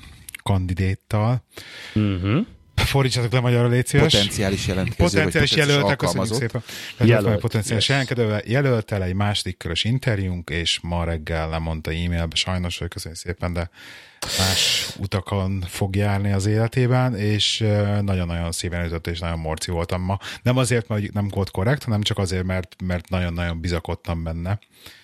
kandidéttal. 0.50 1.44
Uh-huh. 1.96 2.46
Fordítsatok 2.76 3.32
le 3.32 3.40
magyarra, 3.40 3.68
légy 3.68 3.86
szíves. 3.86 4.14
Potenciális 4.14 4.68
jelentkező, 4.68 5.04
Potenciális 5.04 5.56
jelöltek, 5.56 5.98
köszönjük 5.98 6.34
szépen. 6.34 6.64
Jelölt. 7.00 7.40
Potenciális 7.40 7.88
yes. 7.88 8.08
jelentkező, 8.08 8.42
jelölt 8.46 8.92
el 8.92 9.04
egy 9.04 9.14
második 9.14 9.58
körös 9.58 9.84
interjúnk, 9.84 10.50
és 10.50 10.80
ma 10.82 11.04
reggel 11.04 11.50
lemondta 11.50 11.92
e-mailbe, 11.92 12.36
sajnos, 12.36 12.78
hogy 12.78 12.88
köszönjük 12.88 13.20
szépen, 13.20 13.54
de 13.54 13.70
más 14.38 14.90
utakon 14.98 15.64
fog 15.68 15.96
járni 15.96 16.32
az 16.32 16.46
életében, 16.46 17.16
és 17.16 17.58
nagyon-nagyon 18.02 18.52
szíven 18.52 18.86
ütött, 18.86 19.08
és 19.08 19.20
nagyon 19.20 19.40
morci 19.40 19.72
voltam 19.72 20.02
ma. 20.02 20.18
Nem 20.42 20.58
azért, 20.58 20.88
mert 20.88 21.12
nem 21.12 21.28
volt 21.28 21.52
korrekt, 21.52 21.84
hanem 21.84 22.02
csak 22.02 22.18
azért, 22.18 22.44
mert, 22.44 22.76
mert 22.84 23.10
nagyon-nagyon 23.10 23.60
bizakodtam 23.60 24.24
benne. 24.24 24.60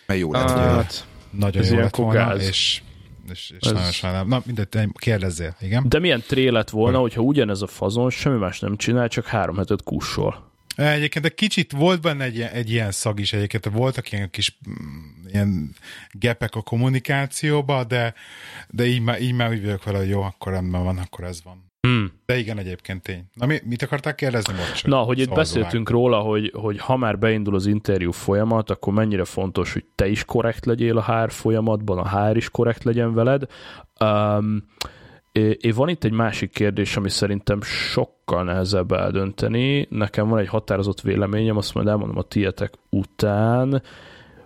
Mert 0.06 0.20
jó 0.20 0.32
lett. 0.32 0.50
Hát, 0.50 1.06
nagyon 1.30 1.66
jó 1.66 1.76
lett 1.76 1.96
volna, 1.96 2.20
gáz. 2.20 2.48
és 2.48 2.82
és, 3.30 3.54
és 3.60 3.68
ez... 3.68 3.72
nagyon 3.72 3.92
sajnálom. 3.92 4.28
Na, 4.28 4.42
mindegy, 4.46 4.88
kérdezzél, 4.94 5.56
igen. 5.62 5.86
De 5.90 6.00
milyen 6.00 6.24
tré 6.28 6.48
lett 6.48 6.70
volna, 6.70 7.00
hogy... 7.00 7.08
hogyha 7.08 7.22
ugyanez 7.22 7.62
a 7.62 7.68
fazon 7.68 8.10
semmi 8.10 8.38
más 8.38 8.60
nem 8.60 8.78
csinál, 8.78 9.08
csak 9.08 9.26
három 9.26 9.58
hetet 9.58 9.84
kussol. 9.84 10.50
Egyébként 10.76 11.26
egy 11.26 11.34
kicsit 11.34 11.72
volt 11.72 12.02
benne 12.02 12.24
egy, 12.24 12.42
egy 12.42 12.72
ilyen 12.72 12.92
szag 12.92 13.20
is, 13.20 13.34
egyébként 13.34 13.66
voltak 13.66 14.12
ilyen 14.12 14.30
kis 14.30 14.58
mm, 14.70 15.26
ilyen 15.28 15.76
gepek 16.12 16.56
a 16.56 16.62
kommunikációba, 16.62 17.84
de, 17.84 18.14
de 18.70 18.86
így 18.86 19.02
már, 19.02 19.22
így 19.22 19.34
már 19.34 19.50
úgy 19.50 19.64
vagyok 19.64 19.84
vele, 19.84 19.98
hogy 19.98 20.10
jó, 20.10 20.22
akkor 20.22 20.52
rendben 20.52 20.84
van, 20.84 20.98
akkor 20.98 21.24
ez 21.24 21.44
van. 21.44 21.71
Hmm. 21.88 22.12
De 22.26 22.38
igen, 22.38 22.58
egyébként 22.58 23.02
tény. 23.02 23.24
Na, 23.34 23.46
mi, 23.46 23.60
mit 23.64 23.82
akarták 23.82 24.16
kérdezni 24.16 24.54
most? 24.54 24.88
Na, 24.88 24.98
hogy 24.98 25.20
itt 25.20 25.34
beszéltünk 25.34 25.90
róla, 25.90 26.20
hogy, 26.20 26.52
hogy 26.56 26.80
ha 26.80 26.98
már 26.98 27.20
beindul 27.20 27.56
az 27.56 27.66
interjú 27.66 28.12
folyamat, 28.12 28.70
akkor 28.70 28.94
mennyire 28.94 29.26
fontos, 29.26 29.74
hogy 29.74 29.86
te 29.96 30.08
is 30.08 30.26
korrekt 30.26 30.66
legyél 30.66 30.98
a 30.98 31.04
HR 31.04 31.32
folyamatban, 31.32 31.98
a 31.98 32.08
HR 32.08 32.36
is 32.38 32.50
korrekt 32.50 32.84
legyen 32.84 33.14
veled. 33.14 33.44
Um, 34.00 34.66
és 35.32 35.74
van 35.74 35.90
itt 35.90 36.04
egy 36.04 36.12
másik 36.12 36.52
kérdés, 36.52 36.98
ami 36.98 37.10
szerintem 37.10 37.62
sokkal 37.62 38.44
nehezebb 38.44 38.92
eldönteni. 38.92 39.88
Nekem 39.90 40.28
van 40.28 40.40
egy 40.40 40.48
határozott 40.48 41.02
véleményem, 41.02 41.58
azt 41.58 41.74
majd 41.74 41.88
elmondom 41.88 42.18
a 42.18 42.24
tietek 42.24 42.74
után. 42.90 43.82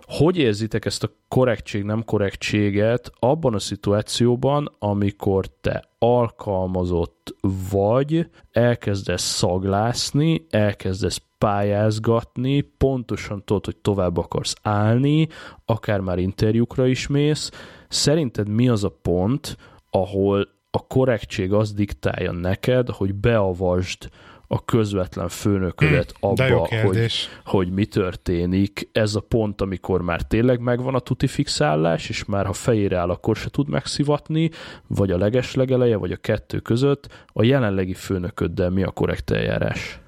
Hogy 0.06 0.36
érzitek 0.36 0.84
ezt 0.84 1.04
a 1.04 1.10
korrektség-nem 1.28 2.04
korrektséget 2.04 3.10
abban 3.18 3.54
a 3.54 3.58
szituációban, 3.58 4.74
amikor 4.78 5.46
te 5.60 5.84
alkalmazott 5.98 7.36
vagy, 7.70 8.30
elkezdesz 8.50 9.22
szaglászni, 9.22 10.46
elkezdesz 10.50 11.20
pályázgatni, 11.38 12.60
pontosan 12.60 13.44
tudod, 13.44 13.64
hogy 13.64 13.76
tovább 13.76 14.16
akarsz 14.16 14.54
állni, 14.62 15.28
akár 15.64 16.00
már 16.00 16.18
interjúkra 16.18 16.86
is 16.86 17.06
mész. 17.06 17.50
Szerinted 17.88 18.48
mi 18.48 18.68
az 18.68 18.84
a 18.84 18.98
pont, 19.02 19.56
ahol 19.90 20.48
a 20.70 20.86
korrektség 20.86 21.52
az 21.52 21.72
diktálja 21.72 22.32
neked, 22.32 22.88
hogy 22.88 23.14
beavasd 23.14 24.08
a 24.48 24.64
közvetlen 24.64 25.28
főnöködet 25.28 26.14
hmm, 26.20 26.30
abba, 26.30 26.66
hogy, 26.66 27.28
hogy 27.44 27.70
mi 27.70 27.84
történik. 27.84 28.88
Ez 28.92 29.14
a 29.14 29.20
pont, 29.20 29.60
amikor 29.60 30.02
már 30.02 30.22
tényleg 30.22 30.60
megvan 30.60 30.94
a 30.94 30.98
tuti 30.98 31.26
fixálás, 31.26 32.08
és 32.08 32.24
már 32.24 32.46
ha 32.46 32.52
fejére 32.52 32.98
áll, 32.98 33.10
akkor 33.10 33.36
se 33.36 33.50
tud 33.50 33.68
megszivatni, 33.68 34.50
vagy 34.86 35.10
a 35.10 35.18
legeslegeleje, 35.18 35.96
vagy 35.96 36.12
a 36.12 36.16
kettő 36.16 36.58
között. 36.58 37.24
A 37.26 37.44
jelenlegi 37.44 37.94
főnököddel 37.94 38.70
mi 38.70 38.82
a 38.82 38.90
korrekt 38.90 39.30
eljárás? 39.30 40.00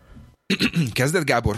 Kezded, 0.93 1.25
Gábor? 1.25 1.57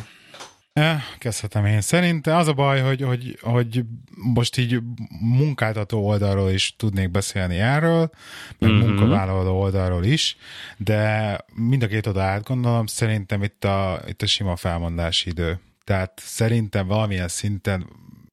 Eh, 0.73 1.03
kezdhetem 1.19 1.65
én. 1.65 1.81
Szerintem 1.81 2.37
az 2.37 2.49
a 2.49 2.53
baj, 2.53 2.81
hogy, 2.81 3.03
hogy, 3.03 3.39
hogy 3.41 3.85
most 4.17 4.59
így 4.59 4.79
munkáltató 5.21 6.07
oldalról 6.07 6.51
is 6.51 6.75
tudnék 6.77 7.11
beszélni 7.11 7.59
erről, 7.59 8.11
meg 8.59 8.71
mm-hmm. 8.71 8.87
munkavállaló 8.87 9.61
oldalról 9.61 10.05
is, 10.05 10.37
de 10.77 11.39
mind 11.55 11.83
a 11.83 11.87
két 11.87 12.07
oda 12.07 12.23
átgondolom, 12.23 12.87
szerintem 12.87 13.43
itt 13.43 13.65
a, 13.65 14.01
itt 14.07 14.23
a 14.23 14.27
sima 14.27 14.57
felmondási 14.57 15.29
idő. 15.29 15.61
Tehát 15.85 16.21
szerintem 16.25 16.87
valamilyen 16.87 17.29
szinten 17.29 17.87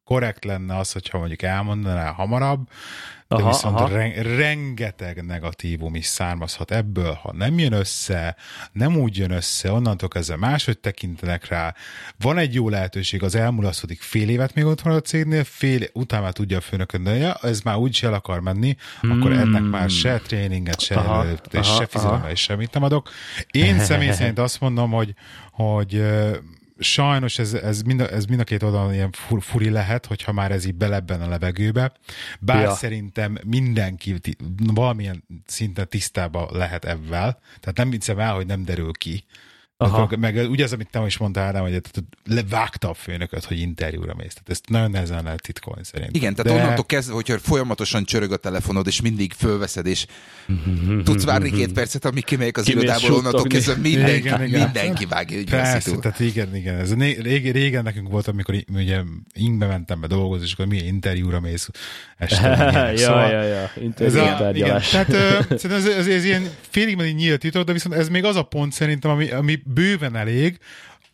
korrekt 0.04 0.46
lenne 0.46 0.78
az, 0.78 0.92
hogyha 0.92 1.18
mondjuk 1.18 1.42
elmondaná 1.42 2.12
hamarabb, 2.12 2.70
de 3.28 3.36
aha, 3.36 3.48
viszont 3.48 3.80
aha. 3.80 3.88
Re- 3.88 4.22
rengeteg 4.22 5.26
negatívum 5.26 5.96
is 5.96 6.06
származhat 6.06 6.72
ebből, 6.72 7.14
ha 7.14 7.34
nem 7.34 7.60
jön 7.60 7.74
össze, 7.74 8.36
nem 8.72 8.98
úgy 8.98 9.18
jön 9.18 9.32
össze, 9.32 9.72
onnantól 9.72 10.10
kezdve 10.10 10.36
máshogy 10.36 10.80
tekintenek 10.80 11.48
rá. 11.48 11.76
Van 12.18 12.38
egy 12.38 12.54
jó 12.54 12.70
lehetőség, 12.70 13.24
az 13.24 13.36
elmulasztodik 13.36 14.02
fél 14.02 14.30
évet 14.30 14.54
még 14.54 14.66
ott 14.66 14.82
van 14.82 14.94
a 14.94 15.00
cégnél, 15.00 15.44
fél 15.44 15.88
utána 15.94 16.24
már 16.24 16.34
tudja 16.34 16.58
a 16.58 16.62
főnökön, 16.62 17.04
de 17.04 17.16
ja, 17.16 17.34
ez 17.42 17.62
már 17.62 17.76
úgy 17.76 18.00
el 18.04 18.14
akar 18.14 18.40
menni, 18.40 18.76
hmm. 19.02 19.12
akkor 19.12 19.32
ennek 19.32 19.64
már 19.64 19.90
se 19.90 20.20
tréninget, 20.20 20.80
se, 20.80 20.96
aha, 20.96 21.26
és 21.52 21.68
aha, 21.68 21.78
se 21.78 21.86
fizetem, 21.86 22.30
és 22.30 22.42
semmit 22.42 22.74
nem 22.74 22.84
adok. 22.84 23.10
Én 23.52 23.80
személy 23.80 24.12
szerint 24.18 24.40
azt 24.40 24.60
mondom, 24.60 24.92
hogy, 24.92 25.14
hogy 25.52 26.04
sajnos 26.80 27.40
ez, 27.40 27.54
ez, 27.54 27.82
mind 27.82 28.00
a, 28.00 28.12
ez 28.12 28.26
mind 28.26 28.40
a 28.40 28.44
két 28.44 28.64
oldalon 28.64 28.94
ilyen 28.94 29.12
fur, 29.12 29.44
furi 29.44 29.70
lehet, 29.70 30.06
hogyha 30.06 30.32
már 30.32 30.52
ez 30.52 30.66
így 30.66 30.76
belebben 30.76 31.22
a 31.22 31.28
levegőbe. 31.28 31.92
Bár 32.40 32.62
ja. 32.62 32.76
szerintem 32.76 33.38
mindenki 33.46 34.16
valamilyen 34.74 35.24
szinten 35.46 35.88
tisztában 35.90 36.48
lehet 36.52 36.86
ebben. 36.86 37.38
Tehát 37.60 37.76
nem 37.76 37.90
viccem 37.90 38.20
el, 38.20 38.34
hogy 38.34 38.46
nem 38.46 38.64
derül 38.64 38.92
ki. 38.92 39.24
Aha. 39.80 40.08
Meg, 40.10 40.36
meg 40.36 40.50
ugye 40.50 40.64
az, 40.64 40.74
amit 40.74 40.90
te 40.90 41.04
is 41.06 41.18
mondtál, 41.18 41.46
Ádám, 41.46 41.62
hogy 41.62 41.82
levágta 42.26 42.90
a 42.90 42.94
főnököt, 42.94 43.46
hogy 43.46 43.60
interjúra 43.60 44.14
mész. 44.14 44.34
Tehát 44.34 44.50
ezt 44.50 44.70
nagyon 44.70 44.92
nehezen 44.92 45.24
lehet 45.24 45.42
titkolni 45.42 45.84
szerintem. 45.84 46.16
Igen, 46.16 46.36
tehát 46.36 46.54
De... 46.54 46.62
onnantól 46.62 46.86
kezdve, 46.86 47.14
hogyha 47.14 47.40
folyamatosan 47.40 48.04
csörög 48.04 48.32
a 48.32 48.38
telefonod, 48.38 48.88
és 48.88 49.02
mindig 49.02 49.34
fölveszed, 49.34 49.86
és 49.86 50.06
tudsz 51.04 51.24
várni 51.24 51.52
két 51.52 51.74
percet, 51.74 52.06
amíg 52.06 52.24
kimegyek 52.24 52.58
az 52.58 52.66
Kimész 52.66 52.84
irodából, 52.84 53.18
onnantól 53.18 53.44
kezdve 53.44 53.76
mindenki, 53.76 54.18
igen, 54.18 54.44
igen. 54.44 54.62
mindenki 54.62 55.06
vágja, 55.06 55.38
hogy 55.38 55.50
Persze, 55.50 55.98
tehát 55.98 56.20
igen, 56.20 56.56
igen. 56.56 56.76
Ez 56.76 56.94
régen, 56.96 57.54
régen 57.54 57.84
nekünk 57.84 58.10
volt, 58.10 58.28
amikor 58.28 58.56
ugye 58.74 59.02
ingbe 59.34 59.66
mentem 59.66 60.02
be 60.02 60.08
dolgozni, 60.08 60.46
és 60.46 60.54
akkor 60.54 60.66
milyen 60.66 60.86
interjúra 60.86 61.40
mész 61.40 61.70
este. 62.18 62.48
ja, 62.92 62.98
szóval 62.98 63.32
ja, 63.32 63.42
ja, 63.44 63.72
ez 63.98 64.16
a, 64.16 64.52
igen, 64.54 64.82
tehát 64.92 65.10
uh, 65.10 65.74
ez, 65.74 65.86
ez, 65.86 66.08
ez, 66.08 66.24
ilyen 66.24 66.50
félig 66.70 67.16
nyílt 67.16 67.40
titok, 67.40 67.64
de 67.64 67.74
viszont 67.74 67.96
ez 67.96 68.10
még 68.10 68.24
az 68.24 68.36
a 68.36 68.44
pont 68.44 68.74
szerintem, 68.74 69.12
ami, 69.12 69.30
ami 69.30 69.60
bőven 69.74 70.16
elég, 70.16 70.60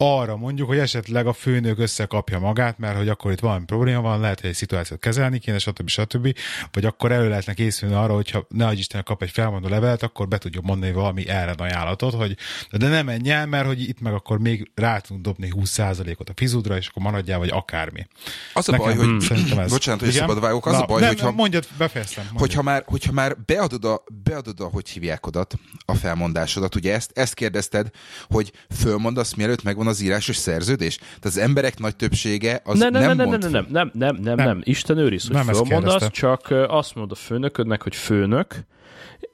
arra 0.04 0.36
mondjuk, 0.36 0.68
hogy 0.68 0.78
esetleg 0.78 1.28
a 1.28 1.34
főnök 1.34 1.80
összekapja 1.80 2.39
magát, 2.39 2.78
mert 2.78 2.97
hogy 2.97 3.10
akkor 3.10 3.32
itt 3.32 3.39
valami 3.39 3.66
probléma 3.66 4.01
van, 4.01 4.20
lehet, 4.20 4.41
hogy 4.41 4.49
egy 4.49 4.56
szituációt 4.56 4.99
kezelni 4.99 5.39
kéne, 5.39 5.58
stb. 5.58 5.89
stb. 5.89 6.38
Vagy 6.72 6.86
akkor 6.86 7.12
elő 7.12 7.30
lehetne 7.30 7.54
készülni 7.54 7.95
arra, 7.95 8.14
hogyha 8.14 8.45
ne 8.49 8.66
adj 8.66 8.80
Isten 8.80 9.04
kap 9.04 9.22
egy 9.22 9.30
felmondó 9.30 9.68
levelet, 9.68 10.04
akkor 10.04 10.28
be 10.28 10.38
tudjuk 10.38 10.64
mondani 10.64 10.91
valami 10.91 11.28
erre 11.28 11.54
ajánlatot, 11.58 12.14
hogy 12.14 12.38
de 12.72 12.88
nem 12.88 13.06
menj 13.06 13.32
el, 13.32 13.45
mert 13.45 13.66
hogy 13.66 13.82
itt 13.82 14.01
meg 14.01 14.14
akkor 14.14 14.39
még 14.39 14.72
rá 14.76 14.99
tudunk 14.99 15.26
dobni 15.26 15.51
20%-ot 15.56 16.30
a 16.30 16.34
fizudra, 16.36 16.78
és 16.78 16.88
akkor 16.88 17.04
maradjál, 17.04 17.39
vagy 17.39 17.49
akármi. 17.49 18.08
Az 18.54 18.70
a 18.70 18.72
Nekem, 18.72 18.97
baj, 18.97 19.06
hogy 19.06 19.22
szerintem 19.22 19.60
ez. 19.60 19.72
Bocsánat, 19.72 20.01
hogy 20.01 20.12
szabad 20.12 20.39
vágok, 20.39 20.66
az 20.66 20.74
Na, 20.74 20.82
a 20.82 20.86
baj, 20.86 20.99
nem, 20.99 21.10
hogyha... 21.10 21.32
Mondjad, 21.32 21.68
befejeztem. 21.78 22.24
Mondjad. 22.24 22.47
Hogyha 22.47 22.62
már, 22.62 22.84
hogyha 22.86 23.12
már 23.12 23.38
beadod, 23.45 23.86
a, 23.86 24.04
beadod 24.24 24.60
a, 24.60 24.66
hogy 24.66 24.89
hívják 24.89 25.28
odat, 25.28 25.58
a 25.86 25.95
felmondásodat, 25.95 26.76
ugye 26.76 26.93
ezt, 26.93 27.12
ezt 27.14 27.34
kérdezted, 27.34 27.89
hogy 28.28 28.51
fölmondasz, 28.76 29.34
mielőtt 29.34 29.64
megvan 29.64 29.88
az 29.88 29.93
írásos 30.02 30.36
szerződés? 30.36 30.98
Tehát 30.98 31.26
az 31.26 31.38
emberek 31.38 31.80
nagy 31.80 31.96
többsége 31.96 32.62
az 32.64 32.80
ne, 32.80 32.89
ne, 32.89 33.00
nem 33.00 33.18
ne, 33.18 33.24
mond 33.24 33.41
ne, 33.41 33.50
nem, 33.50 33.68
nem, 33.72 33.91
nem, 33.94 34.16
nem, 34.22 34.36
nem, 34.36 34.62
Isten 34.64 34.98
őriz, 34.98 35.28
hogy 35.28 35.36
nem 35.36 35.46
fölmondasz, 35.46 36.12
csak 36.12 36.54
azt 36.68 36.96
mondod 36.96 37.18
a 37.18 37.22
főnöködnek, 37.22 37.82
hogy 37.82 37.96
főnök, 37.96 38.66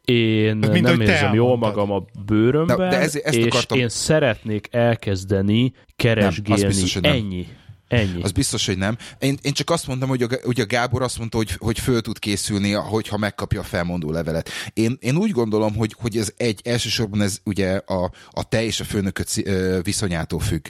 én 0.05 0.55
Mint, 0.55 0.81
nem 0.81 1.01
érzem 1.01 1.33
jól 1.33 1.57
magam 1.57 1.91
a 1.91 2.05
bőrömben, 2.25 2.77
de, 2.77 2.87
de 2.87 2.99
ez, 2.99 3.15
ezt 3.15 3.35
és 3.35 3.45
akartam... 3.45 3.77
én 3.77 3.89
szeretnék 3.89 4.67
elkezdeni 4.71 5.73
keresgélni. 5.95 6.61
Nem, 6.61 6.69
biztos, 6.69 6.95
Ennyi. 6.95 7.47
Ennyi. 7.89 8.21
Az 8.21 8.31
biztos, 8.31 8.65
hogy 8.65 8.77
nem. 8.77 8.97
Én, 9.19 9.37
én 9.41 9.53
csak 9.53 9.69
azt 9.69 9.87
mondtam, 9.87 10.09
hogy 10.09 10.21
a, 10.21 10.27
hogy 10.43 10.59
a 10.59 10.65
Gábor 10.65 11.01
azt 11.01 11.17
mondta, 11.17 11.37
hogy, 11.37 11.51
hogy 11.57 11.79
föl 11.79 12.01
tud 12.01 12.19
készülni, 12.19 12.71
hogyha 12.71 13.17
megkapja 13.17 13.59
a 13.59 13.63
felmondó 13.63 14.11
levelet. 14.11 14.49
Én, 14.73 14.97
én 14.99 15.15
úgy 15.15 15.31
gondolom, 15.31 15.75
hogy, 15.75 15.95
hogy 15.99 16.17
ez 16.17 16.33
egy, 16.37 16.61
elsősorban 16.63 17.21
ez 17.21 17.39
ugye 17.43 17.75
a, 17.85 18.11
a 18.29 18.43
te 18.43 18.63
és 18.63 18.79
a 18.79 18.83
főnököt 18.83 19.43
viszonyától 19.83 20.39
függ. 20.39 20.65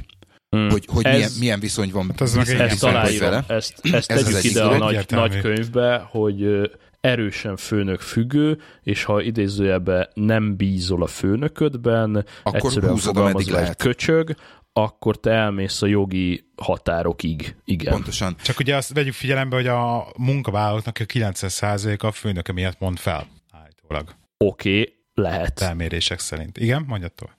Hmm. 0.49 0.69
Hogy, 0.69 0.85
hogy 0.87 1.05
ez, 1.05 1.13
milyen, 1.13 1.31
milyen 1.39 1.59
viszony 1.59 1.89
van 1.91 2.07
hát 2.07 2.21
ez 2.21 2.37
viszony, 2.37 2.59
ezt 2.59 2.79
találjuk, 2.79 3.21
vele. 3.21 3.43
Ezt, 3.47 3.73
ezt 3.81 4.11
ez 4.11 4.23
tegyük 4.23 4.43
ide 4.43 4.63
a 4.63 4.77
nagy, 4.77 5.05
nagy 5.09 5.41
könyvbe, 5.41 6.07
hogy 6.11 6.69
erősen 7.01 7.57
főnök 7.57 7.99
függő, 7.99 8.57
és 8.83 9.03
ha 9.03 9.21
idézőjebe 9.21 10.09
nem 10.13 10.55
bízol 10.55 11.03
a 11.03 11.07
főnöködben, 11.07 12.25
akkor 12.43 12.59
egyszerűen 12.59 12.95
fogalmazva 12.95 13.61
egy 13.61 13.75
köcsög, 13.75 14.35
akkor 14.73 15.19
te 15.19 15.31
elmész 15.31 15.81
a 15.81 15.85
jogi 15.85 16.49
határokig. 16.55 17.55
Igen. 17.65 17.93
Pontosan. 17.93 18.35
Csak 18.41 18.59
ugye 18.59 18.75
azt 18.75 18.93
vegyük 18.93 19.13
figyelembe, 19.13 19.55
hogy 19.55 19.67
a 19.67 20.07
munkavállalóknak 20.17 20.97
a 20.99 21.05
90%-a 21.05 22.05
a 22.05 22.11
főnöke 22.11 22.51
miatt 22.51 22.79
mond 22.79 22.97
fel, 22.97 23.27
állítólag. 23.51 24.15
Oké, 24.37 24.79
okay, 24.79 24.93
lehet. 25.13 25.59
Felmérések 25.59 26.19
szerint. 26.19 26.57
Igen, 26.57 26.83
mondjad 26.87 27.13
tovább. 27.13 27.37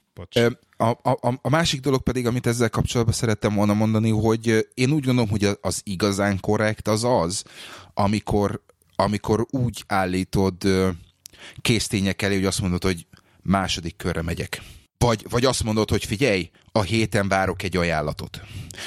A, 0.77 1.11
a, 1.11 1.39
a 1.43 1.49
másik 1.49 1.81
dolog 1.81 2.03
pedig, 2.03 2.27
amit 2.27 2.47
ezzel 2.47 2.71
kapcsolatban 2.71 3.15
szerettem 3.15 3.55
volna 3.55 3.75
mondani, 3.75 4.11
hogy 4.11 4.69
én 4.75 4.91
úgy 4.91 5.05
gondolom, 5.05 5.31
hogy 5.31 5.49
az 5.61 5.81
igazán 5.85 6.41
korrekt 6.41 6.89
az 6.89 7.05
az, 7.05 7.45
amikor, 7.95 8.63
amikor 8.97 9.47
úgy 9.51 9.85
állítod 9.87 10.55
késztények 11.61 12.23
elé, 12.23 12.35
hogy 12.35 12.45
azt 12.45 12.61
mondod, 12.61 12.83
hogy 12.83 13.07
második 13.43 13.97
körre 13.97 14.23
megyek. 14.23 14.63
Vagy, 15.05 15.27
vagy 15.31 15.45
azt 15.45 15.65
mondod, 15.65 15.91
hogy 15.91 16.05
figyelj, 16.05 16.51
a 16.73 16.83
héten 16.83 17.29
várok 17.29 17.63
egy 17.63 17.77
ajánlatot. 17.77 18.41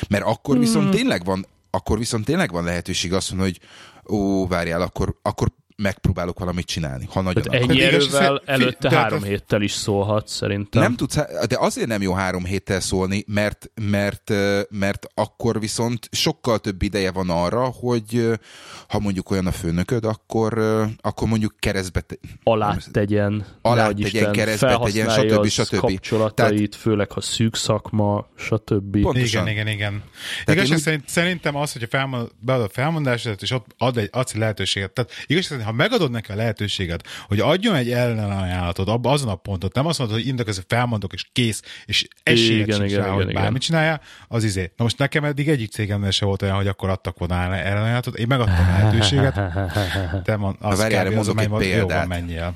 Mert 0.08 0.24
akkor 0.24 0.60
viszont 0.60 0.88
mm. 0.88 0.92
tényleg 0.92 1.26
van, 1.26 1.46
akkor 1.70 1.98
viszont 1.98 2.26
tényleg 2.26 2.52
van 2.52 2.64
lehetőség 2.64 3.14
azt 3.14 3.30
mondani, 3.30 3.52
hogy 3.52 3.68
ó, 4.16 4.48
várjál, 4.48 4.82
akkor, 4.82 5.20
akkor 5.22 5.52
megpróbálok 5.84 6.40
valamit 6.40 6.66
csinálni, 6.66 7.08
ha 7.10 7.22
nagyon 7.22 7.44
Tehát 7.44 7.62
ennyi 7.62 7.82
erővel 7.82 8.42
előtte 8.46 8.90
de 8.90 8.96
három 8.96 9.24
héttel 9.24 9.62
is 9.62 9.72
szólhat 9.72 10.28
szerintem. 10.28 10.82
Nem 10.82 10.96
tudsz, 10.96 11.16
de 11.48 11.58
azért 11.60 11.88
nem 11.88 12.02
jó 12.02 12.14
három 12.14 12.46
héttel 12.46 12.80
szólni, 12.80 13.24
mert, 13.28 13.72
mert, 13.90 14.32
mert 14.70 15.08
akkor 15.14 15.60
viszont 15.60 16.08
sokkal 16.12 16.60
több 16.60 16.82
ideje 16.82 17.12
van 17.12 17.30
arra, 17.30 17.64
hogy 17.64 18.40
ha 18.88 19.00
mondjuk 19.00 19.32
olyan 19.32 19.48
a 19.48 19.52
főnököd, 19.52 20.06
akkor, 20.06 20.60
akkor 21.02 21.28
mondjuk 21.28 21.54
keresztbe 21.60 22.02
te, 22.02 22.16
alá 22.44 22.78
tegyen, 22.92 23.46
alá 23.62 23.88
tegyen, 23.88 24.06
Isten, 24.06 24.32
keresztbe 24.32 24.80
tegyen, 24.84 25.10
stb. 25.10 25.48
stb. 25.48 25.76
kapcsolatait, 25.76 26.58
Tehát, 26.58 26.76
főleg 26.76 27.12
ha 27.12 27.22
szűk 27.22 27.56
szakma, 27.56 28.28
stb. 28.36 29.02
Pontosan. 29.02 29.48
Igen, 29.48 29.68
igen, 29.68 29.68
igen. 29.68 30.04
Igazság 30.46 30.78
úgy... 30.78 30.84
szerint, 30.84 31.10
szerintem 31.10 31.56
az, 31.56 31.72
hogyha 31.72 31.88
felmond, 31.88 32.30
beadod 32.40 32.66
a 32.66 32.70
felmondását, 32.70 33.42
és 33.42 33.52
ott 33.52 33.66
ad 33.78 33.98
egy, 33.98 34.10
adsz 34.12 34.34
egy 34.34 34.40
lehetőséget. 34.40 34.92
Tehát 34.92 35.12
igazság 35.26 35.62
ha 35.64 35.72
megadod 35.74 36.12
neki 36.12 36.32
a 36.32 36.36
lehetőséget, 36.36 37.08
hogy 37.28 37.40
adjon 37.40 37.76
egy 37.76 37.92
ellenajánlatot 37.92 38.88
abban 38.88 39.14
azon 39.14 39.30
a 39.30 39.36
ponton, 39.36 39.70
nem 39.74 39.86
azt 39.86 40.00
mondod, 40.00 40.18
hogy 40.18 40.28
indok 40.28 40.50
felmondok, 40.68 41.14
és 41.14 41.26
kész, 41.32 41.62
és 41.86 42.08
esélyed 42.24 42.68
igen, 42.68 42.78
sincs 42.78 42.92
igen, 42.92 43.02
rá, 43.02 43.06
igen, 43.06 43.16
hogy 43.16 43.30
igen. 43.30 43.42
bármit 43.42 43.62
csinálja, 43.62 44.00
az 44.28 44.44
izé. 44.44 44.72
Na 44.78 44.84
most 44.84 44.98
nekem 44.98 45.24
eddig 45.24 45.50
egyik 45.50 45.72
cégemnél 45.72 46.12
se 46.12 46.26
volt 46.26 46.42
olyan, 46.42 46.56
hogy 46.56 46.68
akkor 46.68 46.90
adtak 46.90 47.18
volna 47.18 47.36
ellenajánlatot, 47.36 48.16
én 48.16 48.28
megadtam 48.28 48.66
a 48.66 48.72
lehetőséget, 48.72 49.40
te 50.24 50.36
mond, 50.36 50.56
az 50.60 50.78
várj, 50.78 50.96
erre 50.96 51.10
mondok 51.10 51.42
egy 51.42 51.50
példát. 51.50 52.08
menjél. 52.08 52.56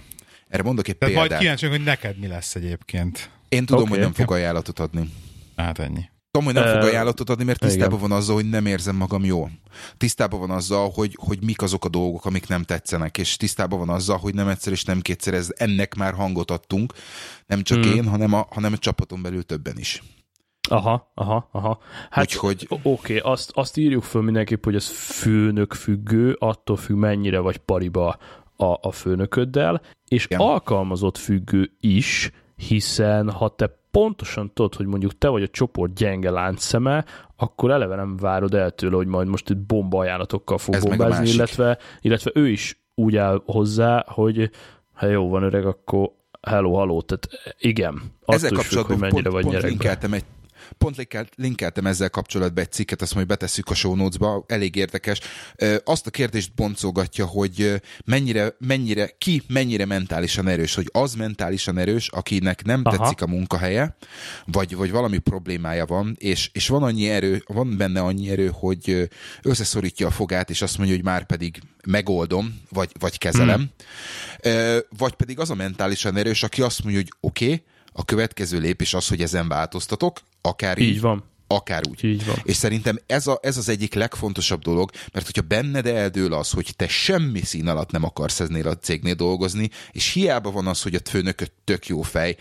Erre 0.50 0.64
mondok 0.64 0.88
egy 0.88 0.98
Tehát 0.98 1.14
példát. 1.14 1.30
majd 1.30 1.42
kíváncsi, 1.42 1.68
hogy 1.68 1.84
neked 1.84 2.18
mi 2.18 2.28
lesz 2.28 2.56
egyébként. 2.56 3.30
Én 3.50 3.66
tudom, 3.66 3.82
okay. 3.82 3.94
hogy 3.94 4.04
nem 4.04 4.14
fog 4.14 4.32
ajánlatot 4.32 4.80
adni. 4.80 5.10
Hát 5.56 5.80
ennyi. 5.80 6.10
Tudom, 6.38 6.54
hogy 6.54 6.64
nem 6.64 6.80
fog 6.80 6.90
ajánlatot 6.90 7.30
adni, 7.30 7.44
mert 7.44 7.60
tisztában 7.60 8.00
van 8.00 8.12
azzal, 8.12 8.36
hogy 8.36 8.50
nem 8.50 8.66
érzem 8.66 8.96
magam 8.96 9.26
jól. 9.26 9.52
Tisztában 9.98 10.40
van 10.40 10.50
azzal, 10.50 10.92
hogy, 10.94 11.18
hogy 11.22 11.44
mik 11.44 11.62
azok 11.62 11.86
a 11.86 11.90
dolgok, 11.90 12.26
amik 12.26 12.48
nem 12.48 12.64
tetszenek, 12.64 13.18
és 13.18 13.38
tisztában 13.38 13.80
van 13.80 13.90
azzal, 13.90 14.18
hogy 14.18 14.34
nem 14.34 14.48
egyszer 14.48 14.74
és 14.74 14.84
nem 14.84 15.02
kétszer 15.02 15.34
ez, 15.34 15.50
ennek 15.56 15.96
már 15.96 16.14
hangot 16.14 16.52
adtunk, 16.52 16.94
nem 17.46 17.64
csak 17.64 17.84
hmm. 17.84 17.96
én, 17.96 18.08
hanem 18.08 18.34
a, 18.34 18.48
hanem 18.50 18.74
a 18.74 18.78
csapaton 18.78 19.22
belül 19.22 19.44
többen 19.44 19.78
is. 19.78 20.04
Aha, 20.70 21.12
aha, 21.14 21.50
aha. 21.52 21.80
Hát 22.10 22.26
Úgyhogy... 22.26 22.68
oké, 22.70 22.90
okay, 22.90 23.18
azt, 23.18 23.52
azt 23.54 23.78
írjuk 23.78 24.04
föl 24.04 24.22
mindenképp, 24.22 24.64
hogy 24.64 24.76
ez 24.76 24.88
főnök 24.88 25.74
függő, 25.74 26.36
attól 26.40 26.78
függ 26.78 26.98
mennyire 26.98 27.40
vagy 27.40 27.58
pariba 27.58 28.18
a, 28.56 28.66
a 28.82 28.92
főnököddel, 28.92 29.82
és 30.08 30.26
Igen. 30.26 30.40
alkalmazott 30.40 31.18
függő 31.18 31.72
is, 31.80 32.32
hiszen 32.56 33.32
ha 33.32 33.56
te 33.56 33.86
pontosan 33.98 34.52
tudod, 34.54 34.76
hogy 34.76 34.86
mondjuk 34.86 35.18
te 35.18 35.28
vagy 35.28 35.44
a 35.44 35.48
csoport 35.48 35.94
gyenge 35.94 36.32
láncszeme, 36.32 37.06
akkor 37.36 37.72
eleve 37.72 37.96
nem 37.96 38.18
várod 38.18 38.54
el 38.54 38.72
tőle, 38.72 38.96
hogy 38.96 39.08
majd 39.08 39.28
most 39.28 39.50
itt 39.50 39.58
bomba 39.58 40.00
ajánlatokkal 40.00 40.58
fog 40.58 40.76
Ez 40.76 40.84
bombázni, 40.84 41.30
illetve, 41.30 41.78
illetve 42.02 42.32
ő 42.34 42.50
is 42.50 42.82
úgy 42.96 43.16
áll 43.16 43.42
hozzá, 43.46 44.06
hogy 44.08 44.50
ha 44.94 45.08
jó 45.08 45.30
van 45.30 45.44
öreg, 45.44 45.66
akkor 45.66 46.12
hello, 46.42 46.78
hello, 46.78 47.02
tehát 47.02 47.56
igen. 47.60 48.02
Ezzel 48.26 48.52
kapcsolatban 48.52 48.98
függ, 48.98 49.06
hogy 49.06 49.12
mennyire 49.12 49.30
pont, 49.30 49.44
vagy 49.44 49.54
pont 49.54 49.70
linkeltem 49.70 50.14
egy 50.14 50.26
Pont 50.78 51.08
linkeltem 51.36 51.86
ezzel 51.86 52.10
kapcsolatban 52.10 52.64
egy 52.64 52.72
cikket, 52.72 53.02
azt 53.02 53.16
majd 53.16 53.28
betesszük 53.28 53.70
a 53.70 53.74
show 53.74 53.96
notes-ba, 53.96 54.44
elég 54.48 54.76
érdekes. 54.76 55.20
Azt 55.84 56.08
a 56.08 56.10
kérdést 56.10 56.54
boncolgatja, 56.54 57.26
hogy 57.26 57.82
mennyire, 58.06 58.56
mennyire, 58.60 59.10
ki 59.18 59.44
mennyire 59.48 59.86
mentálisan 59.86 60.48
erős, 60.48 60.76
hogy 60.76 60.90
az 60.92 61.14
mentálisan 61.14 61.78
erős, 61.78 62.08
akinek 62.08 62.64
nem 62.64 62.82
Aha. 62.84 62.98
tetszik 62.98 63.22
a 63.22 63.28
munkahelye, 63.28 63.98
vagy, 64.46 64.76
vagy 64.76 64.92
valami 64.92 65.18
problémája 65.18 65.86
van, 65.86 66.16
és, 66.20 66.50
és 66.54 66.68
van 66.68 66.84
annyi 66.84 67.10
erő, 67.10 67.44
van 67.48 67.78
benne 67.78 68.02
annyi 68.02 68.30
erő, 68.30 68.50
hogy 68.54 69.10
összeszorítja 69.42 70.08
a 70.08 70.12
fogát, 70.12 70.50
és 70.50 70.62
azt 70.62 70.78
mondja, 70.78 70.96
hogy 70.96 71.06
már 71.06 71.26
pedig 71.26 71.60
megoldom, 71.86 72.62
vagy, 72.70 72.92
vagy 73.00 73.18
kezelem. 73.18 73.70
Hmm. 74.42 74.80
Vagy 74.98 75.14
pedig 75.14 75.40
az 75.40 75.50
a 75.50 75.56
mentálisan 75.56 76.18
erős, 76.18 76.44
aki 76.44 76.62
azt 76.62 76.84
mondja, 76.84 77.02
hogy 77.02 77.12
oké, 77.20 77.46
okay, 77.46 77.64
a 77.92 78.06
következő 78.06 78.60
lépés 78.60 78.94
az, 78.94 79.08
hogy 79.08 79.22
ezen 79.22 79.48
változtatok, 79.48 80.20
akár 80.42 80.78
így, 80.78 80.88
így 80.88 81.02
van. 81.02 81.24
Akár 81.48 81.82
úgy. 81.90 82.04
Így 82.04 82.26
van. 82.26 82.36
És 82.44 82.56
szerintem 82.56 83.00
ez, 83.06 83.28
a, 83.28 83.40
ez 83.42 83.58
az 83.58 83.70
egyik 83.70 83.94
legfontosabb 83.94 84.62
dolog, 84.62 84.90
mert 85.14 85.26
hogyha 85.26 85.42
benned 85.42 85.86
eldől 85.86 86.34
az, 86.34 86.52
hogy 86.52 86.74
te 86.76 86.88
semmi 86.88 87.42
szín 87.42 87.68
alatt 87.68 87.92
nem 87.92 88.04
akarsz 88.04 88.40
eznél 88.40 88.68
a 88.68 88.78
cégnél 88.78 89.14
dolgozni, 89.14 89.70
és 89.92 90.14
hiába 90.14 90.52
van 90.52 90.68
az, 90.68 90.82
hogy 90.82 90.96
a 90.96 91.00
főnököt 91.10 91.52
tök 91.64 91.88
jó 91.88 92.02
fej, 92.02 92.36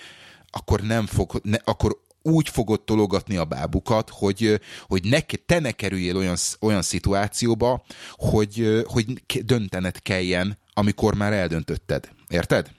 akkor 0.50 0.80
nem 0.80 1.06
fog, 1.06 1.40
ne, 1.42 1.56
akkor 1.64 2.04
úgy 2.22 2.48
fogod 2.48 2.80
tologatni 2.80 3.36
a 3.36 3.44
bábukat, 3.44 4.10
hogy, 4.10 4.60
hogy 4.86 5.04
ne, 5.04 5.20
te 5.20 5.58
ne 5.58 5.70
kerüljél 5.70 6.16
olyan, 6.16 6.36
olyan 6.60 6.82
szituációba, 6.82 7.84
hogy, 8.12 8.82
hogy 8.86 9.22
döntened 9.44 10.02
kelljen, 10.02 10.58
amikor 10.74 11.14
már 11.14 11.32
eldöntötted. 11.32 12.08
Érted? 12.28 12.70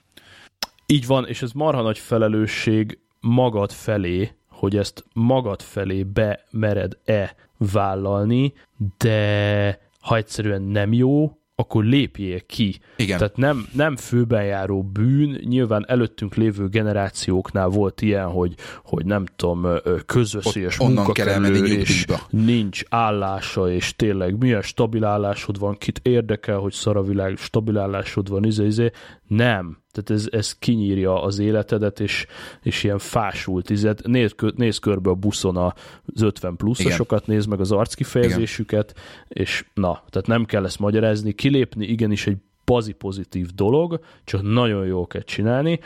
Így 0.86 1.06
van, 1.06 1.28
és 1.28 1.42
ez 1.42 1.52
marha 1.52 1.82
nagy 1.82 1.98
felelősség 1.98 3.00
magad 3.20 3.72
felé, 3.72 4.32
hogy 4.58 4.78
ezt 4.78 5.06
magad 5.14 5.62
felé 5.62 6.04
bemered-e 6.04 7.36
vállalni, 7.58 8.54
de 8.98 9.80
ha 10.00 10.16
egyszerűen 10.16 10.62
nem 10.62 10.94
jó, 10.94 11.38
akkor 11.60 11.84
lépjél 11.84 12.46
ki. 12.46 12.80
Igen. 12.96 13.18
Tehát 13.18 13.38
nem, 13.38 13.68
nem 13.74 13.96
főbenjáró 13.96 14.84
bűn, 14.84 15.40
nyilván 15.44 15.86
előttünk 15.88 16.36
lévő 16.36 16.68
generációknál 16.68 17.68
volt 17.68 18.02
ilyen, 18.02 18.28
hogy, 18.28 18.54
hogy 18.84 19.06
nem 19.06 19.26
tudom, 19.36 19.68
közösszélyes 20.06 20.78
munkakerülő, 20.78 21.66
és 21.66 22.06
nincs 22.30 22.82
állása, 22.90 23.72
és 23.72 23.96
tényleg 23.96 24.38
milyen 24.38 24.62
stabil 24.62 25.06
állásod 25.06 25.60
van, 25.60 25.78
kit 25.78 26.00
érdekel, 26.04 26.58
hogy 26.58 26.74
szaravilág 26.74 27.38
stabil 27.38 27.78
állásod 27.78 28.30
van, 28.30 28.44
izé, 28.46 28.66
izé. 28.66 28.92
Nem. 29.28 29.78
Tehát 29.98 30.22
ez, 30.22 30.28
ez 30.32 30.58
kinyírja 30.60 31.22
az 31.24 31.40
életedet, 31.40 32.00
és, 32.00 32.26
és 32.62 32.84
ilyen 32.84 32.98
fásult 32.98 33.70
izet. 33.70 34.02
Nézd, 34.08 34.36
néz 34.56 34.78
körbe 34.78 35.10
a 35.10 35.16
buszon 35.16 35.58
az 35.58 36.22
50 36.22 36.56
pluszosokat, 36.56 37.28
nézd 37.28 37.50
meg 37.50 37.60
az 37.60 37.72
arckifejezésüket, 37.72 38.92
Igen. 38.92 39.44
és 39.44 39.66
na, 39.74 40.04
tehát 40.10 40.28
nem 40.28 40.46
kell 40.46 40.66
ezt 40.66 40.80
magyarázni. 40.80 41.34
Kilépni 41.34 41.86
igenis 41.86 42.28
egy 42.28 42.38
bazi 42.66 42.92
pozitív 42.92 43.48
dolog, 43.48 44.00
csak 44.24 44.42
nagyon 44.42 44.86
jól 44.86 45.08
kell 45.08 45.22
csinálni. 45.22 45.80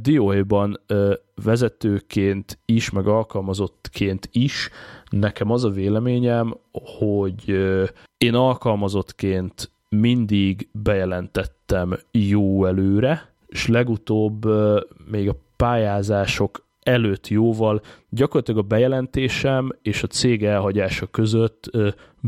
Dióhéjban 0.00 0.80
vezetőként 1.44 2.58
is, 2.64 2.90
meg 2.90 3.06
alkalmazottként 3.06 4.28
is 4.32 4.70
nekem 5.10 5.50
az 5.50 5.64
a 5.64 5.70
véleményem, 5.70 6.56
hogy 6.72 7.48
én 8.18 8.34
alkalmazottként 8.34 9.70
mindig 9.88 10.68
bejelentettem 10.72 11.98
jó 12.10 12.64
előre, 12.64 13.32
és 13.48 13.66
legutóbb 13.66 14.44
még 15.10 15.28
a 15.28 15.36
pályázások 15.56 16.66
előtt 16.82 17.28
jóval 17.28 17.80
gyakorlatilag 18.08 18.60
a 18.60 18.66
bejelentésem 18.66 19.72
és 19.82 20.02
a 20.02 20.06
cég 20.06 20.44
elhagyása 20.44 21.06
között 21.06 21.70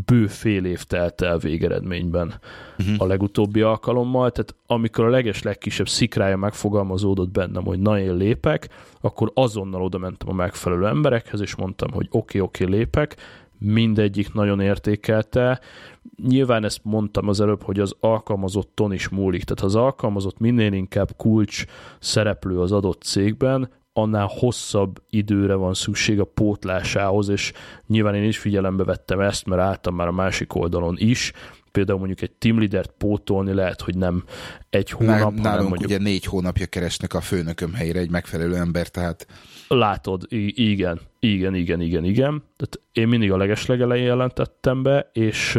bő 0.06 0.26
fél 0.26 0.64
év 0.64 0.82
telt 0.82 1.20
el 1.20 1.38
végeredményben 1.38 2.34
uh-huh. 2.78 2.94
a 2.98 3.06
legutóbbi 3.06 3.60
alkalommal, 3.60 4.30
tehát 4.30 4.54
amikor 4.66 5.04
a 5.04 5.08
leges 5.08 5.42
legkisebb 5.42 5.88
szikrája 5.88 6.36
megfogalmazódott 6.36 7.30
bennem, 7.30 7.64
hogy 7.64 7.78
na 7.78 7.98
én 7.98 8.16
lépek, 8.16 8.68
akkor 9.00 9.30
azonnal 9.34 9.82
oda 9.82 9.98
mentem 9.98 10.28
a 10.28 10.32
megfelelő 10.32 10.86
emberekhez, 10.86 11.40
és 11.40 11.54
mondtam, 11.54 11.90
hogy 11.92 12.06
oké, 12.10 12.18
okay, 12.18 12.40
oké, 12.40 12.64
okay, 12.64 12.76
lépek, 12.76 13.16
mindegyik 13.60 14.32
nagyon 14.32 14.60
értékelte. 14.60 15.60
Nyilván 16.26 16.64
ezt 16.64 16.80
mondtam 16.82 17.28
az 17.28 17.40
előbb, 17.40 17.62
hogy 17.62 17.80
az 17.80 17.94
alkalmazotton 18.00 18.92
is 18.92 19.08
múlik. 19.08 19.44
Tehát 19.44 19.64
az 19.64 19.74
alkalmazott 19.74 20.38
minél 20.38 20.72
inkább 20.72 21.08
kulcs 21.16 21.64
szereplő 21.98 22.60
az 22.60 22.72
adott 22.72 23.02
cégben, 23.02 23.68
annál 23.92 24.26
hosszabb 24.30 25.02
időre 25.10 25.54
van 25.54 25.74
szükség 25.74 26.20
a 26.20 26.24
pótlásához, 26.24 27.28
és 27.28 27.52
nyilván 27.86 28.14
én 28.14 28.24
is 28.24 28.38
figyelembe 28.38 28.84
vettem 28.84 29.20
ezt, 29.20 29.46
mert 29.46 29.62
álltam 29.62 29.94
már 29.94 30.06
a 30.06 30.12
másik 30.12 30.54
oldalon 30.54 30.94
is, 30.98 31.32
például 31.72 31.98
mondjuk 31.98 32.20
egy 32.20 32.30
team 32.30 32.58
leadert 32.58 32.92
pótolni 32.98 33.52
lehet, 33.52 33.80
hogy 33.80 33.96
nem 33.96 34.24
egy 34.70 34.90
hónap, 34.90 35.16
Nálunk 35.16 35.46
hanem 35.46 35.66
mondjuk... 35.66 35.90
ugye 35.90 35.98
négy 35.98 36.24
hónapja 36.24 36.66
keresnek 36.66 37.14
a 37.14 37.20
főnököm 37.20 37.74
helyére 37.74 37.98
egy 37.98 38.10
megfelelő 38.10 38.56
ember, 38.56 38.88
tehát... 38.88 39.26
Látod, 39.68 40.26
igen, 40.28 41.00
igen, 41.18 41.54
igen, 41.54 41.80
igen, 41.80 42.04
igen. 42.04 42.42
Tehát 42.56 42.80
én 42.92 43.08
mindig 43.08 43.32
a 43.32 43.36
legeslegelején 43.36 44.04
jelentettem 44.04 44.82
be, 44.82 45.10
és, 45.12 45.58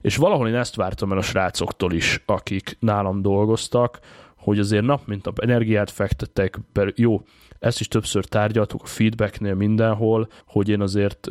és 0.00 0.16
valahol 0.16 0.48
én 0.48 0.54
ezt 0.54 0.74
vártam 0.74 1.12
el 1.12 1.18
a 1.18 1.22
srácoktól 1.22 1.92
is, 1.92 2.22
akik 2.26 2.76
nálam 2.80 3.22
dolgoztak, 3.22 3.98
hogy 4.36 4.58
azért 4.58 4.84
nap 4.84 5.06
mint 5.06 5.24
nap 5.24 5.38
energiát 5.38 5.90
fektettek, 5.90 6.58
jó, 6.94 7.22
ezt 7.58 7.80
is 7.80 7.88
többször 7.88 8.24
tárgyaltuk 8.24 8.82
a 8.82 8.86
feedbacknél 8.86 9.54
mindenhol, 9.54 10.28
hogy 10.46 10.68
én 10.68 10.80
azért 10.80 11.28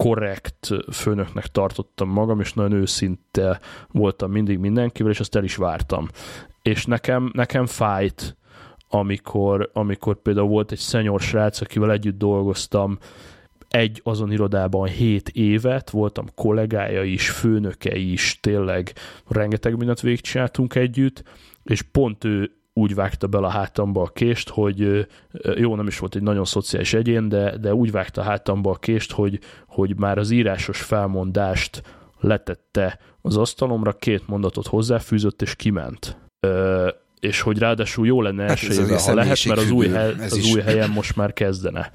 korrekt 0.00 0.70
főnöknek 0.92 1.46
tartottam 1.46 2.08
magam, 2.08 2.40
és 2.40 2.52
nagyon 2.52 2.72
őszinte 2.72 3.60
voltam 3.90 4.30
mindig 4.30 4.58
mindenkivel, 4.58 5.12
és 5.12 5.20
azt 5.20 5.36
el 5.36 5.44
is 5.44 5.56
vártam. 5.56 6.08
És 6.62 6.86
nekem, 6.86 7.30
nekem 7.34 7.66
fájt, 7.66 8.36
amikor, 8.88 9.70
amikor 9.72 10.22
például 10.22 10.48
volt 10.48 10.72
egy 10.72 10.78
szenyor 10.78 11.20
srác, 11.20 11.60
akivel 11.60 11.92
együtt 11.92 12.18
dolgoztam, 12.18 12.98
egy 13.68 14.00
azon 14.04 14.32
irodában 14.32 14.88
7 14.88 15.28
évet, 15.28 15.90
voltam 15.90 16.26
kollégája 16.34 17.02
is, 17.02 17.30
főnöke 17.30 17.96
is, 17.96 18.38
tényleg 18.40 18.92
rengeteg 19.28 19.76
mindent 19.76 20.00
végigcsináltunk 20.00 20.74
együtt, 20.74 21.22
és 21.62 21.82
pont 21.82 22.24
ő 22.24 22.59
úgy 22.72 22.94
vágta 22.94 23.26
bele 23.26 23.46
a 23.46 23.50
hátamba 23.50 24.02
a 24.02 24.08
kést, 24.08 24.48
hogy 24.48 25.06
jó, 25.56 25.76
nem 25.76 25.86
is 25.86 25.98
volt 25.98 26.14
egy 26.14 26.22
nagyon 26.22 26.44
szociális 26.44 26.94
egyén, 26.94 27.28
de, 27.28 27.56
de 27.56 27.74
úgy 27.74 27.90
vágta 27.90 28.20
a 28.20 28.24
hátamba 28.24 28.70
a 28.70 28.76
kést, 28.76 29.12
hogy, 29.12 29.38
hogy 29.66 29.98
már 29.98 30.18
az 30.18 30.30
írásos 30.30 30.82
felmondást 30.82 31.82
letette 32.20 32.98
az 33.20 33.36
asztalomra, 33.36 33.92
két 33.92 34.28
mondatot 34.28 34.66
hozzáfűzött, 34.66 35.42
és 35.42 35.56
kiment. 35.56 36.16
Ö, 36.40 36.88
és 37.20 37.40
hogy 37.40 37.58
ráadásul 37.58 38.06
jó 38.06 38.22
lenne 38.22 38.42
hát 38.42 38.50
elsőjével, 38.50 38.98
ha 38.98 39.14
lehet, 39.14 39.44
mert 39.44 39.60
az 39.60 39.70
új, 39.70 39.88
hely, 39.88 40.12
az 40.20 40.52
új 40.52 40.60
helyen 40.60 40.90
most 40.90 41.16
már 41.16 41.32
kezdene. 41.32 41.90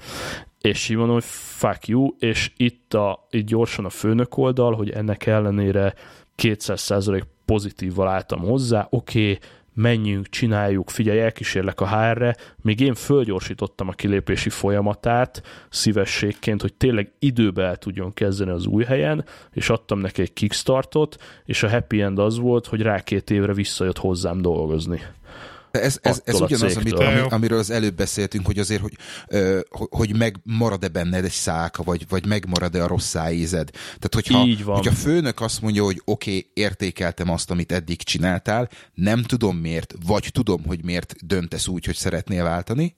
És 0.60 0.88
így 0.88 0.96
mondom, 0.96 1.14
hogy 1.14 1.24
fuck 1.24 1.86
you, 1.88 2.08
és 2.18 2.52
itt, 2.56 2.94
a, 2.94 3.26
itt 3.30 3.46
gyorsan 3.46 3.84
a 3.84 3.90
főnök 3.90 4.36
oldal, 4.36 4.74
hogy 4.74 4.90
ennek 4.90 5.26
ellenére 5.26 5.94
200% 6.42 7.22
pozitívval 7.44 8.08
álltam 8.08 8.40
hozzá, 8.40 8.86
oké, 8.90 9.20
okay, 9.20 9.38
menjünk, 9.76 10.28
csináljuk, 10.28 10.90
figyelj, 10.90 11.20
elkísérlek 11.20 11.80
a 11.80 11.88
HR-re, 11.88 12.36
még 12.62 12.80
én 12.80 12.94
fölgyorsítottam 12.94 13.88
a 13.88 13.92
kilépési 13.92 14.48
folyamatát 14.48 15.42
szívességként, 15.68 16.60
hogy 16.60 16.74
tényleg 16.74 17.12
időbe 17.18 17.64
el 17.64 17.76
tudjon 17.76 18.12
kezdeni 18.12 18.50
az 18.50 18.66
új 18.66 18.84
helyen, 18.84 19.24
és 19.52 19.70
adtam 19.70 19.98
neki 19.98 20.22
egy 20.22 20.32
kickstartot, 20.32 21.16
és 21.44 21.62
a 21.62 21.70
happy 21.70 22.02
end 22.02 22.18
az 22.18 22.38
volt, 22.38 22.66
hogy 22.66 22.82
rá 22.82 23.00
két 23.00 23.30
évre 23.30 23.52
visszajött 23.52 23.98
hozzám 23.98 24.42
dolgozni. 24.42 25.00
Ez, 25.80 25.98
ez, 26.02 26.20
ez 26.24 26.40
ugyanaz, 26.40 26.76
amit, 26.76 26.92
ami, 26.92 27.20
amiről 27.28 27.58
az 27.58 27.70
előbb 27.70 27.94
beszéltünk, 27.94 28.46
hogy 28.46 28.58
azért, 28.58 28.80
hogy, 28.80 28.96
hogy 29.70 30.16
megmarad-e 30.16 30.88
benned 30.88 31.24
egy 31.24 31.30
száka, 31.30 31.82
vagy, 31.82 32.06
vagy 32.08 32.26
megmarad-e 32.26 32.82
a 32.82 32.86
rossz 32.86 33.06
szájízed. 33.08 33.70
Tehát, 33.70 34.14
hogyha, 34.14 34.44
Így 34.44 34.64
van. 34.64 34.76
hogyha 34.76 34.92
a 34.92 34.96
főnök 34.96 35.40
azt 35.40 35.60
mondja, 35.60 35.84
hogy 35.84 36.02
oké, 36.04 36.30
okay, 36.30 36.50
értékeltem 36.54 37.30
azt, 37.30 37.50
amit 37.50 37.72
eddig 37.72 38.02
csináltál, 38.02 38.68
nem 38.94 39.22
tudom 39.22 39.56
miért, 39.56 39.94
vagy 40.06 40.28
tudom, 40.32 40.62
hogy 40.66 40.84
miért 40.84 41.26
döntesz 41.26 41.66
úgy, 41.66 41.84
hogy 41.84 41.96
szeretnél 41.96 42.42
váltani, 42.42 42.96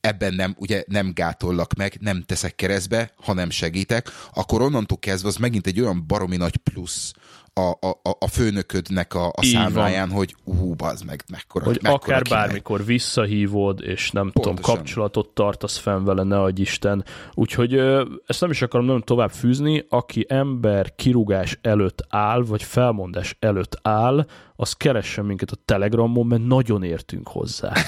ebben 0.00 0.34
nem, 0.34 0.54
ugye 0.58 0.84
nem 0.86 1.12
gátollak 1.14 1.74
meg, 1.74 1.96
nem 2.00 2.22
teszek 2.22 2.54
keresztbe, 2.54 3.12
hanem 3.16 3.50
segítek, 3.50 4.10
akkor 4.34 4.62
onnantól 4.62 4.98
kezdve 4.98 5.28
az 5.28 5.36
megint 5.36 5.66
egy 5.66 5.80
olyan 5.80 6.04
baromi 6.06 6.36
nagy 6.36 6.56
plusz 6.56 7.12
a, 7.54 7.70
a, 7.86 8.00
a 8.18 8.26
főnöködnek 8.28 9.14
a, 9.14 9.26
a 9.28 9.44
számláján, 9.44 10.08
van. 10.08 10.16
hogy 10.16 10.34
ú, 10.44 10.74
bazd 10.74 11.04
meg, 11.04 11.24
mekkora 11.30 11.64
Hogy 11.64 11.78
mekkora 11.82 12.02
akár 12.02 12.22
király. 12.22 12.40
bármikor 12.46 12.84
visszahívod, 12.84 13.82
és 13.82 14.10
nem 14.10 14.30
Pontosan. 14.30 14.54
tudom, 14.54 14.76
kapcsolatot 14.76 15.28
tartasz 15.28 15.76
fenn 15.76 16.04
vele, 16.04 16.22
ne 16.22 16.40
adj 16.40 16.60
Isten. 16.60 17.04
Úgyhogy 17.34 17.74
ezt 18.26 18.40
nem 18.40 18.50
is 18.50 18.62
akarom 18.62 18.86
nagyon 18.86 19.02
tovább 19.04 19.30
fűzni, 19.30 19.86
aki 19.88 20.26
ember 20.28 20.94
kirúgás 20.94 21.58
előtt 21.62 22.04
áll, 22.08 22.42
vagy 22.42 22.62
felmondás 22.62 23.36
előtt 23.40 23.78
áll, 23.82 24.26
az 24.56 24.72
keressen 24.72 25.24
minket 25.24 25.50
a 25.50 25.56
Telegramon, 25.64 26.26
mert 26.26 26.44
nagyon 26.46 26.82
értünk 26.82 27.28
hozzá. 27.28 27.72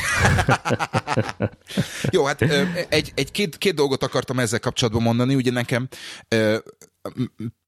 Jó, 2.11 2.25
hát 2.25 2.43
egy, 2.89 3.13
egy 3.15 3.31
két, 3.31 3.59
két 3.59 3.75
dolgot 3.75 4.03
akartam 4.03 4.39
ezzel 4.39 4.61
kapcsolatban 4.61 5.03
mondani. 5.03 5.35
Ugye 5.35 5.51
nekem 5.51 5.89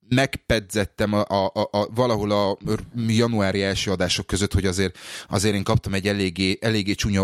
megpedzettem 0.09 1.13
a, 1.13 1.25
a, 1.29 1.51
a, 1.55 1.69
a, 1.79 1.89
valahol 1.95 2.31
a 2.31 2.59
januári 3.07 3.63
első 3.63 3.91
adások 3.91 4.27
között, 4.27 4.53
hogy 4.53 4.67
azért, 4.67 4.99
azért 5.29 5.55
én 5.55 5.63
kaptam 5.63 5.95
egy 5.95 6.09
eléggé, 6.09 6.59
eléggé 6.61 6.95
csúnya 6.95 7.23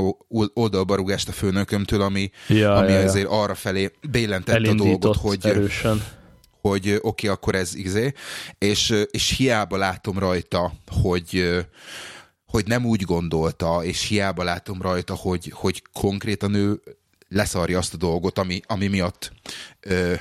oldalbarúgást 0.55 1.29
a 1.29 1.33
főnökömtől, 1.33 2.01
ami, 2.01 2.31
ja, 2.49 2.75
ami 2.75 2.93
ja, 2.93 2.99
azért 2.99 3.31
ja. 3.31 3.43
arra 3.43 3.55
felé 3.55 3.91
bélentette 4.11 4.71
a 4.71 4.75
dolgot, 4.75 5.17
hogy, 5.17 5.47
erősen. 5.47 6.05
hogy 6.61 6.89
oké, 6.89 6.99
okay, 7.03 7.31
akkor 7.31 7.55
ez 7.55 7.75
izé, 7.75 8.13
és, 8.59 8.95
és 9.11 9.37
hiába 9.37 9.77
látom 9.77 10.19
rajta, 10.19 10.73
hogy 11.03 11.59
hogy 12.47 12.67
nem 12.67 12.85
úgy 12.85 13.03
gondolta, 13.03 13.85
és 13.85 14.07
hiába 14.07 14.43
látom 14.43 14.83
rajta, 14.83 15.15
hogy, 15.15 15.53
hogy 15.55 15.83
konkrétan 15.93 16.55
ő 16.55 16.81
leszarja 17.29 17.79
azt 17.79 17.95
a 17.95 17.97
dolgot, 17.97 18.39
ami, 18.39 18.61
ami 18.67 18.87
miatt 18.87 19.33
ö, 19.81 20.15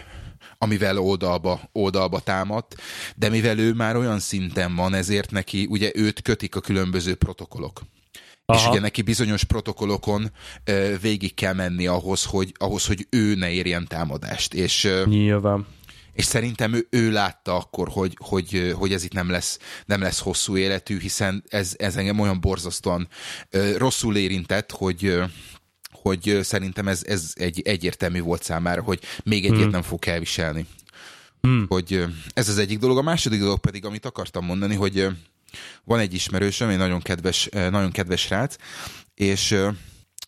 amivel 0.61 0.97
oldalba, 0.97 1.69
oldalba 1.71 2.19
támadt, 2.19 2.75
de 3.15 3.29
mivel 3.29 3.59
ő 3.59 3.73
már 3.73 3.95
olyan 3.95 4.19
szinten 4.19 4.75
van, 4.75 4.93
ezért 4.93 5.31
neki, 5.31 5.67
ugye 5.69 5.91
őt 5.95 6.21
kötik 6.21 6.55
a 6.55 6.59
különböző 6.61 7.15
protokollok. 7.15 7.81
Aha. 8.45 8.59
És 8.59 8.67
ugye 8.67 8.79
neki 8.79 9.01
bizonyos 9.01 9.43
protokollokon 9.43 10.31
ö, 10.63 10.93
végig 11.01 11.33
kell 11.33 11.53
menni 11.53 11.87
ahhoz, 11.87 12.25
hogy, 12.25 12.53
ahhoz, 12.57 12.85
hogy 12.85 13.07
ő 13.09 13.35
ne 13.35 13.51
érjen 13.51 13.87
támadást. 13.87 14.53
És, 14.53 14.83
ö, 14.83 15.03
Nyilván. 15.05 15.67
És 16.13 16.25
szerintem 16.25 16.73
ő, 16.73 16.87
ő 16.89 17.11
látta 17.11 17.55
akkor, 17.55 17.89
hogy, 17.89 18.17
hogy, 18.23 18.73
hogy 18.77 18.93
ez 18.93 19.03
itt 19.03 19.13
nem 19.13 19.29
lesz, 19.29 19.59
nem 19.85 20.01
lesz 20.01 20.19
hosszú 20.19 20.57
életű, 20.57 20.99
hiszen 20.99 21.43
ez, 21.49 21.73
ez 21.77 21.95
engem 21.95 22.19
olyan 22.19 22.41
borzasztóan 22.41 23.07
ö, 23.49 23.77
rosszul 23.77 24.17
érintett, 24.17 24.71
hogy, 24.71 25.21
hogy 26.09 26.39
szerintem 26.43 26.87
ez, 26.87 27.03
ez 27.05 27.31
egy 27.35 27.61
egyértelmű 27.61 28.21
volt 28.21 28.43
számára, 28.43 28.81
hogy 28.81 28.99
még 29.23 29.45
egyet 29.45 29.59
hmm. 29.59 29.69
nem 29.69 29.81
fog 29.81 30.07
elviselni. 30.07 30.65
Hmm. 31.41 31.65
Hogy 31.67 32.05
ez 32.33 32.49
az 32.49 32.57
egyik 32.57 32.79
dolog. 32.79 32.97
A 32.97 33.01
második 33.01 33.39
dolog 33.39 33.59
pedig, 33.59 33.85
amit 33.85 34.05
akartam 34.05 34.45
mondani, 34.45 34.75
hogy 34.75 35.07
van 35.83 35.99
egy 35.99 36.13
ismerősöm, 36.13 36.69
egy 36.69 36.77
nagyon 36.77 37.01
kedves, 37.01 37.49
nagyon 37.51 37.91
kedves 37.91 38.29
rác, 38.29 38.55
és 39.15 39.51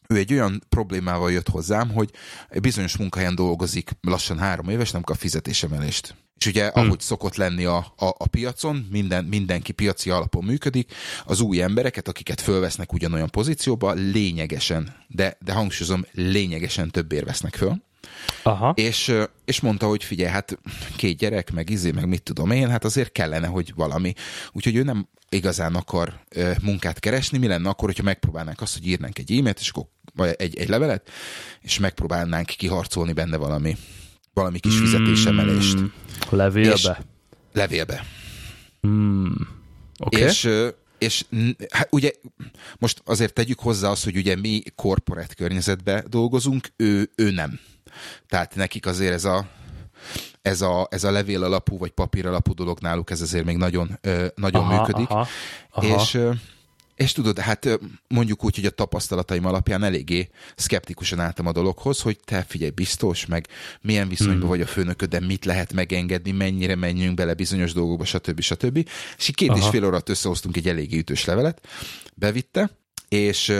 ő 0.08 0.18
egy 0.18 0.34
olyan 0.34 0.64
problémával 0.70 1.32
jött 1.32 1.50
hozzám, 1.50 1.90
hogy 1.90 2.10
bizonyos 2.62 2.98
munkahelyen 2.98 3.36
dolgozik 3.36 3.90
lassan 4.02 4.38
három 4.38 4.70
éves, 4.70 4.92
nem 4.92 5.02
kap 5.02 5.18
fizetésemelést. 5.18 6.16
És 6.42 6.48
ugye, 6.48 6.72
hmm. 6.72 6.86
ahogy 6.86 7.00
szokott 7.00 7.36
lenni 7.36 7.66
a, 7.66 7.78
a, 7.78 8.06
a 8.06 8.28
piacon, 8.28 8.88
minden, 8.92 9.26
mindenki 9.26 9.72
piaci 9.72 10.10
alapon 10.10 10.44
működik, 10.44 10.94
az 11.26 11.39
új 11.39 11.62
embereket, 11.62 12.08
akiket 12.08 12.42
fölvesznek 12.42 12.94
ugyanolyan 12.94 13.30
pozícióba, 13.30 13.92
lényegesen, 13.92 14.96
de, 15.08 15.38
de 15.39 15.54
hangsúlyozom, 15.54 16.06
lényegesen 16.12 16.89
többért 16.89 17.26
vesznek 17.26 17.56
föl. 17.56 17.82
Aha. 18.44 18.74
És, 18.76 19.14
és 19.46 19.60
mondta, 19.60 19.88
hogy 19.88 20.04
figyelj, 20.04 20.32
hát 20.32 20.60
két 20.96 21.18
gyerek, 21.18 21.52
meg 21.52 21.70
izé, 21.70 21.92
meg 21.92 22.08
mit 22.08 22.24
tudom 22.24 22.52
én, 22.52 22.70
hát 22.70 22.84
azért 22.84 23.12
kellene, 23.12 23.48
hogy 23.48 23.74
valami. 23.76 24.14
Úgyhogy 24.52 24.76
ő 24.76 24.84
nem 24.84 25.08
igazán 25.30 25.76
akar 25.76 26.14
ö, 26.30 26.52
munkát 26.62 27.00
keresni, 27.00 27.38
mi 27.38 27.48
lenne 27.48 27.70
akkor, 27.70 27.88
hogyha 27.88 28.04
megpróbálnánk 28.04 28.62
azt, 28.62 28.74
hogy 28.74 28.88
írnánk 28.88 29.20
egy 29.20 29.32
e-mailt, 29.32 29.60
és 29.60 29.70
akkor, 29.70 29.86
vagy 30.16 30.36
egy, 30.38 30.58
egy 30.58 30.70
levelet, 30.70 31.10
és 31.62 31.80
megpróbálnánk 31.80 32.46
kiharcolni 32.46 33.14
benne 33.14 33.38
valami, 33.38 33.76
valami 34.34 34.60
kis 34.60 34.78
fizetésemelést. 34.78 35.80
Mm, 35.80 35.86
levélbe? 36.30 36.74
És, 36.74 36.90
levélbe. 37.54 38.06
Mm, 38.88 39.32
okay. 39.98 40.22
És 40.22 40.50
és 40.98 41.26
hát 41.70 41.88
ugye 41.92 42.12
most 42.80 43.02
azért 43.06 43.34
tegyük 43.34 43.60
hozzá 43.60 43.90
azt, 43.90 44.04
hogy 44.04 44.16
ugye 44.16 44.36
mi 44.36 44.62
korporát 44.76 45.36
környezetben 45.36 46.06
dolgozunk, 46.10 46.68
ő, 46.76 47.12
ő 47.16 47.32
nem. 47.32 47.60
Tehát 48.28 48.56
nekik 48.56 48.86
azért 48.86 49.14
ez 49.14 49.26
a, 49.26 49.48
ez 50.42 50.62
a, 50.62 50.88
ez 50.90 51.04
a 51.04 51.12
levél 51.12 51.44
alapú 51.44 51.78
vagy 51.78 51.92
papír 51.92 52.28
alapú 52.28 52.54
dolog 52.54 52.80
náluk 52.80 53.10
ez 53.10 53.22
azért 53.22 53.46
még 53.46 53.58
nagyon, 53.58 54.00
nagyon 54.36 54.64
aha, 54.64 54.78
működik. 54.78 55.10
Aha, 55.10 55.28
aha. 55.72 56.02
És, 56.02 56.18
és 57.02 57.12
tudod, 57.12 57.39
hát 57.39 57.80
mondjuk 58.08 58.43
úgy, 58.43 58.56
hogy 58.56 58.66
a 58.66 58.70
tapasztalataim 58.70 59.45
alapján 59.45 59.84
eléggé 59.84 60.30
szkeptikusan 60.56 61.20
álltam 61.20 61.45
a 61.45 61.52
dologhoz, 61.52 62.02
hogy 62.02 62.20
te 62.26 62.45
figyelj, 62.47 62.72
biztos, 62.72 63.26
meg 63.26 63.47
milyen 63.82 64.08
viszonyban 64.08 64.39
hmm. 64.39 64.47
vagy 64.47 64.62
a 64.62 64.66
főnököd, 64.66 65.10
de 65.10 65.20
mit 65.20 65.45
lehet 65.45 65.74
megengedni, 65.74 66.32
mennyire 66.32 66.76
menjünk 66.76 67.16
bele 67.16 67.34
bizonyos 67.34 67.74
dolgokba, 67.74 68.06
stb. 68.06 68.41
stb. 68.41 68.78
És 69.18 69.28
így 69.28 69.36
két 69.36 69.49
Aha. 69.49 69.58
és 69.58 69.68
fél 69.68 69.86
órát 69.86 70.10
összehoztunk 70.10 70.58
egy 70.58 70.68
eléggé 70.68 70.97
ütős 70.97 71.26
levelet, 71.26 71.68
bevitte, 72.16 72.70
és 73.10 73.54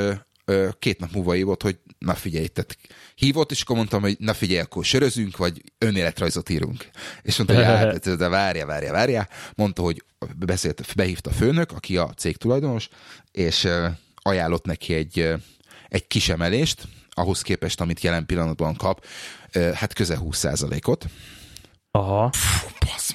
két 0.80 1.00
nap 1.00 1.12
múlva 1.12 1.32
hívott, 1.32 1.62
hogy 1.62 1.78
na 1.98 2.14
figyelj, 2.14 2.48
tehát 2.48 2.78
hívott, 3.16 3.52
és 3.52 3.62
akkor 3.62 3.76
mondtam, 3.76 4.02
hogy 4.02 4.16
na 4.20 4.34
figyelj, 4.34 4.60
akkor 4.60 4.86
sörözünk, 4.86 5.38
vagy 5.38 5.62
önéletrajzot 5.78 6.50
írunk. 6.50 6.90
És 7.22 7.38
mondta, 7.38 7.56
hogy 7.56 7.66
hát, 7.76 8.18
de 8.18 8.28
várja, 8.28 8.66
várja, 8.66 8.92
várja. 8.92 9.28
Mondta, 9.56 9.82
hogy 9.82 10.04
beszélt, 10.36 10.94
behívta 10.96 11.30
a 11.30 11.34
főnök, 11.34 11.72
aki 11.72 11.98
a 11.98 12.14
cég 12.18 12.38
tulajdonos, 12.38 12.90
és 13.32 13.68
ajánlott 14.16 14.66
neki 14.66 14.94
egy, 14.94 15.34
egy 15.88 16.08
kis 16.08 16.30
emelést, 16.30 16.88
ahhoz 17.10 17.42
képest, 17.42 17.82
amit 17.82 18.02
jelen 18.02 18.26
pillanatban 18.26 18.76
kap, 18.76 19.06
hát 19.74 19.94
közel 19.94 20.18
20 20.18 20.44
ot 20.86 21.06
Aha. 21.92 22.32
Fú, 22.32 22.68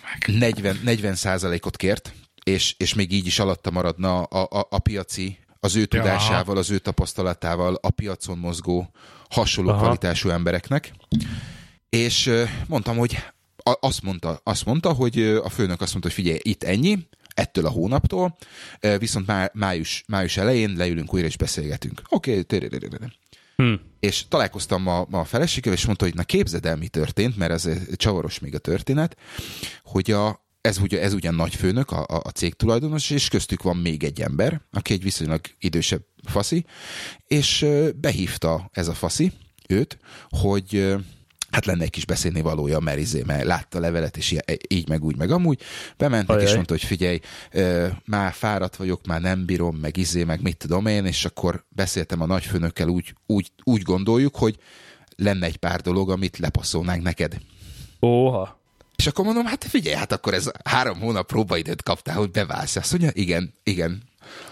meg. 0.02 0.38
40, 0.38 0.80
40 0.84 1.14
százalékot 1.14 1.76
kért, 1.76 2.12
és, 2.44 2.74
és 2.78 2.94
még 2.94 3.12
így 3.12 3.26
is 3.26 3.38
alatta 3.38 3.70
maradna 3.70 4.22
a, 4.22 4.58
a, 4.58 4.66
a 4.70 4.78
piaci 4.78 5.38
az 5.60 5.76
ő 5.76 5.84
tudásával, 5.84 6.56
az 6.56 6.70
ő 6.70 6.78
tapasztalatával 6.78 7.74
a 7.74 7.90
piacon 7.90 8.38
mozgó 8.38 8.90
hasonló 9.30 9.70
Aha. 9.70 9.80
kvalitású 9.80 10.28
embereknek. 10.28 10.92
És 11.88 12.30
mondtam, 12.66 12.96
hogy 12.96 13.16
azt 13.80 14.02
mondta, 14.02 14.40
azt 14.42 14.64
mondta, 14.64 14.92
hogy 14.92 15.18
a 15.22 15.48
főnök 15.48 15.80
azt 15.80 15.90
mondta, 15.90 16.08
hogy 16.08 16.24
figyelj, 16.24 16.38
itt 16.42 16.62
ennyi, 16.62 17.08
ettől 17.36 17.66
a 17.66 17.70
hónaptól, 17.70 18.36
viszont 18.98 19.26
má, 19.26 19.50
május, 19.52 20.04
május 20.06 20.36
elején 20.36 20.74
leülünk 20.76 21.14
újra 21.14 21.26
és 21.26 21.36
beszélgetünk. 21.36 22.02
Oké, 22.08 22.38
okay. 22.38 22.68
Hmm. 23.56 23.80
És 24.00 24.28
találkoztam 24.28 24.86
a, 24.86 25.06
a 25.10 25.24
feleségével, 25.24 25.78
és 25.78 25.86
mondta, 25.86 26.04
hogy 26.04 26.14
na 26.14 26.24
képzeld 26.24 26.66
el, 26.66 26.76
mi 26.76 26.88
történt, 26.88 27.36
mert 27.36 27.52
ez 27.52 27.68
csavaros 27.96 28.38
még 28.38 28.54
a 28.54 28.58
történet, 28.58 29.16
hogy 29.82 30.10
a, 30.10 30.46
ez, 30.60 30.78
ugye, 30.78 31.00
ez 31.00 31.12
ugyan 31.12 31.34
nagy 31.34 31.54
főnök, 31.54 31.90
a, 31.90 32.06
a 32.08 32.30
cég 32.30 32.54
tulajdonos, 32.54 33.10
és 33.10 33.28
köztük 33.28 33.62
van 33.62 33.76
még 33.76 34.04
egy 34.04 34.20
ember, 34.20 34.60
aki 34.70 34.92
egy 34.92 35.02
viszonylag 35.02 35.40
idősebb 35.58 36.04
faszi, 36.24 36.64
és 37.26 37.66
behívta 37.96 38.70
ez 38.72 38.88
a 38.88 38.94
faszi 38.94 39.32
őt, 39.68 39.98
hogy 40.28 40.96
hát 41.56 41.66
lenne 41.66 41.82
egy 41.82 41.90
kis 41.90 42.04
beszélni 42.04 42.40
valója, 42.40 42.78
mert, 42.78 42.98
izé, 42.98 43.22
mert 43.26 43.44
látta 43.44 43.78
a 43.78 43.80
levelet, 43.80 44.16
és 44.16 44.36
így 44.68 44.88
meg 44.88 45.04
úgy, 45.04 45.16
meg 45.16 45.30
amúgy. 45.30 45.60
Bementek, 45.96 46.36
Ajaj. 46.36 46.48
és 46.48 46.54
mondta, 46.54 46.72
hogy 46.72 46.84
figyelj, 46.84 47.20
már 48.04 48.32
fáradt 48.32 48.76
vagyok, 48.76 49.06
már 49.06 49.20
nem 49.20 49.44
bírom, 49.44 49.76
meg 49.76 49.96
izé, 49.96 50.24
meg 50.24 50.42
mit 50.42 50.56
tudom 50.56 50.86
én, 50.86 51.04
és 51.04 51.24
akkor 51.24 51.64
beszéltem 51.68 52.20
a 52.20 52.26
nagyfőnökkel, 52.26 52.88
úgy, 52.88 53.14
úgy, 53.26 53.50
úgy 53.62 53.82
gondoljuk, 53.82 54.36
hogy 54.36 54.58
lenne 55.16 55.46
egy 55.46 55.56
pár 55.56 55.80
dolog, 55.80 56.10
amit 56.10 56.38
lepasszolnánk 56.38 57.02
neked. 57.02 57.36
Óha. 58.02 58.60
És 58.96 59.06
akkor 59.06 59.24
mondom, 59.24 59.44
hát 59.44 59.64
figyelj, 59.64 59.96
hát 59.96 60.12
akkor 60.12 60.34
ez 60.34 60.50
három 60.64 61.00
hónap 61.00 61.26
próbaidőt 61.26 61.82
kaptál, 61.82 62.16
hogy 62.16 62.30
beválsz. 62.30 62.76
Azt 62.76 62.90
mondja, 62.90 63.10
igen, 63.12 63.54
igen, 63.62 64.02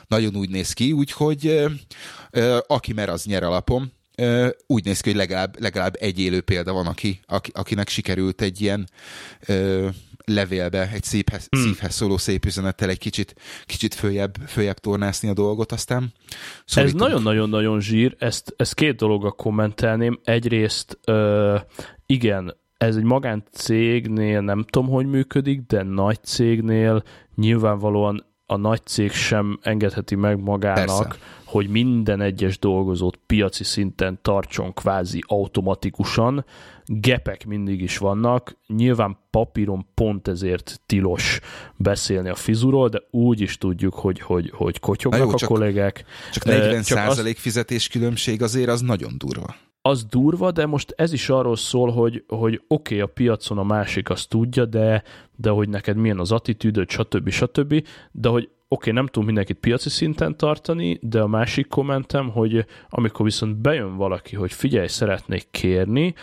nagyon 0.09 0.37
úgy 0.37 0.51
néz 0.51 0.73
ki, 0.73 0.93
úgyhogy 0.93 1.47
ö, 1.47 1.71
ö, 2.31 2.59
aki 2.67 2.93
mer, 2.93 3.09
az 3.09 3.25
nyer 3.25 3.43
alapom. 3.43 3.93
Ö, 4.17 4.49
úgy 4.67 4.85
néz 4.85 5.01
ki, 5.01 5.09
hogy 5.09 5.19
legalább, 5.19 5.61
legalább 5.61 5.97
egy 5.99 6.21
élő 6.21 6.41
példa 6.41 6.73
van, 6.73 6.87
aki, 6.87 7.21
aki, 7.27 7.51
akinek 7.55 7.89
sikerült 7.89 8.41
egy 8.41 8.61
ilyen 8.61 8.89
ö, 9.47 9.89
levélbe, 10.25 10.91
egy 10.93 11.03
szívhez, 11.03 11.47
hmm. 11.51 11.63
szívhez 11.63 11.95
szóló 11.95 12.17
szép 12.17 12.45
üzenettel 12.45 12.89
egy 12.89 12.99
kicsit, 12.99 13.35
kicsit 13.67 13.95
följebb, 13.95 14.37
följebb 14.47 14.79
tornászni 14.79 15.29
a 15.29 15.33
dolgot, 15.33 15.73
aztán 15.73 16.13
szorítunk. 16.65 17.03
Ez 17.03 17.09
nagyon-nagyon-nagyon 17.09 17.81
zsír, 17.81 18.17
ezt, 18.19 18.55
ezt 18.57 18.75
két 18.75 18.97
dologgal 18.97 19.33
kommentelném. 19.33 20.21
Egyrészt 20.25 20.99
ö, 21.05 21.57
igen, 22.07 22.57
ez 22.77 22.97
egy 22.97 23.03
magáncégnél 23.03 24.41
nem 24.41 24.65
tudom, 24.71 24.89
hogy 24.89 25.07
működik, 25.07 25.61
de 25.67 25.83
nagy 25.83 26.23
cégnél 26.23 27.03
nyilvánvalóan 27.35 28.34
a, 28.55 28.57
nagy 28.57 28.81
cég 28.85 29.13
sem 29.13 29.59
engedheti 29.63 30.15
meg 30.15 30.41
magának, 30.41 30.87
Persze. 30.87 31.17
hogy 31.45 31.69
minden 31.69 32.21
egyes 32.21 32.59
dolgozót 32.59 33.19
piaci 33.27 33.65
szinten 33.65 34.19
tartson 34.23 34.73
kvázi 34.73 35.25
automatikusan, 35.27 36.45
gepek 36.87 37.47
mindig 37.47 37.81
is 37.81 37.99
vannak, 37.99 38.57
nyilván 38.67 39.19
papíron 39.31 39.87
pont 39.95 40.29
ezért 40.29 40.81
tilos 40.87 41.41
beszélni 41.77 42.29
a 42.29 42.35
fizuról, 42.35 42.89
de 42.89 43.03
úgy 43.11 43.41
is 43.41 43.59
tudjuk, 43.59 43.95
hogy, 43.95 44.21
hogy, 44.21 44.51
hogy 44.55 44.81
kotyognak 44.81 45.21
jó, 45.21 45.33
a 45.33 45.37
csak, 45.37 45.49
kollégák. 45.49 46.05
Csak 46.33 46.45
40 46.45 46.83
csak 46.83 46.99
százalék 46.99 47.37
az... 47.37 47.43
fizetés 47.43 47.89
különbség 47.89 48.43
azért 48.43 48.69
az 48.69 48.81
nagyon 48.81 49.13
durva 49.19 49.55
az 49.89 50.05
durva, 50.05 50.51
de 50.51 50.67
most 50.67 50.95
ez 50.97 51.13
is 51.13 51.29
arról 51.29 51.57
szól, 51.57 51.91
hogy, 51.91 52.25
hogy 52.29 52.63
oké, 52.69 52.95
okay, 52.95 53.01
a 53.01 53.07
piacon 53.07 53.59
a 53.59 53.63
másik 53.63 54.11
azt 54.11 54.29
tudja, 54.29 54.65
de, 54.65 55.03
de 55.37 55.51
hogy 55.51 55.69
neked 55.69 55.97
milyen 55.97 56.19
az 56.19 56.33
attitűdöd, 56.33 56.91
stb. 56.91 57.29
stb. 57.29 57.87
De 58.13 58.29
hogy 58.29 58.43
oké, 58.43 58.55
okay, 58.69 58.93
nem 58.93 59.07
tudom 59.07 59.25
mindenkit 59.25 59.59
piaci 59.59 59.89
szinten 59.89 60.37
tartani, 60.37 60.99
de 61.03 61.21
a 61.21 61.27
másik 61.27 61.69
kommentem, 61.69 62.31
hogy 62.31 62.67
amikor 62.89 63.25
viszont 63.25 63.57
bejön 63.57 63.97
valaki, 63.97 64.37
hogy 64.37 64.53
figyelj, 64.53 64.87
szeretnék 64.87 65.47
kérni, 65.51 66.15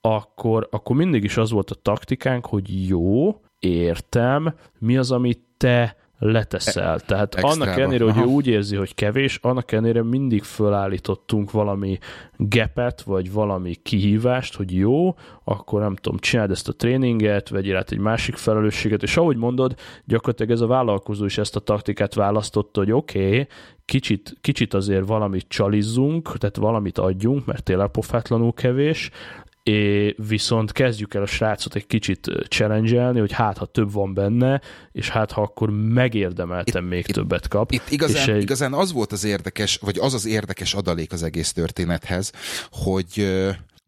akkor, 0.00 0.68
akkor 0.70 0.96
mindig 0.96 1.24
is 1.24 1.36
az 1.36 1.50
volt 1.50 1.70
a 1.70 1.74
taktikánk, 1.82 2.46
hogy 2.46 2.88
jó, 2.88 3.40
értem, 3.58 4.54
mi 4.78 4.96
az, 4.96 5.10
amit 5.10 5.40
te 5.56 5.96
leteszel. 6.20 6.94
E- 6.94 6.98
Tehát 7.06 7.34
Extrába. 7.34 7.48
annak 7.48 7.78
ellenére, 7.78 8.04
hogy 8.04 8.12
Aha. 8.12 8.22
ő 8.22 8.26
úgy 8.26 8.46
érzi, 8.46 8.76
hogy 8.76 8.94
kevés, 8.94 9.38
annak 9.42 9.72
ellenére 9.72 10.02
mindig 10.02 10.42
fölállítottunk 10.42 11.50
valami 11.50 11.98
gepet, 12.36 13.02
vagy 13.02 13.32
valami 13.32 13.74
kihívást, 13.82 14.56
hogy 14.56 14.74
jó, 14.74 15.14
akkor 15.44 15.80
nem 15.80 15.96
tudom, 15.96 16.18
csináld 16.18 16.50
ezt 16.50 16.68
a 16.68 16.72
tréninget, 16.72 17.48
vegyél 17.48 17.76
át 17.76 17.90
egy 17.90 17.98
másik 17.98 18.36
felelősséget, 18.36 19.02
és 19.02 19.16
ahogy 19.16 19.36
mondod, 19.36 19.74
gyakorlatilag 20.04 20.52
ez 20.52 20.60
a 20.60 20.66
vállalkozó 20.66 21.24
is 21.24 21.38
ezt 21.38 21.56
a 21.56 21.60
taktikát 21.60 22.14
választotta, 22.14 22.80
hogy 22.80 22.92
oké, 22.92 23.26
okay, 23.26 23.46
kicsit, 23.84 24.36
kicsit 24.40 24.74
azért 24.74 25.06
valamit 25.06 25.44
csalizzunk, 25.48 26.38
tehát 26.38 26.56
valamit 26.56 26.98
adjunk, 26.98 27.46
mert 27.46 27.62
tényleg 27.62 27.88
pofátlanul 27.88 28.52
kevés, 28.52 29.10
É, 29.62 30.14
viszont 30.28 30.72
kezdjük 30.72 31.14
el 31.14 31.22
a 31.22 31.26
srácot 31.26 31.74
egy 31.74 31.86
kicsit 31.86 32.26
challenge 32.48 33.20
hogy 33.20 33.32
hát 33.32 33.58
ha 33.58 33.66
több 33.66 33.92
van 33.92 34.14
benne, 34.14 34.60
és 34.92 35.08
hát 35.08 35.32
ha 35.32 35.42
akkor 35.42 35.70
megérdemeltem 35.70 36.84
itt, 36.84 36.90
még 36.90 37.04
itt, 37.08 37.14
többet 37.14 37.48
kap. 37.48 37.72
Itt 37.72 37.90
igazán, 37.90 38.34
egy... 38.34 38.42
igazán 38.42 38.72
az 38.72 38.92
volt 38.92 39.12
az 39.12 39.24
érdekes, 39.24 39.76
vagy 39.76 39.98
az 39.98 40.14
az 40.14 40.26
érdekes 40.26 40.74
adalék 40.74 41.12
az 41.12 41.22
egész 41.22 41.52
történethez, 41.52 42.32
hogy 42.70 43.28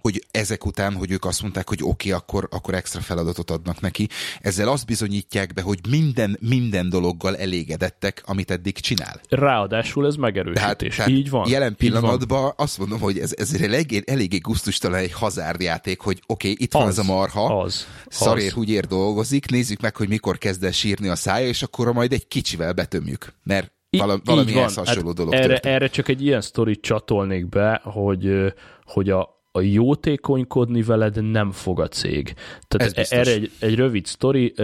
hogy 0.02 0.24
ezek 0.30 0.66
után, 0.66 0.94
hogy 0.94 1.10
ők 1.10 1.24
azt 1.24 1.42
mondták, 1.42 1.68
hogy 1.68 1.78
oké, 1.82 1.90
okay, 1.90 2.20
akkor, 2.20 2.48
akkor 2.50 2.74
extra 2.74 3.00
feladatot 3.00 3.50
adnak 3.50 3.80
neki. 3.80 4.08
Ezzel 4.40 4.68
azt 4.68 4.86
bizonyítják 4.86 5.52
be, 5.52 5.62
hogy 5.62 5.78
minden, 5.88 6.38
minden 6.40 6.88
dologgal 6.88 7.36
elégedettek, 7.36 8.22
amit 8.26 8.50
eddig 8.50 8.78
csinál. 8.78 9.20
Ráadásul 9.28 10.06
ez 10.06 10.14
megerősítés. 10.14 10.96
Tehát, 10.96 11.10
Így 11.10 11.30
van. 11.30 11.48
Jelen 11.48 11.76
pillanatban 11.76 12.42
van. 12.42 12.52
azt 12.56 12.78
mondom, 12.78 13.00
hogy 13.00 13.18
ez, 13.18 13.34
ez 13.36 13.54
eléggé, 13.54 14.02
eléggé 14.06 14.38
gusztustalan 14.38 14.98
egy 14.98 15.12
hazárdjáték, 15.12 16.00
hogy 16.00 16.22
oké, 16.26 16.50
okay, 16.50 16.64
itt 16.64 16.74
az, 16.74 16.80
van 16.80 16.88
ez 16.88 16.98
a 16.98 17.02
marha, 17.02 17.60
az, 17.60 17.86
szarér 18.08 18.52
úgy 18.56 18.70
ér 18.70 18.86
dolgozik, 18.86 19.50
nézzük 19.50 19.80
meg, 19.80 19.96
hogy 19.96 20.08
mikor 20.08 20.38
kezd 20.38 20.64
el 20.64 20.72
sírni 20.72 21.08
a 21.08 21.16
szája, 21.16 21.46
és 21.46 21.62
akkor 21.62 21.92
majd 21.92 22.12
egy 22.12 22.28
kicsivel 22.28 22.72
betömjük. 22.72 23.34
Mert 23.42 23.72
valami, 23.98 24.20
valami 24.24 24.52
hasonló 24.52 25.06
hát 25.06 25.14
dolog 25.14 25.34
erre, 25.34 25.58
erre 25.58 25.88
csak 25.88 26.08
egy 26.08 26.24
ilyen 26.24 26.40
sztorit 26.40 26.80
csatolnék 26.80 27.48
be, 27.48 27.80
hogy, 27.84 28.54
hogy 28.84 29.10
a, 29.10 29.41
a 29.52 29.60
jótékonykodni 29.60 30.82
veled 30.82 31.30
nem 31.30 31.50
fog 31.50 31.80
a 31.80 31.88
cég. 31.88 32.34
Tehát 32.68 32.98
Ez 32.98 33.12
erre 33.12 33.30
egy, 33.30 33.50
egy 33.58 33.74
rövid 33.74 34.06
sztori, 34.06 34.54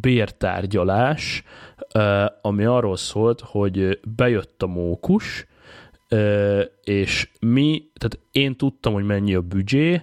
bértárgyalás, 0.00 1.42
ami 2.42 2.64
arról 2.64 2.96
szólt, 2.96 3.40
hogy 3.40 4.00
bejött 4.16 4.62
a 4.62 4.66
mókus, 4.66 5.46
és 6.82 7.28
mi, 7.40 7.90
tehát 7.94 8.18
én 8.32 8.56
tudtam, 8.56 8.92
hogy 8.92 9.04
mennyi 9.04 9.34
a 9.34 9.40
büdzsé, 9.40 10.02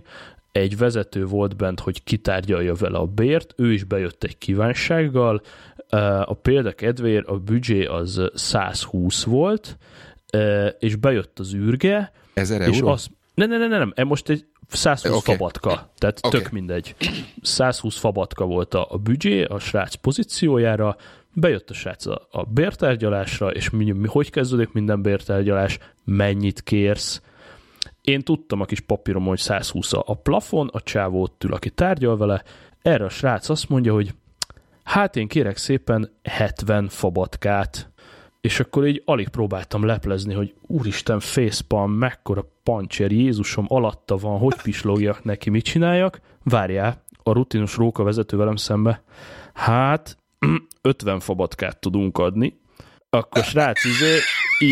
egy 0.51 0.77
vezető 0.77 1.25
volt 1.25 1.55
bent, 1.55 1.79
hogy 1.79 2.03
kitárgyalja 2.03 2.73
vele 2.73 2.97
a 2.97 3.05
bért, 3.05 3.53
ő 3.57 3.73
is 3.73 3.83
bejött 3.83 4.23
egy 4.23 4.37
kívánsággal, 4.37 5.41
a 6.25 6.33
példa 6.33 6.71
kedvéért 6.71 7.27
a 7.27 7.37
büdzsé 7.37 7.85
az 7.85 8.21
120 8.33 9.23
volt, 9.23 9.77
és 10.79 10.95
bejött 10.95 11.39
az 11.39 11.53
űrge, 11.53 12.11
Ezer 12.33 12.61
és 12.61 12.75
euró? 12.75 12.87
azt, 12.87 13.09
nem, 13.35 13.49
nem, 13.49 13.69
nem, 13.69 13.91
nem, 13.95 14.07
most 14.07 14.29
egy 14.29 14.45
120 14.67 15.17
okay. 15.17 15.35
fabatka, 15.35 15.91
tehát 15.97 16.19
okay. 16.21 16.39
tök 16.39 16.51
mindegy. 16.51 16.95
120 17.41 17.97
fabatka 17.97 18.45
volt 18.45 18.73
a, 18.73 18.87
a 18.89 18.97
büdzsé 18.97 19.43
a 19.43 19.59
srác 19.59 19.93
pozíciójára, 19.95 20.95
bejött 21.33 21.69
a 21.69 21.73
srác 21.73 22.05
a, 22.05 22.27
a 22.31 22.43
bértárgyalásra, 22.43 23.51
és 23.51 23.69
mi, 23.69 23.91
mi, 23.91 24.07
hogy 24.07 24.29
kezdődik 24.29 24.71
minden 24.71 25.01
bértárgyalás, 25.01 25.77
mennyit 26.03 26.61
kérsz. 26.61 27.21
Én 28.01 28.21
tudtam 28.21 28.61
a 28.61 28.65
kis 28.65 28.79
papírom, 28.79 29.25
hogy 29.25 29.39
120 29.39 29.93
a 29.93 30.19
plafon, 30.23 30.69
a 30.71 30.81
csávó 30.81 31.21
ott 31.21 31.43
ül, 31.43 31.53
aki 31.53 31.69
tárgyal 31.69 32.17
vele, 32.17 32.43
erre 32.81 33.05
a 33.05 33.09
srác 33.09 33.49
azt 33.49 33.69
mondja, 33.69 33.93
hogy 33.93 34.13
hát 34.83 35.15
én 35.15 35.27
kérek 35.27 35.57
szépen 35.57 36.11
70 36.23 36.87
fabatkát 36.87 37.89
és 38.45 38.59
akkor 38.59 38.87
így 38.87 39.01
alig 39.05 39.27
próbáltam 39.27 39.85
leplezni, 39.85 40.33
hogy 40.33 40.53
úristen, 40.61 41.19
facepalm, 41.19 41.91
mekkora 41.91 42.51
pancser, 42.63 43.11
Jézusom, 43.11 43.65
alatta 43.67 44.17
van, 44.17 44.37
hogy 44.37 44.61
pislogjak 44.61 45.23
neki, 45.23 45.49
mit 45.49 45.63
csináljak? 45.63 46.21
Várjál, 46.43 47.03
a 47.23 47.31
rutinos 47.31 47.75
róka 47.75 48.03
vezető 48.03 48.37
velem 48.37 48.55
szembe. 48.55 49.03
Hát, 49.53 50.17
50 50.81 51.19
fabatkát 51.19 51.79
tudunk 51.79 52.17
adni. 52.17 52.59
Akkor 53.09 53.43
srác, 53.43 53.85
izé, 53.85 54.19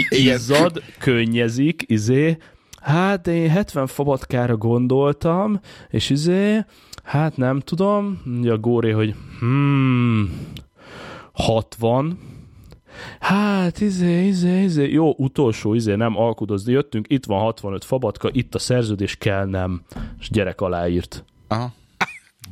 izzad, 0.09 0.84
könnyezik, 0.99 1.84
izé, 1.86 2.38
hát 2.82 3.28
én 3.28 3.49
70 3.49 3.88
fabatkára 3.88 4.57
gondoltam, 4.57 5.59
és 5.89 6.09
izé, 6.09 6.65
hát 7.03 7.38
nem 7.38 7.59
tudom, 7.59 8.21
mondja 8.26 8.53
a 8.53 8.57
Góré, 8.57 8.91
hogy 8.91 9.15
hmm, 9.39 10.51
60, 11.32 12.17
Hát, 13.19 13.81
izé, 13.81 14.25
izé, 14.25 14.63
izé, 14.63 14.91
jó, 14.91 15.13
utolsó, 15.17 15.73
izé, 15.73 15.95
nem 15.95 16.17
alkudozni 16.17 16.71
jöttünk, 16.71 17.05
itt 17.09 17.25
van 17.25 17.39
65 17.39 17.85
fabatka, 17.85 18.29
itt 18.31 18.55
a 18.55 18.59
szerződés 18.59 19.15
kell, 19.15 19.45
nem. 19.45 19.81
És 20.19 20.29
gyerek 20.29 20.61
aláírt. 20.61 21.23
Aha. 21.47 21.73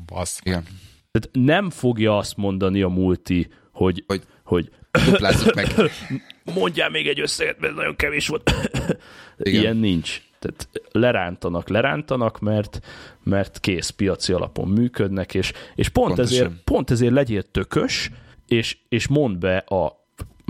Basz. 0.06 0.40
Igen. 0.44 0.64
Tehát 1.12 1.30
nem 1.32 1.70
fogja 1.70 2.18
azt 2.18 2.38
mondani 2.38 2.82
a 2.82 2.88
multi, 2.88 3.48
hogy, 3.72 4.04
hogy, 4.08 4.24
hogy 4.44 4.70
meg. 5.56 5.68
Mondjál 6.56 6.90
még 6.90 7.08
egy 7.08 7.20
összeget, 7.20 7.60
mert 7.60 7.76
nagyon 7.76 7.96
kevés 7.96 8.28
volt. 8.28 8.52
Igen. 9.38 9.62
Ilyen 9.62 9.78
nincs. 9.78 10.22
Tehát 10.40 10.70
lerántanak, 10.92 11.70
lerántanak, 11.70 12.40
mert, 12.40 12.80
mert 13.24 13.60
kész 13.60 13.90
piaci 13.90 14.34
alapon 14.34 14.68
működnek, 14.68 15.34
és, 15.34 15.52
és 15.76 15.90
pont, 15.90 16.20
ezért, 16.20 16.52
pont 16.64 16.92
ezért 16.92 17.14
legyél 17.14 17.44
tökös, 17.44 18.12
és, 18.48 18.78
és 18.90 19.08
mondd 19.08 19.40
be 19.40 19.58
a 19.58 20.01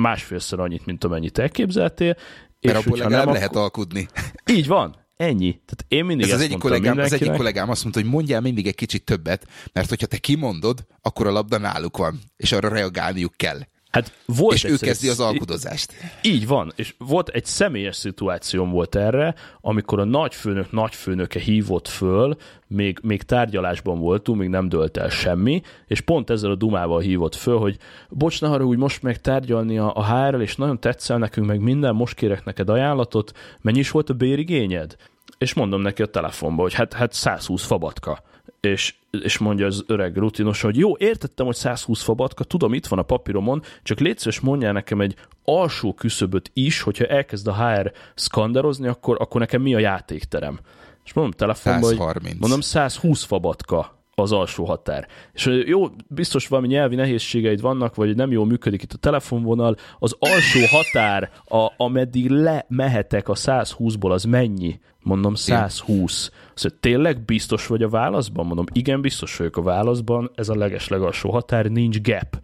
másfélszer 0.02 0.60
annyit, 0.60 0.86
mint 0.86 1.04
amennyit 1.04 1.38
elképzeltél. 1.38 2.16
Mert 2.60 2.78
és 2.78 2.86
abból 2.86 2.98
legalább 2.98 3.26
nem, 3.26 3.34
lehet 3.34 3.50
akkor... 3.50 3.62
alkudni. 3.62 4.08
Így 4.58 4.68
van, 4.68 4.96
ennyi. 5.16 5.52
Tehát 5.52 5.86
én 5.88 6.06
mindig 6.06 6.28
Ez 6.28 6.34
az 6.34 6.42
egyik, 6.42 6.58
kollégám, 6.58 6.98
az 6.98 7.14
egyik 7.14 7.32
kollégám 7.32 7.70
azt 7.70 7.84
mondta, 7.84 8.02
hogy 8.02 8.10
mondjál 8.10 8.42
mindig 8.42 8.68
egy 8.68 8.76
kicsit 8.76 9.06
többet, 9.06 9.48
mert 9.74 9.90
hogyha 9.90 10.06
te 10.06 10.18
kimondod, 10.18 10.86
akkor 11.02 11.28
a 11.28 11.32
labda 11.32 11.58
náluk 11.58 11.98
van, 11.98 12.20
és 12.36 12.52
arra 12.52 12.70
reagálniuk 12.70 13.34
kell. 13.38 13.60
Hát 13.92 14.14
volt 14.26 14.56
és 14.56 14.64
ő 14.64 14.76
kezdi 14.76 15.10
az 15.10 15.20
alkudozást. 15.20 15.94
Így 16.22 16.48
van, 16.48 16.72
és 16.76 16.94
volt 16.98 17.30
egy 17.30 17.46
személyes 17.46 17.96
szituációm 17.96 18.72
volt 18.72 18.96
erre, 18.96 19.36
amikor 19.62 20.00
a 20.00 20.04
nagyfőnök 20.04 20.72
nagyfőnöke 20.72 21.40
hívott 21.40 21.88
föl, 21.88 22.38
még, 22.68 23.00
még 23.02 23.24
tárgyalásban 23.24 24.00
voltunk, 24.00 24.40
még 24.40 24.50
nem 24.50 24.70
dölt 24.70 24.98
el 24.98 25.10
semmi, 25.10 25.62
és 25.88 26.02
pont 26.02 26.30
ezzel 26.30 26.52
a 26.52 26.56
dumával 26.56 27.00
hívott 27.00 27.36
föl, 27.36 27.58
hogy 27.58 27.78
bocs, 28.10 28.42
ne 28.42 28.64
úgy 28.64 28.78
most 28.78 29.02
meg 29.02 29.22
tárgyalni 29.22 29.78
a, 29.78 29.96
a 29.96 30.06
HR-rel, 30.06 30.42
és 30.42 30.56
nagyon 30.56 30.80
tetszel 30.80 31.18
nekünk 31.18 31.48
meg 31.48 31.60
minden, 31.60 31.96
most 31.96 32.16
kérek 32.16 32.46
neked 32.46 32.70
ajánlatot, 32.70 33.32
mennyi 33.62 33.80
is 33.80 33.92
volt 33.92 34.10
a 34.10 34.14
bérigényed? 34.14 34.96
És 35.38 35.54
mondom 35.54 35.82
neki 35.82 36.02
a 36.02 36.06
telefonba, 36.06 36.62
hogy 36.62 36.74
hát, 36.74 36.94
hát 36.94 37.14
120 37.14 37.66
fabatka 37.66 38.24
és, 38.60 38.96
és 39.12 39.38
mondja 39.38 39.66
az 39.66 39.84
öreg 39.88 40.18
rutinos, 40.18 40.62
hogy 40.62 40.78
jó, 40.78 40.98
értettem, 40.98 41.46
hogy 41.46 41.56
120 41.56 42.02
fabatka, 42.02 42.44
tudom, 42.44 42.74
itt 42.74 42.88
van 42.88 43.00
a 43.00 43.04
papíromon, 43.04 43.62
csak 43.84 44.00
létszeres 44.00 44.40
mondjál 44.40 44.74
nekem 44.74 45.02
egy 45.02 45.16
alsó 45.44 45.94
küszöböt 45.94 46.52
is, 46.54 46.82
hogyha 46.82 47.06
elkezd 47.06 47.48
a 47.48 47.56
HR 47.56 47.92
szkandarozni, 48.16 48.88
akkor, 48.88 49.18
akkor 49.20 49.40
nekem 49.40 49.62
mi 49.62 49.76
a 49.76 49.80
játékterem? 49.80 50.60
És 51.06 51.14
mondom 51.14 51.34
telefonban, 51.34 51.90
130. 51.90 52.28
hogy 52.28 52.40
mondom 52.40 52.62
120 52.62 53.24
fabatka 53.24 54.01
az 54.22 54.32
alsó 54.32 54.66
határ. 54.66 55.08
És 55.34 55.62
jó, 55.66 55.88
biztos 56.08 56.48
valami 56.48 56.68
nyelvi 56.68 56.96
nehézségeid 56.96 57.62
vannak, 57.62 57.96
vagy 57.96 58.16
nem 58.16 58.32
jól 58.32 58.46
működik 58.46 58.84
itt 58.84 58.94
a 58.94 58.98
telefonvonal, 58.98 59.76
az 60.00 60.16
alsó 60.20 60.60
határ, 60.70 61.30
a, 61.46 61.72
ameddig 61.78 62.30
lemehetek 62.30 63.30
a 63.30 63.34
120-ból, 63.34 64.12
az 64.12 64.24
mennyi? 64.24 64.80
Mondom 65.04 65.36
120. 65.36 66.32
Szóval 66.54 66.78
tényleg 66.80 67.26
biztos 67.26 67.68
vagy 67.68 67.84
a 67.84 67.90
válaszban? 67.90 68.46
Mondom, 68.46 68.66
igen, 68.74 69.02
biztos 69.02 69.38
vagyok 69.38 69.58
a 69.58 69.62
válaszban, 69.62 70.32
ez 70.36 70.50
a 70.50 70.56
leges 70.56 70.88
legalsó 70.88 71.32
határ, 71.32 71.66
nincs 71.66 72.02
gap 72.02 72.40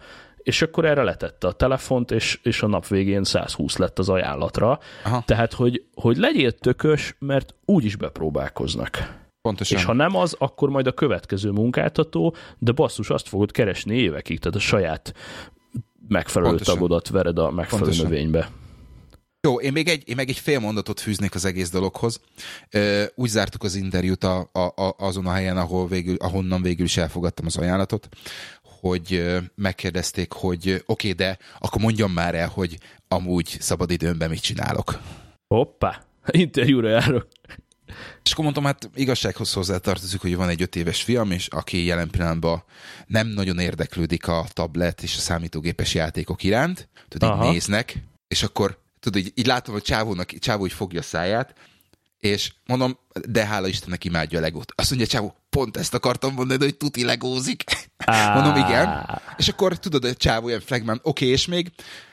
és 0.48 0.62
akkor 0.62 0.86
erre 0.86 1.04
letette 1.04 1.48
a 1.48 1.52
telefont, 1.52 2.12
és, 2.12 2.40
és 2.44 2.62
a 2.62 2.68
nap 2.68 2.88
végén 2.88 3.24
120 3.24 3.78
lett 3.78 4.00
az 4.00 4.10
ajánlatra. 4.10 4.80
Aha. 5.04 5.24
Tehát, 5.26 5.54
hogy, 5.54 5.84
hogy 5.94 6.18
legyél 6.18 6.52
tökös, 6.52 7.16
mert 7.20 7.56
úgy 7.66 7.86
is 7.86 7.96
bepróbálkoznak. 7.96 9.26
Pontosan. 9.48 9.78
És 9.78 9.84
ha 9.84 9.94
nem 9.94 10.16
az, 10.16 10.36
akkor 10.40 10.70
majd 10.70 10.88
a 10.88 10.92
következő 10.92 11.50
munkáltató, 11.50 12.36
de 12.58 12.72
basszus, 12.72 13.10
azt 13.10 13.28
fogod 13.28 13.52
keresni 13.52 13.96
évekig, 13.96 14.40
tehát 14.40 14.56
a 14.56 14.60
saját 14.62 15.14
megfelelő 16.08 16.50
Pontosan. 16.50 16.74
tagodat 16.74 17.10
vered 17.10 17.38
a 17.38 17.52
megfelelő 17.52 17.88
Pontosan. 17.88 18.12
növénybe. 18.12 18.50
Jó, 19.42 19.60
én 19.60 19.72
még, 19.72 19.88
egy, 19.88 20.04
én 20.06 20.16
meg 20.16 20.30
egy 20.30 20.38
fél 20.38 20.60
mondatot 20.60 21.00
fűznék 21.00 21.36
az 21.36 21.46
egész 21.46 21.70
dologhoz. 21.70 22.22
Úgy 23.16 23.30
zártuk 23.30 23.64
az 23.64 23.76
interjút 23.76 24.24
a, 24.24 24.50
a, 24.52 24.60
a, 24.60 24.96
azon 24.98 25.26
a 25.26 25.32
helyen, 25.32 25.58
ahol 25.58 25.88
végül, 25.88 26.16
ahonnan 26.20 26.62
végül 26.62 26.86
is 26.86 26.98
elfogadtam 26.98 27.46
az 27.46 27.58
ajánlatot, 27.58 28.10
hogy 28.80 29.26
megkérdezték, 29.56 30.32
hogy 30.32 30.70
oké, 30.70 30.82
okay, 30.86 31.12
de 31.12 31.38
akkor 31.60 31.82
mondjam 31.82 32.12
már 32.12 32.36
el, 32.36 32.48
hogy 32.48 32.78
amúgy 33.08 33.58
szabadidőmben 33.60 34.30
mit 34.30 34.42
csinálok. 34.42 35.00
Hoppá, 35.48 36.04
interjúra 36.28 36.90
járok. 36.90 37.28
És 38.24 38.32
akkor 38.32 38.44
mondtam, 38.44 38.64
hát 38.64 38.90
igazsághoz 38.96 39.54
hozzátartozik, 39.54 40.22
hogy 40.22 40.36
van 40.36 40.50
egy 40.50 40.62
öt 40.62 40.76
éves 40.76 41.04
fiam, 41.04 41.32
és 41.32 41.48
aki 41.48 41.86
jelen 41.86 42.10
pillanatban 42.10 42.64
nem 43.08 43.28
nagyon 43.28 43.60
érdeklődik 43.60 44.28
a 44.28 44.46
tablet 44.54 45.04
és 45.04 45.16
a 45.16 45.20
számítógépes 45.20 45.94
játékok 45.94 46.44
iránt, 46.44 46.90
tudod, 47.08 47.44
így 47.44 47.52
néznek, 47.52 47.98
és 48.28 48.44
akkor 48.44 48.80
tudod, 49.00 49.22
így, 49.22 49.32
így 49.36 49.46
látom, 49.46 49.74
hogy 49.74 49.84
csávónak, 49.84 50.32
csávó 50.40 50.66
így 50.66 50.74
fogja 50.74 51.00
a 51.00 51.04
száját, 51.04 51.54
és 52.20 52.54
mondom, 52.66 52.98
de 53.30 53.46
hála 53.46 53.68
Istennek 53.68 54.04
imádja 54.04 54.38
a 54.38 54.42
legót. 54.42 54.74
Azt 54.76 54.90
mondja, 54.90 55.08
csávó, 55.08 55.36
pont 55.50 55.78
ezt 55.78 55.94
akartam 55.94 56.34
mondani, 56.34 56.64
hogy 56.64 56.78
tuti 56.78 57.04
legózik. 57.04 57.64
mondom, 58.36 58.56
igen. 58.56 59.10
És 59.38 59.48
akkor 59.48 59.80
tudod, 59.80 60.04
hogy 60.04 60.18
csávó 60.18 60.48
ilyen 60.48 60.60
flagman, 60.60 61.00
oké, 61.04 61.10
okay, 61.10 61.28
és 61.28 61.46
még, 61.46 61.72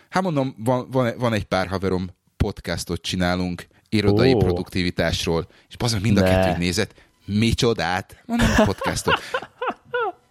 hát 0.09 0.23
mondom, 0.23 0.55
van, 0.59 0.91
van, 0.91 1.15
van 1.19 1.33
egy 1.33 1.45
pár 1.45 1.67
haverom, 1.67 2.11
podcastot 2.37 3.03
csinálunk, 3.03 3.67
irodai 3.95 4.33
oh. 4.33 4.39
produktivitásról, 4.39 5.47
és 5.69 5.77
bazd 5.77 6.01
mind 6.01 6.17
a 6.17 6.23
kettő 6.23 6.59
nézett, 6.59 6.95
micsodát, 7.25 8.23
mondom, 8.27 8.49
podcastot. 8.65 9.21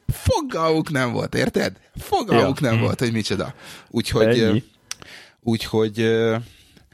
Fogalmuk 0.07 0.91
nem 0.91 1.11
volt, 1.11 1.35
érted? 1.35 1.77
Fogalmuk 1.95 2.59
ja. 2.59 2.67
nem 2.67 2.77
hm. 2.77 2.83
volt, 2.83 2.99
hogy 2.99 3.11
micsoda. 3.11 3.53
Úgyhogy, 3.89 4.39
Ennyi. 4.39 4.63
úgyhogy 5.41 5.97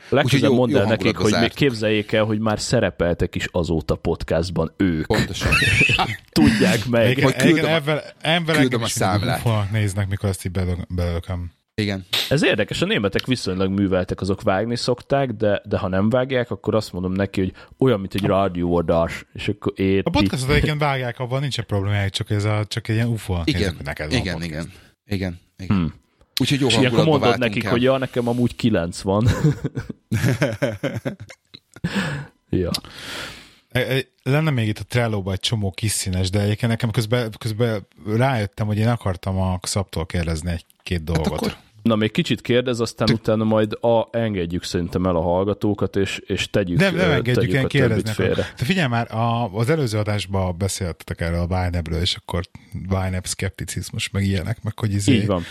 Legközelebb 0.10 0.52
mondd 0.52 0.76
el 0.76 0.86
nekik, 0.86 1.18
hogy 1.18 1.36
még 1.40 1.54
képzeljék 1.54 2.12
el, 2.12 2.24
hogy 2.24 2.40
már 2.40 2.60
szerepeltek 2.60 3.36
is 3.36 3.48
azóta 3.52 3.96
podcastban 3.96 4.74
ők. 4.78 5.06
Pontosan. 5.06 5.52
Tudják 6.32 6.86
meg. 6.86 7.10
Igen, 7.10 7.24
hogy 7.24 7.36
küldöm, 7.36 7.58
igen, 7.58 7.70
ebben, 7.70 8.02
ebben 8.22 8.56
küldöm 8.56 8.84
a 8.84 8.88
számlát. 8.88 9.72
Néznek, 9.72 10.08
mikor 10.08 10.30
ezt 10.30 10.46
így 10.46 10.52
belököm. 10.88 11.52
Igen. 11.80 12.06
Ez 12.30 12.44
érdekes, 12.44 12.82
a 12.82 12.86
németek 12.86 13.26
viszonylag 13.26 13.72
műveltek, 13.72 14.22
azok 14.22 14.42
vágni 14.42 14.76
szokták, 14.76 15.32
de, 15.32 15.62
de 15.66 15.78
ha 15.78 15.88
nem 15.88 16.10
vágják, 16.10 16.52
akkor 16.52 16.76
azt 16.76 16.94
mondom 16.94 17.12
neki, 17.12 17.40
hogy 17.40 17.54
olyan, 17.78 18.00
mint 18.00 18.14
egy 18.14 18.24
rádióadás, 18.24 19.26
és 19.34 19.48
akkor 19.48 19.74
érti. 19.76 20.08
A 20.08 20.12
podcastot 20.12 20.50
egyébként 20.50 20.80
vágják, 20.80 21.20
abban 21.20 21.42
nincs 21.42 21.62
problémája, 21.62 22.10
csak 22.10 22.30
ez 22.30 22.44
a, 22.44 22.66
csak 22.68 22.88
egy 22.88 22.96
ilyen 22.96 23.08
UFO. 23.08 23.42
Igen, 23.44 23.62
Nézzük, 23.62 23.84
neked 23.84 24.12
igen, 24.12 24.44
igen, 24.44 24.72
igen, 25.06 25.40
igen. 25.58 25.78
Hmm. 25.78 25.94
Úgyhogy 26.42 26.60
jó 26.60 26.68
És 26.68 26.76
akkor 26.76 27.06
mondod 27.06 27.38
nekik, 27.38 27.64
el. 27.64 27.72
hogy 27.72 27.82
ja, 27.82 27.98
nekem 27.98 28.28
amúgy 28.28 28.56
kilenc 28.56 29.02
van. 29.02 29.28
ja. 32.50 32.70
E, 33.70 33.80
e, 33.80 34.02
lenne 34.24 34.50
még 34.50 34.68
itt 34.68 34.80
a 34.80 34.84
trello 34.84 35.32
egy 35.32 35.40
csomó 35.40 35.72
kis 35.72 35.92
színes, 35.92 36.30
de 36.30 36.42
egyébként 36.42 36.72
nekem 36.72 36.92
közben, 36.92 37.32
közben 37.38 37.88
rájöttem, 38.06 38.68
hogy 38.68 38.78
én 38.78 38.88
akartam 38.88 39.38
a 39.38 39.58
Xaptól 39.58 40.06
kérdezni 40.06 40.52
egy-két 40.52 41.04
dolgot. 41.04 41.26
Hát 41.26 41.38
akkor 41.38 41.58
Na, 41.82 41.96
még 41.96 42.12
kicsit 42.12 42.42
kérdez, 42.42 42.80
aztán 42.80 43.08
Te... 43.08 43.14
utána 43.14 43.44
majd 43.44 43.74
a, 43.84 44.08
engedjük 44.12 44.64
szerintem 44.64 45.06
el 45.06 45.16
a 45.16 45.22
hallgatókat, 45.22 45.96
és, 45.96 46.22
és 46.26 46.50
tegyük, 46.50 46.80
nem, 46.80 46.96
nem 46.96 47.10
engedjük 47.10 47.36
tegyük 47.36 47.64
a 47.64 47.68
kérdezni 47.68 48.12
félre. 48.12 48.54
Te 48.56 48.66
figyelj 48.66 48.88
már, 48.88 49.16
a, 49.16 49.54
az 49.54 49.70
előző 49.70 49.98
adásban 49.98 50.58
beszéltetek 50.58 51.22
erről 51.22 51.40
a 51.40 51.48
Vine 51.48 52.00
és 52.02 52.16
akkor 52.16 52.44
Vine 52.72 53.22
szkepticizmus, 53.24 54.10
meg 54.10 54.24
ilyenek, 54.24 54.64
meg 54.64 54.80
hogy 54.80 54.94
izé, 54.94 55.14
Így 55.14 55.26
van 55.26 55.44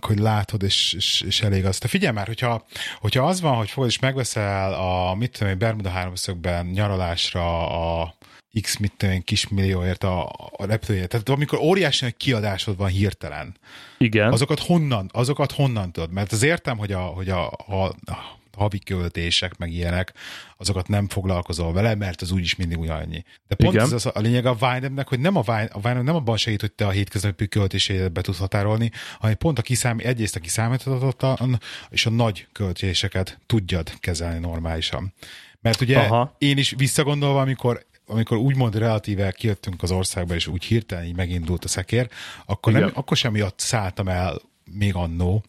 hogy 0.00 0.18
látod, 0.18 0.62
és, 0.62 0.92
és, 0.92 1.20
és 1.26 1.42
elég 1.42 1.64
az. 1.64 1.78
Te 1.78 1.88
figyelj 1.88 2.14
már, 2.14 2.26
hogyha, 2.26 2.66
hogyha 3.00 3.26
az 3.26 3.40
van, 3.40 3.54
hogy 3.54 3.70
fogod 3.70 3.88
és 3.88 3.98
megveszel 3.98 4.74
a, 4.74 5.14
mit 5.14 5.32
tudom 5.32 5.52
én, 5.52 5.58
Bermuda 5.58 5.88
háromszögben 5.88 6.66
nyaralásra 6.66 7.68
a 8.00 8.14
x 8.60 8.76
mit 8.76 8.92
tudom 8.96 9.14
én, 9.14 9.22
kis 9.22 9.48
millióért 9.48 10.04
a, 10.04 10.28
a 10.56 10.64
repülőjét. 10.64 11.08
Tehát 11.08 11.28
amikor 11.28 11.58
óriási 11.58 12.04
nagy 12.04 12.16
kiadásod 12.16 12.76
van 12.76 12.88
hirtelen. 12.88 13.56
Igen. 13.98 14.32
Azokat 14.32 14.60
honnan, 14.60 15.10
azokat 15.12 15.52
honnan 15.52 15.92
tudod? 15.92 16.12
Mert 16.12 16.32
az 16.32 16.42
értem, 16.42 16.78
hogy 16.78 16.92
a, 16.92 17.00
hogy 17.00 17.28
a, 17.28 17.50
a, 17.50 17.84
a 18.04 18.40
havi 18.56 18.78
költések, 18.78 19.58
meg 19.58 19.72
ilyenek, 19.72 20.12
azokat 20.56 20.88
nem 20.88 21.08
foglalkozol 21.08 21.72
vele, 21.72 21.94
mert 21.94 22.22
az 22.22 22.30
úgyis 22.30 22.56
mindig 22.56 22.78
ugyanannyi. 22.78 23.24
De 23.48 23.54
pont 23.54 23.72
Igen. 23.72 23.84
ez 23.84 23.92
az 23.92 24.06
a 24.06 24.20
lényeg 24.20 24.46
a 24.46 24.54
vine 24.54 25.04
hogy 25.06 25.20
nem 25.20 25.36
a 25.36 25.40
Vine, 25.40 25.68
a 25.72 25.80
Vine 25.80 26.02
nem 26.02 26.14
abban 26.14 26.36
segít, 26.36 26.60
hogy 26.60 26.72
te 26.72 26.86
a 26.86 26.90
hétköznapi 26.90 27.48
költésédet 27.48 28.12
be 28.12 28.20
tudsz 28.20 28.38
határolni, 28.38 28.90
hanem 29.18 29.36
pont 29.36 29.58
a 29.58 29.62
kiszám, 29.62 29.98
egyrészt 30.02 30.36
a 30.36 30.40
kiszámíthatatlan 30.40 31.60
és 31.90 32.06
a 32.06 32.10
nagy 32.10 32.46
költéseket 32.52 33.38
tudjad 33.46 33.92
kezelni 34.00 34.38
normálisan. 34.38 35.14
Mert 35.60 35.80
ugye 35.80 35.98
Aha. 35.98 36.34
én 36.38 36.58
is 36.58 36.74
visszagondolva, 36.76 37.40
amikor 37.40 37.86
amikor 38.06 38.36
úgymond 38.36 38.76
relatíve 38.76 39.32
kijöttünk 39.32 39.82
az 39.82 39.90
országba, 39.90 40.34
és 40.34 40.46
úgy 40.46 40.64
hirtelen 40.64 41.04
így 41.04 41.16
megindult 41.16 41.64
a 41.64 41.68
szekér, 41.68 42.08
akkor, 42.46 42.72
nem, 42.72 42.90
akkor 42.94 43.16
sem 43.16 43.32
miatt 43.32 43.58
szálltam 43.58 44.08
el 44.08 44.40
még 44.72 44.94
annó, 44.94 45.44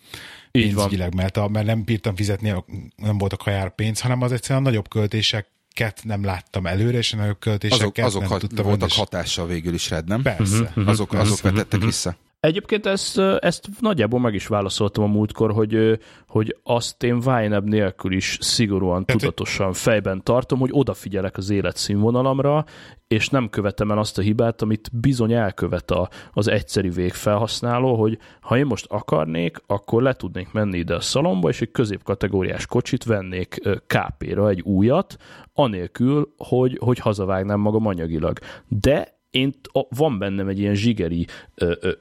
pénzügyileg, 0.51 1.13
mert, 1.13 1.37
a, 1.37 1.47
mert 1.47 1.65
nem 1.65 1.83
bírtam 1.83 2.15
fizetni, 2.15 2.53
nem 2.95 3.17
volt 3.17 3.33
a 3.33 3.37
kajár 3.37 3.75
pénz, 3.75 3.99
hanem 3.99 4.21
az 4.21 4.31
egyszerűen 4.31 4.59
a 4.59 4.63
nagyobb 4.63 4.87
költéseket 4.87 6.01
nem 6.03 6.23
láttam 6.23 6.67
előre, 6.67 6.97
és 6.97 7.13
a 7.13 7.17
nagyobb 7.17 7.39
költéseket 7.39 8.05
azok, 8.05 8.21
azok 8.21 8.29
nem 8.29 8.39
tudtam 8.39 8.65
voltak 8.65 8.89
és... 8.89 8.95
hatással 8.95 9.47
végül 9.47 9.73
is 9.73 9.89
rád, 9.89 10.07
nem? 10.07 10.21
Persze. 10.21 10.59
Uh-huh, 10.59 10.87
azok, 10.87 11.13
azok 11.13 11.35
uh-huh, 11.35 11.51
vetettek 11.51 11.73
uh-huh. 11.73 11.85
vissza. 11.85 12.15
Egyébként 12.43 12.85
ezt, 12.85 13.17
ezt 13.19 13.69
nagyjából 13.79 14.19
meg 14.19 14.33
is 14.33 14.47
válaszoltam 14.47 15.03
a 15.03 15.07
múltkor, 15.07 15.51
hogy, 15.51 15.99
hogy 16.27 16.57
azt 16.63 17.03
én 17.03 17.19
Vájnebb 17.19 17.67
nélkül 17.67 18.11
is 18.11 18.37
szigorúan, 18.41 19.05
Tehát, 19.05 19.21
tudatosan 19.21 19.73
fejben 19.73 20.23
tartom, 20.23 20.59
hogy 20.59 20.69
odafigyelek 20.71 21.37
az 21.37 21.49
életszínvonalamra, 21.49 22.65
és 23.07 23.29
nem 23.29 23.49
követem 23.49 23.91
el 23.91 23.97
azt 23.97 24.17
a 24.17 24.21
hibát, 24.21 24.61
amit 24.61 24.89
bizony 24.93 25.33
elkövet 25.33 25.91
a, 25.91 26.09
az 26.33 26.47
egyszerű 26.47 26.91
végfelhasználó, 26.91 27.95
hogy 27.95 28.17
ha 28.41 28.57
én 28.57 28.65
most 28.65 28.85
akarnék, 28.89 29.57
akkor 29.67 30.01
le 30.01 30.13
tudnék 30.13 30.51
menni 30.51 30.77
ide 30.77 30.95
a 30.95 31.01
szalomba, 31.01 31.49
és 31.49 31.61
egy 31.61 31.71
középkategóriás 31.71 32.65
kocsit 32.65 33.03
vennék 33.03 33.61
KP-ra, 33.87 34.49
egy 34.49 34.61
újat, 34.61 35.15
anélkül, 35.53 36.33
hogy, 36.37 36.77
hogy 36.81 36.99
hazavágnám 36.99 37.59
magam 37.59 37.85
anyagilag. 37.85 38.39
De 38.67 39.21
én, 39.33 39.53
van 39.89 40.17
bennem 40.17 40.47
egy 40.47 40.59
ilyen 40.59 40.75
zsigeri 40.75 41.27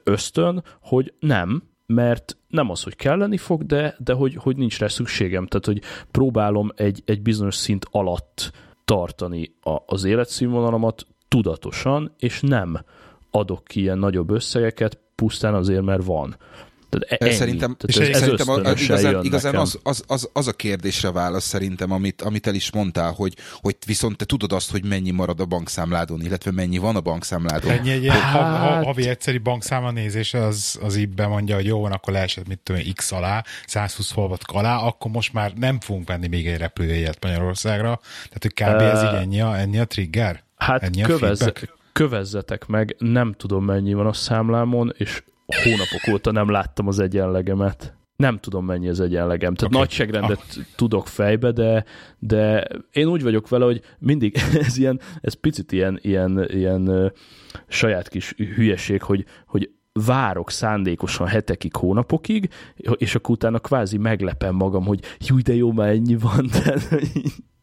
ösztön, 0.05 0.65
hogy 0.81 1.15
nem, 1.19 1.63
mert 1.87 2.37
nem 2.49 2.71
az, 2.71 2.83
hogy 2.83 2.97
kelleni 2.97 3.37
fog, 3.37 3.67
de, 3.67 3.97
de 3.99 4.13
hogy, 4.13 4.35
hogy 4.35 4.57
nincs 4.57 4.79
rá 4.79 4.87
szükségem. 4.87 5.47
Tehát, 5.47 5.67
hogy 5.67 5.81
próbálom 6.11 6.73
egy, 6.77 7.03
egy 7.05 7.23
bizonyos 7.23 7.55
szint 7.55 7.87
alatt 7.91 8.53
tartani 8.85 9.55
a, 9.61 9.77
az 9.87 10.05
életszínvonalamat 10.05 11.07
tudatosan, 11.29 12.15
és 12.19 12.41
nem 12.41 12.85
adok 13.31 13.65
ki 13.65 13.81
ilyen 13.81 13.99
nagyobb 13.99 14.31
összegeket 14.31 14.99
pusztán 15.15 15.55
azért, 15.55 15.83
mert 15.83 16.05
van. 16.05 16.37
Tehát 16.99 17.23
ennyi. 17.23 17.33
Szerintem, 17.33 17.77
Tehát 17.79 18.13
ez, 18.13 18.19
szerintem 18.19 18.49
a, 18.49 18.71
igazán, 18.71 19.25
igazán 19.25 19.55
az, 19.55 19.79
az, 19.83 20.05
az, 20.07 20.29
az, 20.33 20.47
a 20.49 20.53
kérdésre 20.53 21.11
válasz 21.11 21.45
szerintem, 21.45 21.91
amit, 21.91 22.23
amit 22.23 22.47
el 22.47 22.55
is 22.55 22.73
mondtál, 22.73 23.13
hogy, 23.13 23.37
hogy 23.61 23.77
viszont 23.87 24.17
te 24.17 24.25
tudod 24.25 24.53
azt, 24.53 24.71
hogy 24.71 24.85
mennyi 24.85 25.11
marad 25.11 25.41
a 25.41 25.45
bankszámládon, 25.45 26.21
illetve 26.21 26.51
mennyi 26.51 26.79
van 26.79 26.97
a 26.97 27.01
bankszámládon. 27.01 27.71
Ennyi 27.71 27.91
egy 27.91 28.09
hát... 28.09 28.85
havi 28.85 29.09
egyszeri 29.09 29.39
bankszámla 29.39 29.91
nézése 29.91 30.45
az, 30.45 30.79
az 30.83 30.97
így 30.97 31.09
bemondja, 31.09 31.55
hogy 31.55 31.67
jó 31.67 31.81
van, 31.81 31.93
akkor 31.93 32.13
leesett 32.13 32.49
mit 32.49 32.59
tudom, 32.59 32.83
X 32.95 33.13
alá, 33.13 33.45
120 33.67 34.11
forvat 34.11 34.43
alá, 34.47 34.77
akkor 34.77 35.11
most 35.11 35.33
már 35.33 35.53
nem 35.53 35.81
fogunk 35.81 36.09
venni 36.09 36.27
még 36.27 36.47
egy 36.47 36.59
repülőjegyet 36.59 37.23
Magyarországra. 37.23 38.01
Tehát, 38.29 38.41
hogy 38.41 38.53
kb. 38.53 38.81
ez 38.81 39.03
így 39.03 39.21
ennyi 39.21 39.41
a, 39.41 39.59
ennyi 39.59 39.79
a 39.79 39.85
trigger? 39.85 40.45
Hát 40.57 40.83
ennyi 40.83 41.01
kövez, 41.01 41.53
kövezzetek 41.93 42.67
meg, 42.67 42.97
nem 42.99 43.35
tudom 43.37 43.65
mennyi 43.65 43.95
van 43.95 44.07
a 44.07 44.13
számlámon, 44.13 44.95
és 44.97 45.23
hónapok 45.55 46.15
óta 46.15 46.33
nem 46.33 46.51
láttam 46.51 46.87
az 46.87 46.99
egyenlegemet. 46.99 47.97
Nem 48.17 48.39
tudom, 48.39 48.65
mennyi 48.65 48.89
az 48.89 49.01
egyenlegem. 49.01 49.55
Tehát 49.55 49.75
okay. 49.75 49.87
nagyságrendet 49.87 50.45
ah. 50.57 50.63
tudok 50.77 51.09
fejbe, 51.09 51.51
de, 51.53 51.85
de 52.19 52.67
én 52.93 53.07
úgy 53.07 53.23
vagyok 53.23 53.49
vele, 53.49 53.65
hogy 53.65 53.81
mindig 53.99 54.37
ez 54.67 54.77
ilyen, 54.77 55.01
ez 55.21 55.35
picit 55.35 55.73
ilyen, 55.73 55.99
ilyen, 56.03 56.47
ilyen 56.49 57.13
saját 57.69 58.09
kis 58.09 58.33
hülyeség, 58.37 59.03
hogy, 59.03 59.25
hogy 59.47 59.71
várok 59.93 60.51
szándékosan 60.51 61.27
hetekig, 61.27 61.77
hónapokig, 61.77 62.49
és 62.77 63.15
akkor 63.15 63.35
utána 63.35 63.59
kvázi 63.59 63.99
meglepem 63.99 64.55
magam, 64.55 64.85
hogy 64.85 65.01
jó, 65.27 65.37
de 65.37 65.55
jó, 65.55 65.73
már 65.73 65.89
ennyi 65.89 66.17
van. 66.17 66.49
Tehát, 66.63 66.89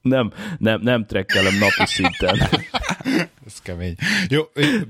nem, 0.01 0.31
nem, 0.57 0.81
nem 0.81 1.05
trekkelem 1.05 1.53
napi 1.59 1.85
szinten. 1.85 2.37
Ez 3.45 3.61
kemény. 3.61 3.95
Jó, 4.29 4.41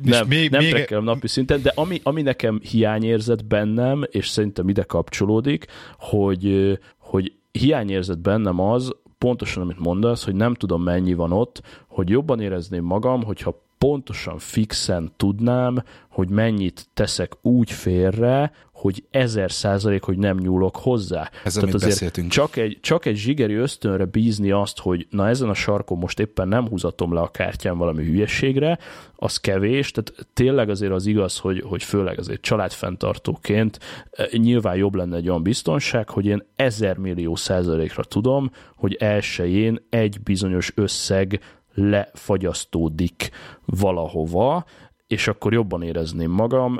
nem, 0.03 0.27
még, 0.27 0.49
nem 0.49 0.61
még... 0.61 0.71
trekkelem 0.71 1.03
napi 1.03 1.27
szinten, 1.27 1.61
de 1.61 1.71
ami, 1.75 1.99
ami 2.03 2.21
nekem 2.21 2.59
hiányérzet 2.63 3.45
bennem, 3.45 4.03
és 4.09 4.27
szerintem 4.27 4.69
ide 4.69 4.83
kapcsolódik, 4.83 5.65
hogy, 5.97 6.77
hogy 6.97 7.33
hiányérzet 7.51 8.19
bennem 8.19 8.59
az, 8.59 8.95
pontosan 9.17 9.63
amit 9.63 9.79
mondasz, 9.79 10.23
hogy 10.23 10.35
nem 10.35 10.53
tudom 10.53 10.83
mennyi 10.83 11.13
van 11.13 11.31
ott, 11.31 11.61
hogy 11.87 12.09
jobban 12.09 12.41
érezném 12.41 12.83
magam, 12.83 13.23
hogyha 13.23 13.61
pontosan 13.77 14.37
fixen 14.37 15.11
tudnám, 15.17 15.83
hogy 16.09 16.29
mennyit 16.29 16.87
teszek 16.93 17.31
úgy 17.41 17.71
félre, 17.71 18.51
hogy 18.79 19.03
ezer 19.11 19.51
százalék, 19.51 20.03
hogy 20.03 20.17
nem 20.17 20.37
nyúlok 20.37 20.75
hozzá. 20.75 21.29
Ez, 21.43 21.53
Tehát 21.53 21.73
azért 21.73 21.91
beszéltünk. 21.91 22.31
Csak 22.31 22.55
egy, 22.55 22.77
csak 22.81 23.05
egy 23.05 23.15
zsigeri 23.15 23.53
ösztönre 23.53 24.05
bízni 24.05 24.51
azt, 24.51 24.79
hogy 24.79 25.07
na 25.09 25.27
ezen 25.27 25.49
a 25.49 25.53
sarkon 25.53 25.97
most 25.97 26.19
éppen 26.19 26.47
nem 26.47 26.67
húzatom 26.67 27.13
le 27.13 27.19
a 27.19 27.27
kártyán 27.27 27.77
valami 27.77 28.03
hülyeségre, 28.03 28.79
az 29.15 29.37
kevés, 29.37 29.91
tehát 29.91 30.27
tényleg 30.33 30.69
azért 30.69 30.91
az 30.91 31.05
igaz, 31.05 31.37
hogy, 31.37 31.63
hogy 31.65 31.83
főleg 31.83 32.19
azért 32.19 32.41
családfenntartóként 32.41 33.79
eh, 34.11 34.27
nyilván 34.31 34.75
jobb 34.75 34.95
lenne 34.95 35.15
egy 35.15 35.29
olyan 35.29 35.43
biztonság, 35.43 36.09
hogy 36.09 36.25
én 36.25 36.43
ezer 36.55 36.97
millió 36.97 37.35
százalékra 37.35 38.03
tudom, 38.03 38.51
hogy 38.75 38.93
elsőjén 38.93 39.85
egy 39.89 40.21
bizonyos 40.21 40.71
összeg 40.75 41.39
lefagyasztódik 41.73 43.29
valahova, 43.65 44.65
és 45.07 45.27
akkor 45.27 45.53
jobban 45.53 45.81
érezném 45.81 46.31
magam. 46.31 46.79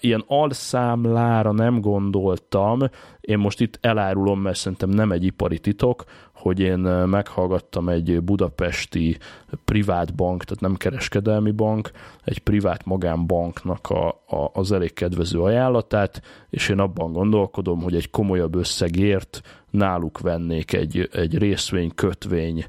Ilyen 0.00 0.24
alszámlára 0.26 1.52
nem 1.52 1.80
gondoltam, 1.80 2.80
én 3.20 3.38
most 3.38 3.60
itt 3.60 3.78
elárulom, 3.80 4.40
mert 4.40 4.56
szerintem 4.56 4.88
nem 4.88 5.12
egy 5.12 5.24
ipari 5.24 5.58
titok, 5.58 6.04
hogy 6.34 6.60
én 6.60 6.78
meghallgattam 6.78 7.88
egy 7.88 8.22
budapesti 8.22 9.18
privát 9.64 10.14
bank, 10.14 10.44
tehát 10.44 10.62
nem 10.62 10.74
kereskedelmi 10.74 11.50
bank, 11.50 11.90
egy 12.24 12.38
privát 12.38 12.84
magánbanknak 12.84 13.90
a, 13.90 14.08
a, 14.08 14.50
az 14.52 14.72
elég 14.72 14.92
kedvező 14.92 15.40
ajánlatát, 15.40 16.22
és 16.50 16.68
én 16.68 16.78
abban 16.78 17.12
gondolkodom, 17.12 17.82
hogy 17.82 17.94
egy 17.94 18.10
komolyabb 18.10 18.54
összegért 18.54 19.40
náluk 19.70 20.20
vennék 20.20 20.72
egy, 20.72 21.08
egy 21.12 21.38
részvény, 21.38 21.94
kötvény 21.94 22.64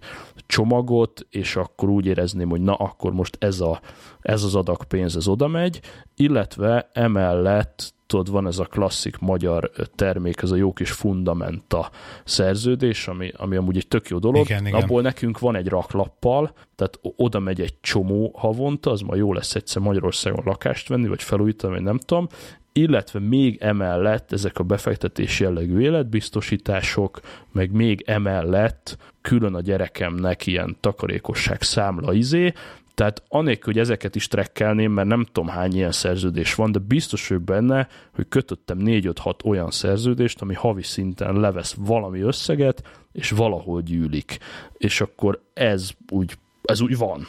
csomagot, 0.50 1.26
és 1.30 1.56
akkor 1.56 1.90
úgy 1.90 2.06
érezném, 2.06 2.50
hogy 2.50 2.62
na, 2.62 2.74
akkor 2.74 3.14
most 3.14 3.38
ez, 3.40 3.60
a, 3.60 3.82
ez 4.22 4.44
az 4.44 4.56
adag 4.56 4.84
pénz, 4.84 5.16
ez 5.16 5.28
oda 5.28 5.48
megy, 5.48 5.82
illetve 6.16 6.90
emellett 6.94 7.94
tudod, 8.06 8.32
van 8.32 8.48
ez 8.48 8.60
a 8.60 8.66
klasszik 8.66 9.18
magyar 9.18 9.72
termék, 9.96 10.42
ez 10.42 10.52
a 10.52 10.56
jó 10.56 10.74
kis 10.74 10.92
fundamenta 10.92 11.90
szerződés, 12.24 13.08
ami, 13.08 13.32
ami 13.38 13.56
amúgy 13.56 13.78
egy 13.78 13.88
tök 13.88 14.08
jó 14.08 14.18
dolog. 14.18 14.46
Igen, 14.46 14.66
igen. 14.66 14.82
Abból 14.82 15.02
nekünk 15.02 15.40
van 15.40 15.56
egy 15.56 15.68
raklappal, 15.68 16.54
tehát 16.76 17.00
oda 17.02 17.40
megy 17.40 17.62
egy 17.62 17.74
csomó 17.82 18.32
havonta, 18.38 18.92
az 18.92 19.02
ma 19.02 19.16
jó 19.16 19.34
lesz 19.34 19.56
egyszer 19.56 19.82
Magyarországon 19.82 20.44
lakást 20.46 20.88
venni, 20.88 21.08
vagy 21.08 21.24
felújítani, 21.24 21.74
vagy 21.74 21.84
nem 21.84 21.98
tudom, 21.98 22.28
illetve 22.74 23.20
még 23.20 23.58
emellett 23.62 24.32
ezek 24.32 24.60
a 24.60 24.64
befektetés 24.64 25.40
jellegű 25.40 25.80
életbiztosítások, 25.80 27.20
meg 27.52 27.72
még 27.72 28.04
emellett 28.06 28.98
külön 29.30 29.54
a 29.54 29.62
gyerekemnek 29.62 30.46
ilyen 30.46 30.78
takarékosság 30.80 31.62
számla 31.62 32.14
izé, 32.14 32.54
tehát 32.94 33.24
anélkül, 33.28 33.74
hogy 33.74 33.82
ezeket 33.82 34.16
is 34.16 34.28
trekkelném, 34.28 34.92
mert 34.92 35.08
nem 35.08 35.26
tudom 35.32 35.50
hány 35.50 35.76
ilyen 35.76 35.92
szerződés 35.92 36.56
van, 36.56 36.72
de 36.72 36.80
biztos 36.80 37.28
vagyok 37.28 37.44
benne, 37.44 37.88
hogy 38.16 38.26
kötöttem 38.30 38.78
4-5-6 38.82 39.46
olyan 39.46 39.72
szerződést, 39.72 40.42
ami 40.42 40.54
havi 40.54 40.84
szinten 40.84 41.40
levesz 41.40 41.76
valami 41.78 42.20
összeget, 42.20 42.84
és 43.12 43.30
valahol 43.30 43.82
gyűlik. 43.82 44.38
És 44.78 45.02
akkor 45.02 45.42
ez 45.54 45.90
úgy, 46.12 46.38
ez 46.62 46.82
úgy 46.82 46.98
van. 46.98 47.28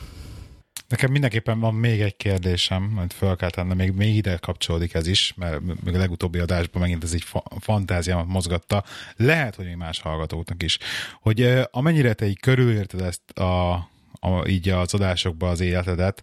Nekem 0.90 1.10
mindenképpen 1.10 1.60
van 1.60 1.74
még 1.74 2.00
egy 2.00 2.16
kérdésem, 2.16 2.82
majd 2.82 3.12
fel 3.12 3.36
kell 3.36 3.50
tenni, 3.50 3.74
még, 3.74 3.92
még 3.92 4.16
ide 4.16 4.36
kapcsolódik 4.36 4.94
ez 4.94 5.06
is, 5.06 5.34
mert 5.36 5.60
még 5.84 5.94
a 5.94 5.98
legutóbbi 5.98 6.38
adásban 6.38 6.82
megint 6.82 7.04
ez 7.04 7.12
egy 7.12 7.22
fa- 7.22 7.52
fantáziámat 7.60 8.26
mozgatta. 8.26 8.84
Lehet, 9.16 9.54
hogy 9.54 9.64
még 9.64 9.76
más 9.76 10.00
hallgatóknak 10.00 10.62
is. 10.62 10.78
Hogy 11.20 11.60
amennyire 11.70 12.12
te 12.12 12.26
így 12.26 12.40
körülérted 12.40 13.00
ezt 13.00 13.30
a, 13.30 13.72
a, 14.12 14.46
így 14.46 14.68
az 14.68 14.94
adásokba 14.94 15.48
az 15.48 15.60
életedet, 15.60 16.22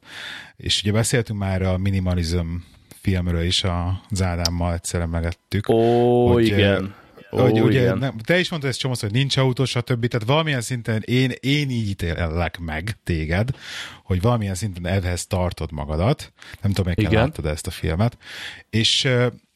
és 0.57 0.81
ugye 0.81 0.91
beszéltünk 0.91 1.39
már 1.39 1.61
a 1.61 1.77
minimalizm 1.77 2.55
filmről 3.01 3.43
is, 3.43 3.63
a 3.63 4.01
Zádámmal 4.11 4.73
egyszerre 4.73 5.05
megettük. 5.05 5.69
Ó, 5.69 6.31
hogy, 6.31 6.45
igen 6.45 6.95
hogy 7.41 7.61
ugye, 7.61 7.79
igen. 7.79 7.97
Nem, 7.97 8.17
te 8.17 8.39
is 8.39 8.49
mondtad 8.49 8.71
ezt 8.71 8.79
csomósz, 8.79 9.01
hogy 9.01 9.11
nincs 9.11 9.37
autó, 9.37 9.65
stb. 9.65 10.05
Tehát 10.07 10.27
valamilyen 10.27 10.61
szinten 10.61 11.01
én, 11.05 11.31
én 11.39 11.69
így 11.69 11.89
ítélek 11.89 12.59
meg 12.59 12.97
téged, 13.03 13.49
hogy 14.03 14.21
valamilyen 14.21 14.55
szinten 14.55 14.85
ehhez 14.85 15.27
tartod 15.27 15.71
magadat. 15.71 16.33
Nem 16.61 16.71
tudom, 16.71 16.93
hogy 16.95 17.11
láttad 17.11 17.45
ezt 17.45 17.67
a 17.67 17.71
filmet. 17.71 18.17
És 18.69 19.07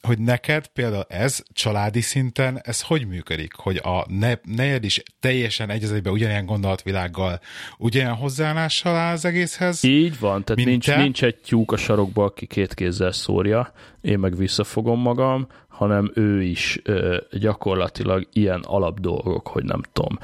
hogy 0.01 0.19
neked 0.19 0.67
például 0.67 1.05
ez 1.07 1.43
családi 1.53 2.01
szinten, 2.01 2.59
ez 2.63 2.81
hogy 2.81 3.07
működik? 3.07 3.53
Hogy 3.55 3.79
a 3.83 4.05
ne, 4.07 4.33
nejed 4.43 4.83
is 4.83 5.03
teljesen 5.19 5.69
egy 5.69 6.07
ugyanilyen 6.07 6.45
gondolatvilággal, 6.45 7.39
ugyanilyen 7.77 8.15
hozzáállással 8.15 8.95
áll 8.95 9.13
az 9.13 9.25
egészhez? 9.25 9.83
Így 9.83 10.19
van, 10.19 10.43
tehát 10.43 10.65
nincs, 10.65 10.95
nincs 10.95 11.23
egy 11.23 11.35
tyúk 11.35 11.71
a 11.71 11.77
sarokba, 11.77 12.23
aki 12.23 12.45
két 12.45 12.73
kézzel 12.73 13.11
szórja, 13.11 13.73
én 14.01 14.19
meg 14.19 14.37
visszafogom 14.37 14.99
magam, 14.99 15.47
hanem 15.67 16.11
ő 16.13 16.41
is 16.41 16.79
ö, 16.83 17.17
gyakorlatilag 17.31 18.27
ilyen 18.33 18.61
alapdolgok, 18.63 19.47
hogy 19.47 19.63
nem 19.63 19.81
tudom, 19.93 20.17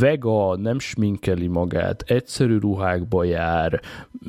vega, 0.00 0.56
nem 0.56 0.78
sminkeli 0.78 1.46
magát, 1.46 2.02
egyszerű 2.06 2.58
ruhákba 2.58 3.24
jár, 3.24 3.80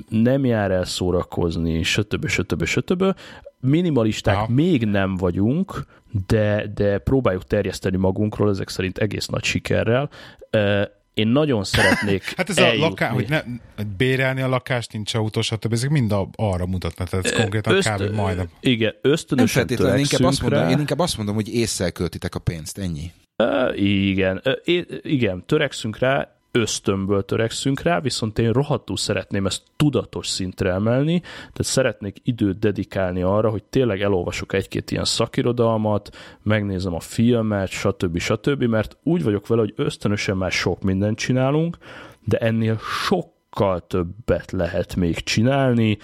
nem 0.09 0.45
jár 0.45 0.71
el 0.71 0.85
szórakozni, 0.85 1.83
stb. 1.83 2.27
stb. 2.27 2.65
stb. 2.65 3.03
Minimalisták 3.66 4.36
Aha. 4.36 4.47
még 4.49 4.86
nem 4.86 5.16
vagyunk, 5.16 5.86
de, 6.28 6.72
de 6.74 6.97
próbáljuk 6.97 7.43
terjeszteni 7.43 7.97
magunkról, 7.97 8.49
ezek 8.49 8.70
szerint 8.70 8.97
egész 8.97 9.26
nagy 9.26 9.43
sikerrel 9.43 10.09
én 11.16 11.28
nagyon 11.28 11.63
szeretnék 11.74 12.24
Hát 12.36 12.49
ez 12.49 12.57
eljutni. 12.57 12.82
a 12.84 12.88
lakás, 12.88 13.11
hogy 13.11 13.30
ne, 13.30 13.41
bérelni 13.97 14.41
a 14.41 14.47
lakást, 14.47 14.93
nincs 14.93 15.13
autó, 15.13 15.41
stb. 15.41 15.74
Ezek 15.74 15.89
mind 15.89 16.11
a, 16.11 16.30
arra 16.36 16.66
mutatnak, 16.66 17.09
tehát 17.09 17.26
ez 17.26 17.32
konkrétan 17.32 17.76
Ösztön, 17.76 18.07
kb. 18.07 18.16
majdnem. 18.16 18.49
Igen, 18.59 18.93
ösztönösen 19.01 19.66
Nem 19.78 19.97
inkább 19.97 20.24
azt 20.24 20.41
mondom, 20.41 20.70
Én 20.70 20.80
inkább 20.80 20.99
azt 20.99 21.18
mondom, 21.18 21.36
hogy 21.36 21.53
észszel 21.53 21.91
költitek 21.91 22.36
a 22.36 22.39
pénzt, 22.39 22.78
ennyi. 22.78 23.11
Uh, 23.43 23.82
igen, 23.82 24.41
uh, 24.45 24.84
igen, 25.01 25.43
törekszünk 25.45 25.97
rá, 25.97 26.34
ösztönből 26.55 27.25
törekszünk 27.25 27.81
rá, 27.81 27.99
viszont 27.99 28.39
én 28.39 28.51
rohadtul 28.51 28.97
szeretném 28.97 29.45
ezt 29.45 29.63
tudatos 29.75 30.27
szintre 30.27 30.71
emelni, 30.71 31.19
tehát 31.19 31.63
szeretnék 31.63 32.17
időt 32.23 32.59
dedikálni 32.59 33.21
arra, 33.21 33.49
hogy 33.49 33.63
tényleg 33.63 34.01
elolvasok 34.01 34.53
egy-két 34.53 34.91
ilyen 34.91 35.05
szakirodalmat, 35.05 36.09
megnézem 36.43 36.93
a 36.93 36.99
filmet, 36.99 37.69
stb. 37.69 38.17
stb., 38.17 38.63
mert 38.63 38.97
úgy 39.03 39.23
vagyok 39.23 39.47
vele, 39.47 39.61
hogy 39.61 39.73
ösztönösen 39.75 40.37
már 40.37 40.51
sok 40.51 40.81
mindent 40.81 41.17
csinálunk, 41.17 41.77
de 42.23 42.37
ennél 42.37 42.77
sokkal 43.07 43.87
többet 43.87 44.51
lehet 44.51 44.95
még 44.95 45.19
csinálni, 45.19 45.97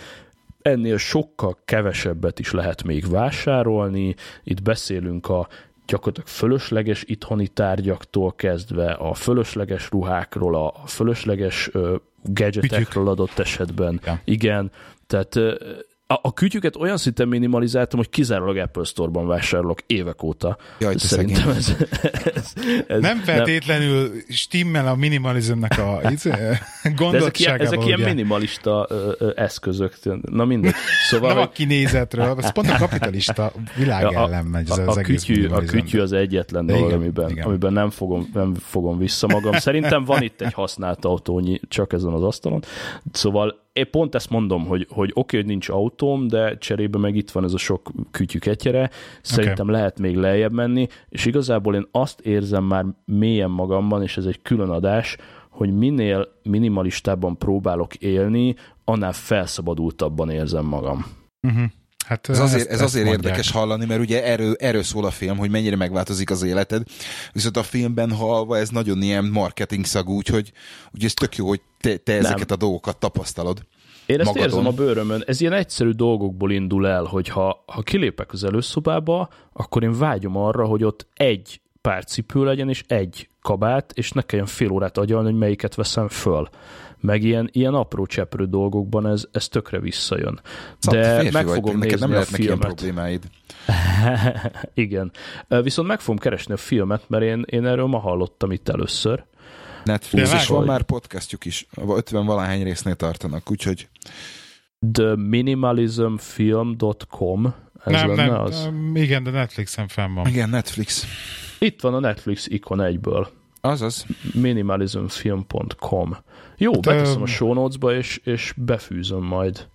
ennél 0.62 0.98
sokkal 0.98 1.58
kevesebbet 1.66 2.40
is 2.40 2.52
lehet 2.52 2.84
még 2.84 3.10
vásárolni. 3.10 4.16
Itt 4.44 4.62
beszélünk 4.62 5.30
a 5.30 5.48
gyakorlatilag 5.92 6.28
fölösleges 6.28 7.04
itthoni 7.08 7.48
tárgyaktól 7.48 8.32
kezdve 8.32 8.92
a 8.92 9.14
fölösleges 9.14 9.90
ruhákról, 9.90 10.56
a 10.56 10.74
fölösleges 10.88 11.70
gadgetekről 12.24 13.08
adott 13.08 13.40
esetben. 13.40 14.00
Ja. 14.06 14.20
Igen, 14.24 14.72
tehát 15.08 15.40
a, 16.12 16.20
a 16.22 16.34
kütyüket 16.34 16.76
olyan 16.76 16.98
szinten 16.98 17.28
minimalizáltam, 17.28 18.00
hogy 18.00 18.10
kizárólag 18.10 18.58
Apple 18.58 18.84
Store-ban 18.84 19.28
vásárolok 19.28 19.80
évek 19.86 20.24
óta. 20.24 20.58
Jaj, 20.80 20.96
Szerintem 20.98 21.50
ez, 21.50 21.76
ez, 22.34 22.54
ez, 22.88 23.02
Nem 23.02 23.18
feltétlenül 23.18 24.08
nem. 24.08 24.24
stimmel 24.30 24.88
a 24.88 24.96
minimalizmnek 24.96 25.80
a 25.80 26.02
gondolatságával. 26.96 27.18
ezek, 27.18 27.40
ilyen, 27.40 27.60
ezek 27.60 27.86
ilyen 27.86 28.00
minimalista 28.00 28.86
ö, 28.90 29.12
ö, 29.18 29.32
eszközök. 29.36 29.94
Na 30.22 30.46
mindegy. 30.46 30.74
Szóval, 31.10 31.28
Nem 31.28 31.38
hogy... 31.38 31.48
a 31.48 31.52
kinézetről, 31.52 32.36
ez 32.38 32.52
pont 32.52 32.70
a 32.70 32.78
kapitalista 32.78 33.52
világ 33.76 34.06
a, 34.06 34.14
ellen 34.14 34.46
megy 34.46 34.70
ez 34.70 34.78
a, 34.78 34.88
az 34.88 34.98
a, 34.98 35.02
kütyű, 35.02 35.48
a 35.48 35.60
kütyű 35.60 36.00
az 36.00 36.12
egyetlen 36.12 36.66
dolog, 36.66 36.88
igen, 36.88 36.98
amiben, 36.98 37.30
igen. 37.30 37.46
amiben 37.46 37.74
nem, 37.74 37.90
fogom, 37.90 38.30
nem 38.34 38.54
fogom 38.54 38.98
vissza 38.98 39.28
magam. 39.28 39.54
Szerintem 39.54 40.04
van 40.04 40.22
itt 40.22 40.42
egy 40.42 40.54
használt 40.54 41.06
autónyi 41.06 41.60
csak 41.68 41.94
ezen 41.94 42.14
az 42.14 42.24
asztalon. 42.24 42.64
Szóval 43.12 43.70
én 43.74 43.90
pont 43.92 44.16
ezt 44.16 44.30
mondom, 44.30 44.66
hogy, 44.66 44.88
hogy 44.90 45.12
oké, 45.14 45.38
hogy 45.38 45.46
nincs 45.46 45.70
autóm, 45.70 46.28
de 46.28 46.58
cserébe 46.58 46.98
meg 46.98 47.16
itt 47.16 47.32
van 47.32 47.44
ez 47.44 47.54
a 47.54 47.58
sok 47.58 47.92
kütyű 48.12 48.40
ketyere, 48.40 48.90
szerintem 49.22 49.68
okay. 49.68 49.80
lehet 49.80 50.00
még 50.00 50.16
lejjebb 50.16 50.52
menni, 50.52 50.88
és 51.10 51.26
igazából 51.26 51.76
én 51.76 51.88
azt 51.92 52.20
érzem 52.20 52.64
már 52.64 52.86
mélyen 53.06 53.50
magamban, 53.50 54.02
és 54.02 54.18
ez 54.18 54.26
egy 54.26 54.42
külön 54.42 54.70
adás, 54.70 55.18
hogy 55.50 55.78
minél 55.78 56.28
minimalistában 56.44 57.38
próbálok 57.38 57.96
élni, 57.96 58.56
annál 58.84 59.14
felszabadultabban 59.14 60.30
érzem 60.30 60.66
magam. 60.66 61.06
Uh-huh. 61.48 61.64
Hát, 62.08 62.30
ez 62.30 62.40
azért, 62.40 62.70
ezt, 62.70 62.70
ez 62.70 62.82
azért 62.82 63.08
érdekes 63.08 63.52
hallani, 63.52 63.86
mert 63.86 64.02
ugye 64.02 64.24
erről, 64.24 64.56
erről 64.60 64.84
szól 64.84 65.06
a 65.06 65.12
film, 65.12 65.38
hogy 65.38 65.50
mennyire 65.50 65.76
megváltozik 65.76 66.30
az 66.30 66.44
életed, 66.44 66.84
viszont 67.34 67.58
a 67.58 67.64
filmben 67.64 68.12
halva 68.12 68.58
ez 68.58 68.70
nagyon 68.70 69.02
ilyen 69.02 69.26
marketing 69.26 69.86
szagú, 69.86 70.16
úgyhogy, 70.16 70.52
úgyhogy 70.86 71.06
ez 71.06 71.14
tök 71.14 71.36
jó, 71.36 71.48
hogy 71.48 71.62
te, 71.80 71.98
te 71.98 72.14
ezeket 72.14 72.52
a 72.52 72.56
dolgokat 72.56 72.98
tapasztalod. 72.98 73.66
Én 74.06 74.20
ezt 74.20 74.26
magadon. 74.26 74.50
érzem 74.50 74.68
a 74.68 74.72
bőrömön. 74.72 75.24
Ez 75.26 75.42
ilyen 75.42 75.54
egyszerű 75.54 75.90
dolgokból 75.90 76.52
indul 76.52 76.88
el, 76.88 77.04
hogy 77.04 77.28
ha, 77.28 77.64
ha 77.68 77.82
kilépek 77.82 78.32
az 78.32 78.44
előszobába, 78.44 79.30
akkor 79.54 79.84
én 79.84 79.98
vágyom 79.98 80.38
arra, 80.38 80.66
hogy 80.66 80.84
ott 80.84 81.08
egy 81.14 81.62
pár 81.82 82.06
cipő 82.06 82.44
legyen, 82.44 82.70
és 82.70 82.84
egy 82.88 83.30
kabát, 83.42 83.92
és 83.94 84.12
ne 84.12 84.22
kelljen 84.22 84.48
fél 84.48 84.72
órát 84.72 84.98
agyalni, 84.98 85.30
hogy 85.30 85.40
melyiket 85.40 85.76
veszem 85.76 86.08
föl. 86.08 86.50
Meg 87.02 87.24
ilyen, 87.24 87.50
ilyen 87.52 87.74
apró 87.74 88.06
cseprő 88.06 88.46
dolgokban 88.46 89.08
ez, 89.08 89.24
ez 89.32 89.48
tökre 89.48 89.80
visszajön. 89.80 90.42
De 90.90 91.30
meg 91.32 91.48
fogom 91.48 91.80
vagy, 91.80 91.90
nézni 91.90 92.08
nem 92.08 92.20
a 92.20 92.24
filmet. 92.24 92.60
problémáid. 92.60 93.24
Igen. 94.74 95.12
Viszont 95.48 95.88
meg 95.88 96.00
fogom 96.00 96.18
keresni 96.18 96.54
a 96.54 96.58
filmet, 96.58 97.04
mert 97.08 97.24
én, 97.24 97.44
én 97.46 97.66
erről 97.66 97.88
ma 97.88 98.00
hallottam 98.00 98.52
itt 98.52 98.70
először. 98.70 99.24
Netflix, 99.84 100.34
és 100.34 100.48
van 100.48 100.66
már 100.66 100.82
podcastjuk 100.82 101.46
is. 101.46 101.68
50 101.88 102.26
valahány 102.26 102.64
résznél 102.64 102.96
tartanak, 102.96 103.52
úgyhogy... 103.52 103.88
The 104.92 105.16
minimalismfilm.com 105.16 107.54
ez 107.84 107.92
nem, 107.92 108.08
lenne 108.08 108.26
nem, 108.26 108.42
az? 108.42 108.70
Igen, 108.94 109.24
de 109.24 109.32
Netflixen 109.32 109.88
fenn 109.88 110.14
van. 110.14 110.28
Igen, 110.28 110.50
Netflix. 110.50 111.06
Itt 111.60 111.82
van 111.82 111.94
a 111.94 112.00
Netflix 112.00 112.48
ikon 112.48 112.82
egyből. 112.82 113.30
Azaz. 113.62 114.06
minimalismfilm.com 114.34 116.18
Jó, 116.62 116.72
hát, 116.72 116.82
beteszem 116.82 117.22
a 117.22 117.26
show 117.26 117.54
notes-ba, 117.54 117.96
és, 117.96 118.22
és 118.24 118.54
befűzöm 118.58 119.24
majd. 119.24 119.68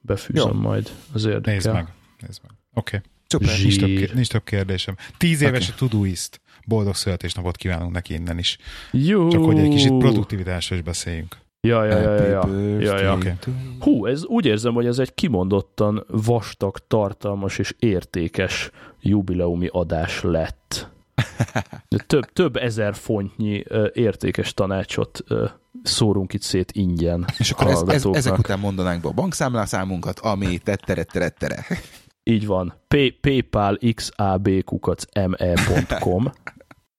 Befűzöm 0.00 0.52
jó. 0.52 0.60
majd. 0.60 0.90
Az 1.12 1.24
érdekel. 1.24 1.52
Nézd 1.52 1.72
meg. 1.72 1.86
Nézd 2.26 2.40
meg. 2.42 2.52
Oké. 2.74 2.96
Okay. 2.96 3.08
Szuper, 3.26 3.58
nincs 3.62 3.78
több, 3.78 4.14
nincs 4.14 4.28
több 4.28 4.44
kérdésem. 4.44 4.96
Tíz 5.16 5.40
éves 5.42 5.68
okay. 5.68 5.74
a 5.74 5.88
Todoist. 5.88 6.40
Boldog 6.66 6.94
születésnapot 6.94 7.56
kívánunk 7.56 7.92
neki 7.92 8.14
innen 8.14 8.38
is. 8.38 8.58
Jó. 8.90 9.28
Csak 9.28 9.44
hogy 9.44 9.58
egy 9.58 9.68
kicsit 9.68 9.98
produktivitásról 9.98 10.78
is 10.78 10.84
beszéljünk. 10.84 11.36
Ja, 11.60 11.84
ja, 11.84 11.98
ja, 11.98 12.14
ja, 12.14 12.26
ja. 12.26 12.80
ja, 12.80 13.00
ja. 13.00 13.14
Okay. 13.14 13.32
Hú, 13.80 14.06
ez 14.06 14.24
úgy 14.24 14.46
érzem, 14.46 14.72
hogy 14.72 14.86
ez 14.86 14.98
egy 14.98 15.14
kimondottan 15.14 16.04
vastag, 16.08 16.78
tartalmas 16.78 17.58
és 17.58 17.74
értékes 17.78 18.70
jubileumi 19.00 19.68
adás 19.72 20.22
lett. 20.22 20.90
Több, 22.06 22.32
több 22.32 22.56
ezer 22.56 22.94
fontnyi 22.94 23.64
értékes 23.92 24.54
tanácsot 24.54 25.24
szórunk 25.82 26.32
itt 26.32 26.42
szét 26.42 26.72
ingyen 26.72 27.26
És 27.38 27.50
akkor 27.50 27.66
ez, 27.66 27.82
ez, 27.86 28.04
ezek 28.04 28.38
után 28.38 28.58
mondanánk 28.58 29.02
be 29.02 29.08
a 29.08 29.12
bankszámlászámunkat, 29.12 30.18
ami 30.18 30.58
tettere, 30.58 31.02
tettere. 31.02 31.66
Így 32.22 32.46
van. 32.46 32.74
paypal 33.20 33.78
xabkukac.me.com 33.94 36.32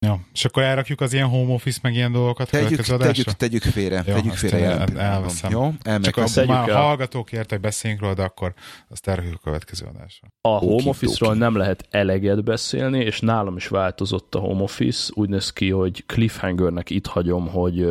Ja, 0.05 0.19
és 0.33 0.45
akkor 0.45 0.63
elrakjuk 0.63 1.01
az 1.01 1.13
ilyen 1.13 1.27
home 1.27 1.53
office, 1.53 1.79
meg 1.81 1.93
ilyen 1.93 2.11
dolgokat 2.11 2.49
tegyük, 2.49 2.81
tegyük, 2.81 3.25
tegyük 3.25 3.61
félre, 3.61 4.03
Jó, 4.07 4.13
tegyük 4.13 4.33
félre 4.33 4.57
el, 4.57 4.97
elveszem. 4.97 5.51
Jó, 5.51 5.73
Csak 6.01 6.17
a, 6.17 6.45
már 6.45 6.69
a 6.69 6.75
hallgatók 6.75 7.31
értek 7.31 7.59
beszéljünk 7.59 8.01
róla, 8.01 8.13
de 8.13 8.23
akkor 8.23 8.53
azt 8.89 9.07
elrakjuk 9.07 9.35
a 9.35 9.39
következő 9.43 9.85
adásra. 9.85 10.27
A 10.41 10.57
home 10.57 10.89
office-ról 10.89 11.35
nem 11.35 11.55
lehet 11.55 11.87
eleget 11.89 12.43
beszélni, 12.43 12.99
és 12.99 13.19
nálam 13.19 13.55
is 13.55 13.67
változott 13.67 14.35
a 14.35 14.39
home 14.39 14.61
office. 14.61 15.11
Úgy 15.15 15.29
néz 15.29 15.53
ki, 15.53 15.69
hogy 15.69 16.03
cliffhangernek 16.05 16.89
itt 16.89 17.07
hagyom, 17.07 17.47
hogy 17.47 17.87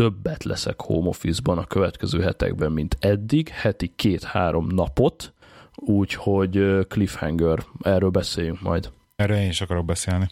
többet 0.00 0.44
leszek 0.44 0.80
home 0.80 1.08
office-ban 1.08 1.58
a 1.58 1.66
következő 1.66 2.20
hetekben, 2.20 2.72
mint 2.72 2.96
eddig, 3.00 3.48
heti 3.48 3.92
két-három 3.96 4.66
napot, 4.66 5.32
úgyhogy 5.74 6.86
cliffhanger, 6.88 7.64
erről 7.82 8.10
beszéljünk 8.10 8.60
majd. 8.60 8.90
Erről 9.16 9.36
én 9.36 9.48
is 9.48 9.60
akarok 9.60 9.84
beszélni. 9.84 10.28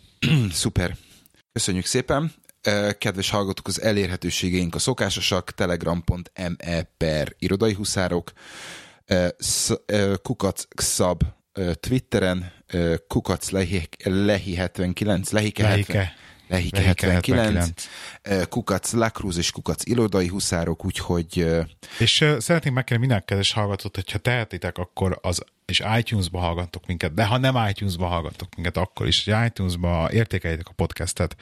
Szuper. 0.50 0.96
Köszönjük 1.52 1.84
szépen. 1.84 2.32
Kedves 2.98 3.30
hallgatók, 3.30 3.66
az 3.66 3.82
elérhetőségeink 3.82 4.74
a 4.74 4.78
szokásosak, 4.78 5.50
telegram.me 5.50 6.82
per 6.96 7.34
irodai 7.38 7.72
huszárok, 7.72 8.32
kukac 10.22 10.64
szab 10.74 11.22
Twitteren, 11.80 12.52
kukac 13.08 13.50
lehi, 13.50 14.54
79, 14.54 15.30
lehike, 15.30 15.62
lehike. 15.62 15.92
Lehike, 15.92 16.14
Lehike 16.48 16.80
79, 16.80 17.84
79, 18.22 18.48
Kukac 18.48 18.92
Lakrúz 18.92 19.36
és 19.36 19.50
Kukac 19.50 19.86
Irodai 19.86 20.28
Huszárok, 20.28 20.84
úgyhogy... 20.84 21.46
És 21.98 22.20
uh, 22.20 22.38
szeretnénk 22.38 22.74
megkérni 22.74 23.06
minden 23.06 23.24
kedves 23.24 23.52
hallgatót, 23.52 23.94
hogyha 23.94 24.18
tehetitek, 24.18 24.78
akkor 24.78 25.18
az 25.22 25.44
és 25.66 25.82
iTunes-ba 25.98 26.38
hallgattok 26.38 26.86
minket, 26.86 27.14
de 27.14 27.24
ha 27.24 27.38
nem 27.38 27.68
iTunes-ba 27.68 28.06
hallgattok 28.06 28.54
minket, 28.54 28.76
akkor 28.76 29.06
is, 29.06 29.24
hogy 29.24 29.46
iTunes-ba 29.46 30.08
értékeljétek 30.12 30.68
a 30.68 30.72
podcastet 30.72 31.36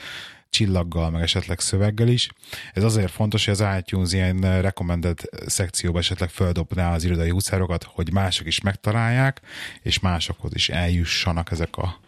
csillaggal, 0.51 1.11
meg 1.11 1.23
esetleg 1.23 1.61
szöveggel 1.61 2.09
is. 2.09 2.29
Ez 2.73 2.83
azért 2.83 3.11
fontos, 3.11 3.45
hogy 3.45 3.55
az 3.61 3.79
iTunes 3.79 4.13
ilyen 4.13 4.61
recommended 4.61 5.21
szekcióba 5.47 5.99
esetleg 5.99 6.29
földobná 6.29 6.95
az 6.95 7.05
irodai 7.05 7.31
húszárokat, 7.31 7.85
hogy 7.85 8.13
mások 8.13 8.47
is 8.47 8.61
megtalálják, 8.61 9.41
és 9.83 9.99
másokhoz 9.99 10.55
is 10.55 10.69
eljussanak 10.69 11.51
ezek 11.51 11.77
a 11.77 12.01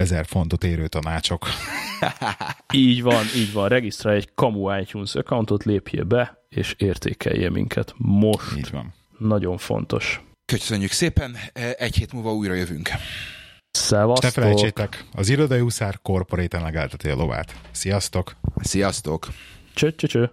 ezer 0.00 0.26
fontot 0.26 0.64
érő 0.64 0.86
tanácsok. 0.86 1.46
így 2.72 3.02
van, 3.02 3.24
így 3.36 3.52
van. 3.52 3.68
Regisztrálj 3.68 4.16
egy 4.16 4.28
kamu 4.34 4.78
iTunes 4.78 5.14
accountot, 5.14 5.64
lépjél 5.64 6.04
be, 6.04 6.44
és 6.48 6.74
értékelje 6.78 7.50
minket 7.50 7.94
most. 7.96 8.56
Így 8.56 8.70
van. 8.70 8.94
Nagyon 9.18 9.58
fontos. 9.58 10.20
Köszönjük 10.44 10.90
szépen, 10.90 11.36
egy 11.76 11.96
hét 11.96 12.12
múlva 12.12 12.34
újra 12.34 12.54
jövünk. 12.54 12.90
Szevasztok! 13.70 14.22
Ne 14.22 14.30
felejtsétek, 14.30 15.04
az 15.12 15.28
irodai 15.28 15.60
úszár 15.60 15.98
korporéten 16.02 16.62
legelteti 16.62 17.08
a 17.08 17.14
lovát. 17.14 17.54
Sziasztok! 17.70 18.36
Sziasztok! 18.56 19.28
Cső, 19.74 19.94
cső, 19.94 20.06
cső. 20.06 20.30